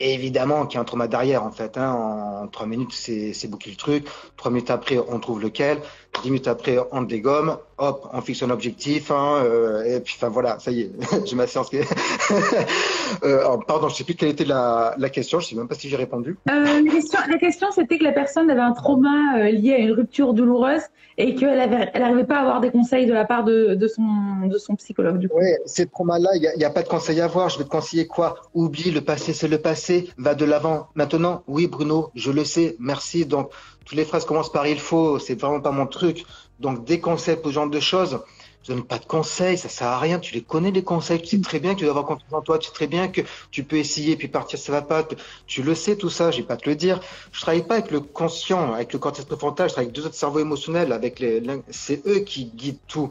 Évidemment 0.00 0.66
qu'il 0.66 0.76
y 0.76 0.78
a 0.78 0.80
un 0.80 0.84
trauma 0.84 1.08
derrière, 1.08 1.44
en 1.44 1.50
fait. 1.50 1.76
Hein. 1.76 1.92
En 1.92 2.48
trois 2.48 2.66
minutes, 2.66 2.92
c'est 2.92 3.48
boucler 3.48 3.72
le 3.72 3.76
truc. 3.76 4.06
Trois 4.36 4.50
minutes 4.50 4.70
après, 4.70 4.98
on 4.98 5.18
trouve 5.20 5.40
lequel. 5.40 5.80
Dix 6.22 6.30
minutes 6.30 6.48
après, 6.48 6.78
on 6.92 7.02
dégomme 7.02 7.58
hop, 7.78 8.08
on 8.12 8.20
fixe 8.20 8.42
un 8.42 8.50
objectif, 8.50 9.10
hein, 9.10 9.40
euh, 9.44 9.84
et 9.84 10.00
puis 10.00 10.14
enfin 10.18 10.28
voilà, 10.28 10.58
ça 10.58 10.70
y 10.70 10.82
est, 10.82 10.90
j'ai 11.24 11.36
ma 11.36 11.46
séance. 11.46 11.70
euh, 13.24 13.56
pardon, 13.66 13.88
je 13.88 13.96
sais 13.96 14.04
plus 14.04 14.14
quelle 14.14 14.30
était 14.30 14.44
la, 14.44 14.94
la 14.98 15.08
question, 15.08 15.40
je 15.40 15.48
sais 15.48 15.56
même 15.56 15.68
pas 15.68 15.74
si 15.74 15.88
j'ai 15.88 15.96
répondu. 15.96 16.36
Euh, 16.50 16.82
la 17.28 17.38
question, 17.38 17.68
c'était 17.70 17.98
que 17.98 18.04
la 18.04 18.12
personne 18.12 18.50
avait 18.50 18.60
un 18.60 18.72
trauma 18.72 19.38
euh, 19.38 19.50
lié 19.50 19.74
à 19.74 19.78
une 19.78 19.92
rupture 19.92 20.34
douloureuse 20.34 20.82
et 21.16 21.34
qu'elle 21.34 21.56
n'arrivait 21.58 21.90
elle 21.94 22.26
pas 22.26 22.36
à 22.36 22.40
avoir 22.40 22.60
des 22.60 22.70
conseils 22.70 23.06
de 23.06 23.12
la 23.12 23.24
part 23.24 23.44
de, 23.44 23.74
de 23.74 23.88
son, 23.88 24.46
de 24.46 24.58
son 24.58 24.76
psychologue. 24.76 25.28
Oui, 25.34 25.46
ces 25.64 25.86
traumas-là, 25.86 26.30
il 26.34 26.52
n'y 26.56 26.64
a, 26.64 26.68
a, 26.68 26.70
pas 26.70 26.82
de 26.82 26.88
conseil 26.88 27.20
à 27.20 27.24
avoir. 27.24 27.48
Je 27.48 27.58
vais 27.58 27.64
te 27.64 27.68
conseiller 27.68 28.06
quoi? 28.06 28.36
Oublie 28.54 28.90
le 28.90 29.00
passé, 29.00 29.32
c'est 29.32 29.48
le 29.48 29.58
passé, 29.58 30.10
va 30.16 30.34
de 30.34 30.44
l'avant. 30.44 30.88
Maintenant, 30.94 31.42
oui 31.48 31.66
Bruno, 31.66 32.10
je 32.14 32.30
le 32.30 32.44
sais, 32.44 32.76
merci. 32.78 33.26
Donc, 33.26 33.50
toutes 33.88 33.96
les 33.96 34.04
phrases 34.04 34.26
commencent 34.26 34.52
par 34.52 34.66
il 34.66 34.78
faut, 34.78 35.18
c'est 35.18 35.40
vraiment 35.40 35.60
pas 35.60 35.70
mon 35.70 35.86
truc. 35.86 36.26
Donc, 36.60 36.84
des 36.84 37.00
conseils 37.00 37.36
pour 37.36 37.46
ce 37.46 37.54
genre 37.54 37.70
de 37.70 37.80
choses, 37.80 38.20
je 38.62 38.74
donne 38.74 38.84
pas 38.84 38.98
de 38.98 39.06
conseils, 39.06 39.56
ça 39.56 39.70
sert 39.70 39.86
à 39.86 39.98
rien. 39.98 40.18
Tu 40.18 40.34
les 40.34 40.42
connais 40.42 40.70
les 40.70 40.82
conseils, 40.84 41.22
tu 41.22 41.36
sais 41.36 41.40
très 41.40 41.58
bien 41.58 41.72
que 41.72 41.78
tu 41.78 41.84
dois 41.84 41.92
avoir 41.92 42.04
confiance 42.04 42.30
en 42.30 42.42
toi, 42.42 42.58
tu 42.58 42.66
sais 42.66 42.74
très 42.74 42.86
bien 42.86 43.08
que 43.08 43.22
tu 43.50 43.64
peux 43.64 43.76
essayer 43.76 44.16
puis 44.16 44.28
partir, 44.28 44.58
ça 44.58 44.72
va 44.72 44.82
pas. 44.82 45.08
Tu 45.46 45.62
le 45.62 45.74
sais 45.74 45.96
tout 45.96 46.10
ça, 46.10 46.30
je 46.30 46.38
vais 46.38 46.42
pas 46.42 46.58
te 46.58 46.68
le 46.68 46.76
dire. 46.76 47.00
Je 47.32 47.40
travaille 47.40 47.66
pas 47.66 47.76
avec 47.76 47.90
le 47.90 48.00
conscient, 48.00 48.74
avec 48.74 48.92
le 48.92 48.98
cortex 48.98 49.24
préfrontal, 49.24 49.70
je 49.70 49.72
travaille 49.72 49.86
avec 49.86 49.96
deux 49.96 50.04
autres 50.04 50.16
cerveaux 50.16 50.40
émotionnels, 50.40 50.92
avec 50.92 51.18
les, 51.18 51.42
c'est 51.70 52.06
eux 52.06 52.20
qui 52.20 52.44
guident 52.44 52.76
tout. 52.88 53.10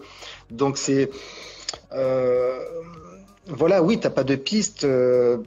Donc 0.51 0.77
c'est 0.77 1.09
voilà, 3.49 3.81
oui, 3.81 3.99
t'as 3.99 4.09
pas 4.09 4.23
de 4.23 4.35
piste. 4.35 4.83
Euh, 4.83 5.37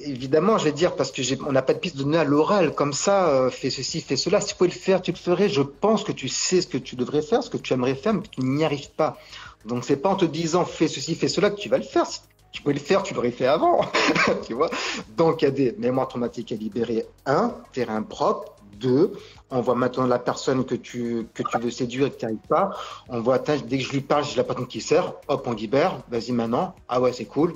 évidemment, 0.00 0.58
je 0.58 0.64
vais 0.64 0.72
dire 0.72 0.94
parce 0.94 1.10
que 1.10 1.22
on 1.44 1.52
n'a 1.52 1.62
pas 1.62 1.74
de 1.74 1.78
piste 1.78 1.96
donnée 1.96 2.18
à 2.18 2.24
l'oral 2.24 2.74
comme 2.74 2.92
ça. 2.92 3.28
Euh, 3.28 3.50
fais 3.50 3.70
ceci, 3.70 4.00
fais 4.00 4.16
cela. 4.16 4.40
Si 4.40 4.48
tu 4.48 4.54
pouvais 4.54 4.70
le 4.70 4.74
faire, 4.74 5.02
tu 5.02 5.10
le 5.10 5.16
ferais. 5.16 5.48
Je 5.48 5.62
pense 5.62 6.04
que 6.04 6.12
tu 6.12 6.28
sais 6.28 6.60
ce 6.60 6.66
que 6.68 6.78
tu 6.78 6.94
devrais 6.94 7.22
faire, 7.22 7.42
ce 7.42 7.50
que 7.50 7.56
tu 7.56 7.72
aimerais 7.72 7.96
faire, 7.96 8.14
mais 8.14 8.22
tu 8.30 8.42
n'y 8.42 8.64
arrives 8.64 8.90
pas. 8.90 9.18
Donc 9.64 9.84
c'est 9.84 9.96
pas 9.96 10.08
en 10.08 10.14
te 10.14 10.24
disant 10.24 10.64
fais 10.64 10.88
ceci, 10.88 11.16
fais 11.16 11.28
cela 11.28 11.50
que 11.50 11.56
tu 11.56 11.68
vas 11.68 11.78
le 11.78 11.84
faire. 11.84 12.06
Si 12.06 12.20
tu 12.52 12.62
pouvais 12.62 12.74
le 12.74 12.80
faire, 12.80 13.02
tu 13.02 13.12
l'aurais 13.12 13.32
fait 13.32 13.46
avant. 13.46 13.80
tu 14.46 14.54
vois. 14.54 14.70
Donc 15.16 15.42
il 15.42 15.46
y 15.46 15.48
a 15.48 15.50
des 15.50 15.74
mémoires 15.78 16.08
à 16.14 16.54
libérer. 16.54 17.06
Un, 17.26 17.54
terrain 17.72 18.02
propre. 18.02 18.54
Deux, 18.78 19.12
on 19.50 19.60
voit 19.60 19.74
maintenant 19.74 20.06
la 20.06 20.18
personne 20.18 20.64
que 20.64 20.74
tu, 20.74 21.26
que 21.34 21.42
tu 21.42 21.58
veux 21.58 21.70
séduire 21.70 22.06
et 22.06 22.10
que 22.10 22.16
tu 22.16 22.24
n'arrives 22.24 22.38
pas. 22.48 22.76
On 23.08 23.20
voit, 23.20 23.38
dès 23.38 23.78
que 23.78 23.84
je 23.84 23.92
lui 23.92 24.00
parle, 24.00 24.24
j'ai 24.24 24.36
la 24.36 24.44
personne 24.44 24.66
qui 24.66 24.80
sert. 24.80 25.14
Hop, 25.28 25.46
on 25.46 25.52
libère. 25.52 26.00
Vas-y 26.10 26.32
maintenant. 26.32 26.74
Ah 26.88 27.00
ouais, 27.00 27.12
c'est 27.12 27.24
cool. 27.24 27.54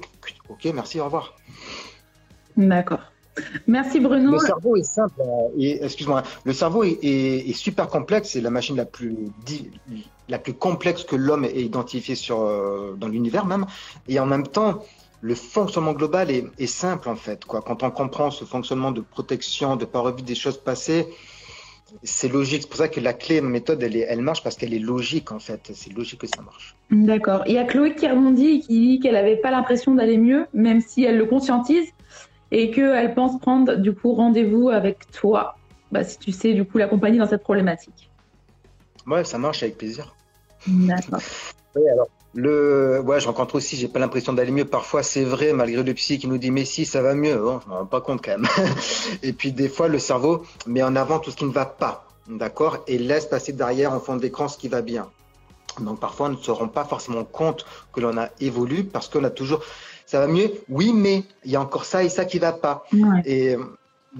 Ok, 0.49 0.69
merci, 0.75 1.01
au 1.01 1.05
revoir. 1.05 1.35
D'accord. 2.57 3.01
Merci 3.67 4.01
Bruno. 4.01 4.33
Le 4.33 4.39
cerveau 4.39 4.77
est 4.77 4.83
simple. 4.83 5.23
Et, 5.57 5.85
excuse-moi, 5.85 6.23
le 6.45 6.53
cerveau 6.53 6.85
est, 6.85 7.53
super 7.55 7.89
complexe. 7.89 8.31
C'est 8.31 8.41
la 8.41 8.51
machine 8.51 8.77
la 8.77 8.85
plus, 8.85 9.17
la 10.29 10.39
plus 10.39 10.55
complexe 10.55 11.05
que 11.05 11.17
l'homme 11.17 11.45
ait 11.45 11.63
identifiée 11.63 12.15
sur, 12.15 12.43
euh, 12.43 12.95
dans 12.99 13.09
l'univers 13.09 13.47
même. 13.47 13.67
Et 14.09 14.21
en 14.21 14.27
même 14.27 14.47
temps, 14.47 14.85
le 15.23 15.35
fonctionnement 15.37 15.93
global 15.93 16.31
est, 16.31 16.45
est, 16.59 16.67
simple 16.67 17.09
en 17.09 17.17
fait. 17.17 17.45
Quoi. 17.45 17.63
Quand 17.63 17.83
on 17.85 17.91
comprend 17.91 18.31
ce 18.31 18.45
fonctionnement 18.45 18.91
de 18.91 19.01
protection, 19.01 19.77
de 19.77 19.85
pas 19.85 20.01
revivre 20.01 20.27
des 20.27 20.35
choses 20.35 20.59
passées, 20.59 21.07
c'est 22.03 22.29
logique. 22.29 22.63
C'est 22.63 22.69
pour 22.69 22.79
ça 22.79 22.89
que 22.89 23.01
la 23.01 23.13
clé, 23.13 23.41
ma 23.41 23.49
méthode, 23.49 23.83
elle, 23.83 23.97
est, 23.97 24.07
elle 24.09 24.21
marche 24.21 24.43
parce 24.43 24.57
qu'elle 24.57 24.75
est 24.75 24.81
logique 24.81 25.31
en 25.31 25.39
fait. 25.39 25.71
C'est 25.75 25.93
logique 25.93 26.21
que 26.21 26.27
ça 26.27 26.43
marche. 26.43 26.75
D'accord. 26.91 27.45
Il 27.47 27.55
y 27.55 27.59
a 27.59 27.65
Chloé 27.65 27.95
qui 27.95 28.09
rebondit 28.09 28.49
et 28.49 28.61
qui 28.61 28.81
dit 28.81 29.01
qu'elle 29.01 29.15
n'avait 29.15 29.37
pas 29.37 29.53
l'impression 29.53 29.95
d'aller 29.95 30.19
mieux, 30.19 30.47
même 30.53 30.81
si 30.81 31.05
elle 31.05 31.19
le 31.19 31.27
conscientise 31.27 31.89
et 32.51 32.71
qu'elle 32.73 33.15
pense 33.15 33.39
prendre 33.41 33.77
du 33.77 33.95
coup 33.95 34.15
rendez-vous 34.15 34.71
avec 34.71 35.11
toi, 35.13 35.57
bah, 35.93 36.03
si 36.03 36.19
tu 36.19 36.33
sais 36.33 36.53
du 36.53 36.65
coup 36.65 36.79
l'accompagner 36.79 37.19
dans 37.19 37.27
cette 37.27 37.45
problématique. 37.45 38.11
Ouais, 39.07 39.25
ça 39.25 39.39
marche 39.39 39.63
avec 39.63 39.79
plaisir. 39.79 40.15
D'accord. 40.67 41.21
oui, 41.77 41.89
alors 41.89 42.09
le, 42.35 43.01
ouais, 43.05 43.21
je 43.21 43.27
rencontre 43.27 43.57
aussi, 43.57 43.77
j'ai 43.77 43.89
pas 43.89 43.99
l'impression 43.99 44.33
d'aller 44.33 44.53
mieux. 44.53 44.65
Parfois, 44.65 45.03
c'est 45.03 45.25
vrai, 45.25 45.53
malgré 45.53 45.83
le 45.83 45.95
psy 45.95 46.19
qui 46.19 46.29
nous 46.29 46.39
dit, 46.39 46.51
mais 46.51 46.65
si, 46.65 46.87
ça 46.87 47.03
va 47.03 47.15
mieux. 47.15 47.37
Bon, 47.37 47.61
je 47.63 47.69
m'en 47.69 47.79
rends 47.81 47.87
pas 47.87 48.01
compte 48.01 48.25
quand 48.25 48.33
même. 48.33 48.49
et 49.23 49.33
puis, 49.33 49.53
des 49.53 49.69
fois, 49.69 49.89
le 49.89 49.99
cerveau 49.99 50.45
met 50.67 50.83
en 50.83 50.97
avant 50.97 51.19
tout 51.19 51.31
ce 51.31 51.37
qui 51.37 51.45
ne 51.45 51.53
va 51.53 51.67
pas. 51.67 52.07
D'accord? 52.29 52.79
Et 52.87 52.99
laisse 52.99 53.27
passer 53.27 53.53
derrière 53.53 53.93
en 53.93 54.01
fond 54.01 54.17
d'écran 54.17 54.49
ce 54.49 54.57
qui 54.57 54.69
va 54.69 54.81
bien. 54.81 55.11
Donc, 55.81 56.01
parfois, 56.01 56.29
on 56.29 56.31
ne 56.31 56.37
se 56.37 56.51
rend 56.51 56.69
pas 56.69 56.85
forcément 56.85 57.25
compte 57.25 57.67
que 57.93 58.01
l'on 58.01 58.17
a 58.17 58.29
évolué 58.41 58.83
parce 58.83 59.09
qu'on 59.09 59.25
a 59.25 59.31
toujours, 59.31 59.63
ça 60.07 60.19
va 60.19 60.27
mieux. 60.27 60.51
Oui, 60.71 60.93
mais 60.95 61.25
il 61.45 61.51
y 61.51 61.57
a 61.57 61.61
encore 61.61 61.85
ça 61.85 62.03
et 62.03 62.09
ça 62.09 62.25
qui 62.25 62.39
va 62.39 62.53
pas. 62.53 62.85
Et, 63.27 63.57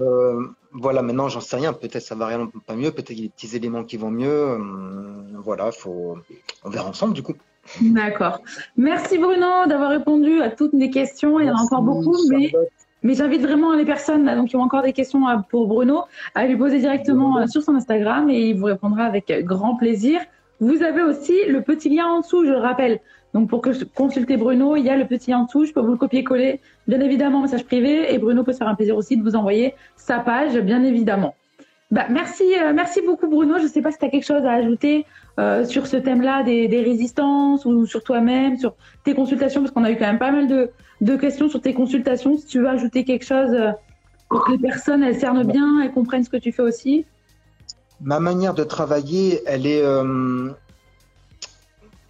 euh, 0.01 0.47
voilà, 0.71 1.01
maintenant, 1.01 1.29
j'en 1.29 1.41
sais 1.41 1.55
rien. 1.55 1.73
Peut-être 1.73 2.03
ça 2.03 2.13
va 2.13 2.27
rien 2.27 2.47
pas 2.67 2.75
mieux. 2.75 2.91
Peut-être 2.91 3.07
qu'il 3.07 3.17
y 3.17 3.21
a 3.21 3.23
des 3.23 3.29
petits 3.29 3.55
éléments 3.55 3.83
qui 3.83 3.97
vont 3.97 4.11
mieux. 4.11 4.51
Hum, 4.53 5.41
voilà, 5.43 5.71
faut, 5.71 6.19
on 6.63 6.69
verra 6.69 6.87
ensemble, 6.87 7.15
du 7.15 7.23
coup. 7.23 7.33
D'accord. 7.81 8.41
Merci 8.77 9.17
Bruno 9.17 9.65
d'avoir 9.67 9.89
répondu 9.89 10.41
à 10.41 10.49
toutes 10.49 10.73
les 10.73 10.89
questions. 10.89 11.39
Il 11.39 11.47
y 11.47 11.49
en 11.49 11.55
a 11.55 11.61
encore 11.61 11.81
beaucoup, 11.81 12.17
mais, 12.29 12.51
mais 13.03 13.13
j'invite 13.13 13.41
vraiment 13.41 13.73
les 13.73 13.85
personnes 13.85 14.25
donc, 14.35 14.49
qui 14.49 14.55
ont 14.55 14.61
encore 14.61 14.81
des 14.81 14.93
questions 14.93 15.21
pour 15.49 15.67
Bruno 15.67 16.03
à 16.35 16.45
lui 16.45 16.57
poser 16.57 16.79
directement 16.79 17.37
euh, 17.37 17.47
sur 17.47 17.63
son 17.63 17.75
Instagram 17.75 18.29
et 18.29 18.49
il 18.49 18.57
vous 18.57 18.65
répondra 18.65 19.05
avec 19.05 19.31
grand 19.45 19.75
plaisir. 19.75 20.19
Vous 20.59 20.83
avez 20.83 21.01
aussi 21.01 21.33
le 21.47 21.61
petit 21.61 21.89
lien 21.89 22.05
en 22.05 22.19
dessous, 22.19 22.45
je 22.45 22.51
le 22.51 22.59
rappelle. 22.59 22.99
Donc 23.33 23.49
pour 23.49 23.61
consulter 23.95 24.37
Bruno, 24.37 24.75
il 24.75 24.85
y 24.85 24.89
a 24.89 24.97
le 24.97 25.07
petit 25.07 25.31
lien 25.31 25.39
en 25.39 25.45
dessous. 25.45 25.65
Je 25.65 25.73
peux 25.73 25.81
vous 25.81 25.91
le 25.91 25.97
copier-coller, 25.97 26.59
bien 26.87 26.99
évidemment, 26.99 27.41
message 27.41 27.65
privé. 27.65 28.13
Et 28.13 28.19
Bruno 28.19 28.43
peut 28.43 28.53
se 28.53 28.59
faire 28.59 28.67
un 28.67 28.75
plaisir 28.75 28.95
aussi 28.95 29.17
de 29.17 29.23
vous 29.23 29.35
envoyer 29.35 29.73
sa 29.95 30.19
page, 30.19 30.57
bien 30.59 30.83
évidemment. 30.83 31.33
Bah, 31.93 32.07
merci, 32.09 32.55
euh, 32.59 32.73
merci 32.73 33.01
beaucoup 33.05 33.27
Bruno. 33.27 33.59
Je 33.59 33.65
ne 33.65 33.67
sais 33.67 33.83
pas 33.83 33.91
si 33.91 33.99
tu 33.99 34.05
as 34.05 34.09
quelque 34.09 34.25
chose 34.25 34.43
à 34.45 34.53
ajouter 34.53 35.05
euh, 35.39 35.63
sur 35.63 35.85
ce 35.85 35.95
thème-là 35.95 36.41
des, 36.41 36.81
résistances 36.83 37.65
ou 37.65 37.85
sur 37.85 38.03
toi-même, 38.03 38.57
sur 38.57 38.73
tes 39.03 39.13
consultations, 39.13 39.61
parce 39.61 39.71
qu'on 39.71 39.83
a 39.83 39.91
eu 39.91 39.97
quand 39.97 40.07
même 40.07 40.17
pas 40.17 40.31
mal 40.31 40.47
de, 40.47 41.15
questions 41.17 41.49
sur 41.49 41.61
tes 41.61 41.75
consultations. 41.75 42.35
Si 42.35 42.47
tu 42.47 42.61
veux 42.61 42.67
ajouter 42.67 43.03
quelque 43.03 43.25
chose 43.25 43.51
euh, 43.51 43.73
pour 44.27 44.43
que 44.43 44.53
les 44.53 44.57
personnes 44.57 45.03
elles 45.03 45.19
cernent 45.19 45.43
bien, 45.43 45.81
elles 45.83 45.91
comprennent 45.91 46.23
ce 46.23 46.31
que 46.31 46.37
tu 46.37 46.51
fais 46.51 46.63
aussi. 46.63 47.05
Ma 48.01 48.19
manière 48.19 48.55
de 48.55 48.63
travailler, 48.63 49.43
elle 49.45 49.67
est, 49.67 49.85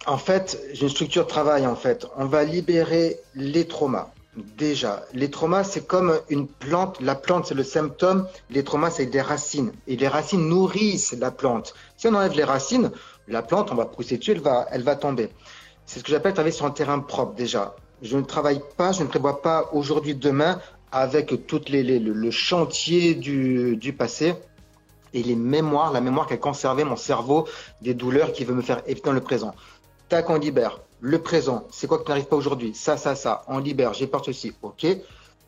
en 0.06 0.16
fait, 0.16 0.58
j'ai 0.72 0.84
une 0.84 0.88
structure 0.88 1.24
de 1.24 1.28
travail. 1.28 1.66
En 1.66 1.76
fait, 1.76 2.06
on 2.16 2.24
va 2.24 2.42
libérer 2.44 3.18
les 3.34 3.66
traumas. 3.66 4.13
Déjà, 4.36 5.04
les 5.12 5.30
traumas, 5.30 5.62
c'est 5.62 5.86
comme 5.86 6.18
une 6.28 6.48
plante. 6.48 7.00
La 7.00 7.14
plante, 7.14 7.46
c'est 7.46 7.54
le 7.54 7.62
symptôme. 7.62 8.26
Les 8.50 8.64
traumas, 8.64 8.90
c'est 8.90 9.06
des 9.06 9.20
racines. 9.20 9.72
Et 9.86 9.96
les 9.96 10.08
racines 10.08 10.48
nourrissent 10.48 11.12
la 11.12 11.30
plante. 11.30 11.74
Si 11.96 12.08
on 12.08 12.14
enlève 12.14 12.32
les 12.32 12.44
racines, 12.44 12.90
la 13.28 13.42
plante, 13.42 13.70
on 13.70 13.76
va 13.76 13.86
pousser 13.86 14.18
dessus, 14.18 14.32
elle 14.32 14.40
va, 14.40 14.66
elle 14.70 14.82
va 14.82 14.96
tomber. 14.96 15.30
C'est 15.86 16.00
ce 16.00 16.04
que 16.04 16.10
j'appelle 16.10 16.32
travailler 16.34 16.54
sur 16.54 16.66
un 16.66 16.70
terrain 16.70 16.98
propre 16.98 17.34
déjà. 17.34 17.76
Je 18.02 18.16
ne 18.16 18.22
travaille 18.22 18.60
pas, 18.76 18.92
je 18.92 19.02
ne 19.02 19.08
prévois 19.08 19.40
pas 19.40 19.70
aujourd'hui, 19.72 20.14
demain, 20.14 20.60
avec 20.90 21.46
tout 21.46 21.60
les, 21.68 21.82
les, 21.82 21.98
le 21.98 22.30
chantier 22.30 23.14
du, 23.14 23.76
du 23.76 23.92
passé 23.92 24.34
et 25.12 25.22
les 25.22 25.36
mémoires, 25.36 25.92
la 25.92 26.00
mémoire 26.00 26.26
qu'a 26.26 26.36
conservé 26.36 26.84
mon 26.84 26.96
cerveau 26.96 27.46
des 27.82 27.94
douleurs 27.94 28.32
qui 28.32 28.44
veut 28.44 28.54
me 28.54 28.62
faire 28.62 28.82
éviter 28.86 29.06
dans 29.06 29.12
le 29.12 29.20
présent. 29.20 29.54
Tac, 30.08 30.28
on 30.28 30.36
libère. 30.36 30.80
Le 31.00 31.18
présent, 31.18 31.66
c'est 31.70 31.86
quoi 31.86 31.98
qui 31.98 32.08
n'arrive 32.08 32.26
pas 32.26 32.36
aujourd'hui? 32.36 32.74
Ça, 32.74 32.96
ça, 32.96 33.14
ça. 33.14 33.44
On 33.48 33.58
libère, 33.58 33.92
j'ai 33.94 34.06
peur 34.06 34.24
ceci. 34.24 34.54
OK. 34.62 34.86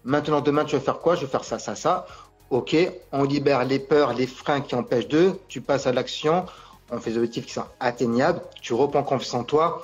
Maintenant, 0.04 0.40
demain, 0.40 0.64
tu 0.64 0.76
vas 0.76 0.82
faire 0.82 0.98
quoi? 0.98 1.14
Je 1.16 1.22
vais 1.22 1.26
faire 1.30 1.44
ça, 1.44 1.58
ça, 1.58 1.74
ça. 1.74 2.06
OK. 2.50 2.76
On 3.12 3.24
libère 3.24 3.64
les 3.64 3.78
peurs, 3.78 4.12
les 4.12 4.26
freins 4.26 4.60
qui 4.60 4.74
empêchent 4.74 5.08
d'eux. 5.08 5.38
Tu 5.48 5.60
passes 5.60 5.86
à 5.86 5.92
l'action. 5.92 6.46
On 6.90 6.98
fait 7.00 7.10
des 7.10 7.16
objectifs 7.16 7.46
qui 7.46 7.52
sont 7.52 7.64
atteignables. 7.80 8.40
Tu 8.60 8.74
reprends 8.74 9.02
confiance 9.02 9.34
en 9.34 9.44
toi. 9.44 9.82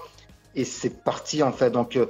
Et 0.55 0.65
c'est 0.65 1.03
parti, 1.03 1.43
en 1.43 1.53
fait. 1.53 1.71
Donc, 1.71 1.97
euh, 1.97 2.07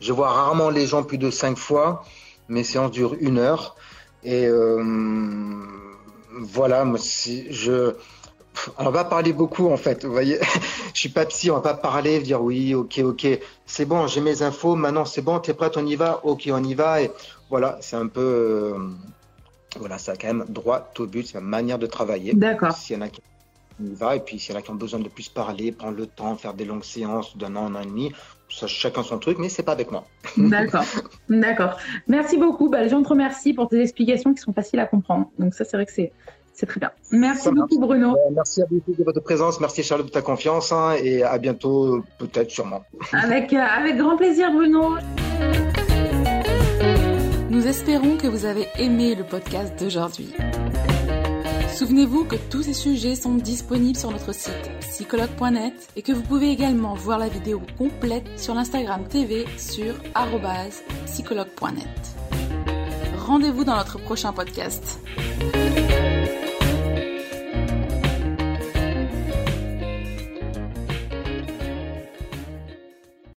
je 0.00 0.12
vois 0.12 0.30
rarement 0.30 0.70
les 0.70 0.86
gens 0.86 1.02
plus 1.02 1.18
de 1.18 1.30
cinq 1.30 1.56
fois. 1.56 2.04
Mes 2.48 2.62
séances 2.62 2.90
durent 2.90 3.16
une 3.18 3.38
heure. 3.38 3.76
Et 4.22 4.46
euh, 4.46 4.82
voilà, 6.38 6.84
moi, 6.84 6.98
si 6.98 7.52
je 7.52 7.94
on 8.78 8.84
va 8.84 8.92
pas 8.92 9.04
parler 9.04 9.32
beaucoup 9.32 9.68
en 9.68 9.76
fait. 9.76 10.04
Vous 10.04 10.12
voyez, 10.12 10.38
je 10.94 10.98
suis 10.98 11.08
pas 11.08 11.26
psy, 11.26 11.50
on 11.50 11.54
va 11.54 11.60
pas 11.60 11.74
parler, 11.74 12.20
dire 12.20 12.42
oui, 12.42 12.74
ok, 12.74 13.00
ok, 13.04 13.26
c'est 13.66 13.84
bon, 13.84 14.06
j'ai 14.06 14.20
mes 14.20 14.42
infos, 14.42 14.74
maintenant 14.76 15.04
c'est 15.04 15.22
bon, 15.22 15.40
tu 15.40 15.50
es 15.50 15.54
prête, 15.54 15.76
on 15.76 15.86
y 15.86 15.96
va, 15.96 16.20
ok, 16.24 16.48
on 16.52 16.62
y 16.62 16.74
va. 16.74 17.02
Et 17.02 17.10
voilà, 17.50 17.78
c'est 17.80 17.96
un 17.96 18.06
peu, 18.06 18.20
euh, 18.20 18.78
voilà, 19.78 19.98
ça 19.98 20.12
a 20.12 20.16
quand 20.16 20.28
même 20.28 20.44
droit 20.48 20.90
au 20.98 21.06
but, 21.06 21.26
c'est 21.26 21.40
ma 21.40 21.46
manière 21.46 21.78
de 21.78 21.86
travailler. 21.86 22.34
D'accord. 22.34 22.72
S'il 22.72 22.96
y 22.96 22.98
en 22.98 23.02
a 23.02 23.08
qui 23.08 23.20
on 23.78 23.84
y 23.84 23.94
va, 23.94 24.16
et 24.16 24.20
puis 24.20 24.38
s'il 24.38 24.54
y 24.54 24.56
en 24.56 24.60
a 24.60 24.62
qui 24.62 24.70
ont 24.70 24.76
besoin 24.76 25.00
de 25.00 25.08
plus 25.08 25.28
parler, 25.28 25.70
prendre 25.70 25.96
le 25.98 26.06
temps, 26.06 26.34
faire 26.36 26.54
des 26.54 26.64
longues 26.64 26.84
séances 26.84 27.36
d'un 27.36 27.56
an, 27.56 27.66
un 27.66 27.74
an 27.74 27.82
et 27.82 27.86
demi, 27.86 28.12
ça, 28.48 28.66
chacun 28.66 29.02
son 29.02 29.18
truc, 29.18 29.38
mais 29.38 29.48
c'est 29.48 29.62
pas 29.62 29.72
avec 29.72 29.90
moi. 29.90 30.06
D'accord, 30.36 30.84
d'accord. 31.28 31.76
Merci 32.06 32.36
beaucoup. 32.36 32.70
Bah, 32.70 32.82
les 32.82 32.88
gens 32.88 33.02
te 33.02 33.08
remercient 33.08 33.54
pour 33.54 33.68
tes 33.68 33.80
explications 33.80 34.32
qui 34.32 34.40
sont 34.40 34.52
faciles 34.52 34.78
à 34.78 34.86
comprendre. 34.86 35.30
Donc 35.38 35.54
ça, 35.54 35.64
c'est 35.64 35.76
vrai 35.76 35.84
que 35.84 35.92
c'est 35.92 36.12
c'est 36.56 36.66
très 36.66 36.80
bien. 36.80 36.90
Merci 37.12 37.50
beaucoup, 37.50 37.78
Bruno. 37.78 38.12
Euh, 38.12 38.30
merci 38.34 38.62
à 38.62 38.64
vous 38.70 38.82
de 38.88 39.04
votre 39.04 39.20
présence. 39.20 39.60
Merci, 39.60 39.82
Charlotte, 39.82 40.06
de 40.06 40.10
ta 40.10 40.22
confiance. 40.22 40.72
Hein, 40.72 40.94
et 41.02 41.22
à 41.22 41.36
bientôt, 41.36 42.02
peut-être, 42.18 42.50
sûrement. 42.50 42.82
Avec, 43.12 43.52
euh, 43.52 43.58
avec 43.58 43.98
grand 43.98 44.16
plaisir, 44.16 44.50
Bruno. 44.52 44.96
Nous 47.50 47.66
espérons 47.66 48.16
que 48.16 48.26
vous 48.26 48.46
avez 48.46 48.66
aimé 48.78 49.14
le 49.14 49.24
podcast 49.24 49.78
d'aujourd'hui. 49.78 50.32
Souvenez-vous 51.74 52.24
que 52.24 52.36
tous 52.50 52.62
ces 52.62 52.72
sujets 52.72 53.14
sont 53.14 53.34
disponibles 53.34 53.98
sur 53.98 54.10
notre 54.10 54.32
site 54.32 54.70
psychologue.net 54.80 55.74
et 55.94 56.00
que 56.00 56.12
vous 56.12 56.22
pouvez 56.22 56.50
également 56.50 56.94
voir 56.94 57.18
la 57.18 57.28
vidéo 57.28 57.60
complète 57.76 58.26
sur 58.38 58.54
l'Instagram 58.54 59.06
TV 59.06 59.44
sur 59.58 59.94
psychologue.net. 61.04 61.84
Rendez-vous 63.18 63.64
dans 63.64 63.76
notre 63.76 63.98
prochain 63.98 64.32
podcast. 64.32 65.00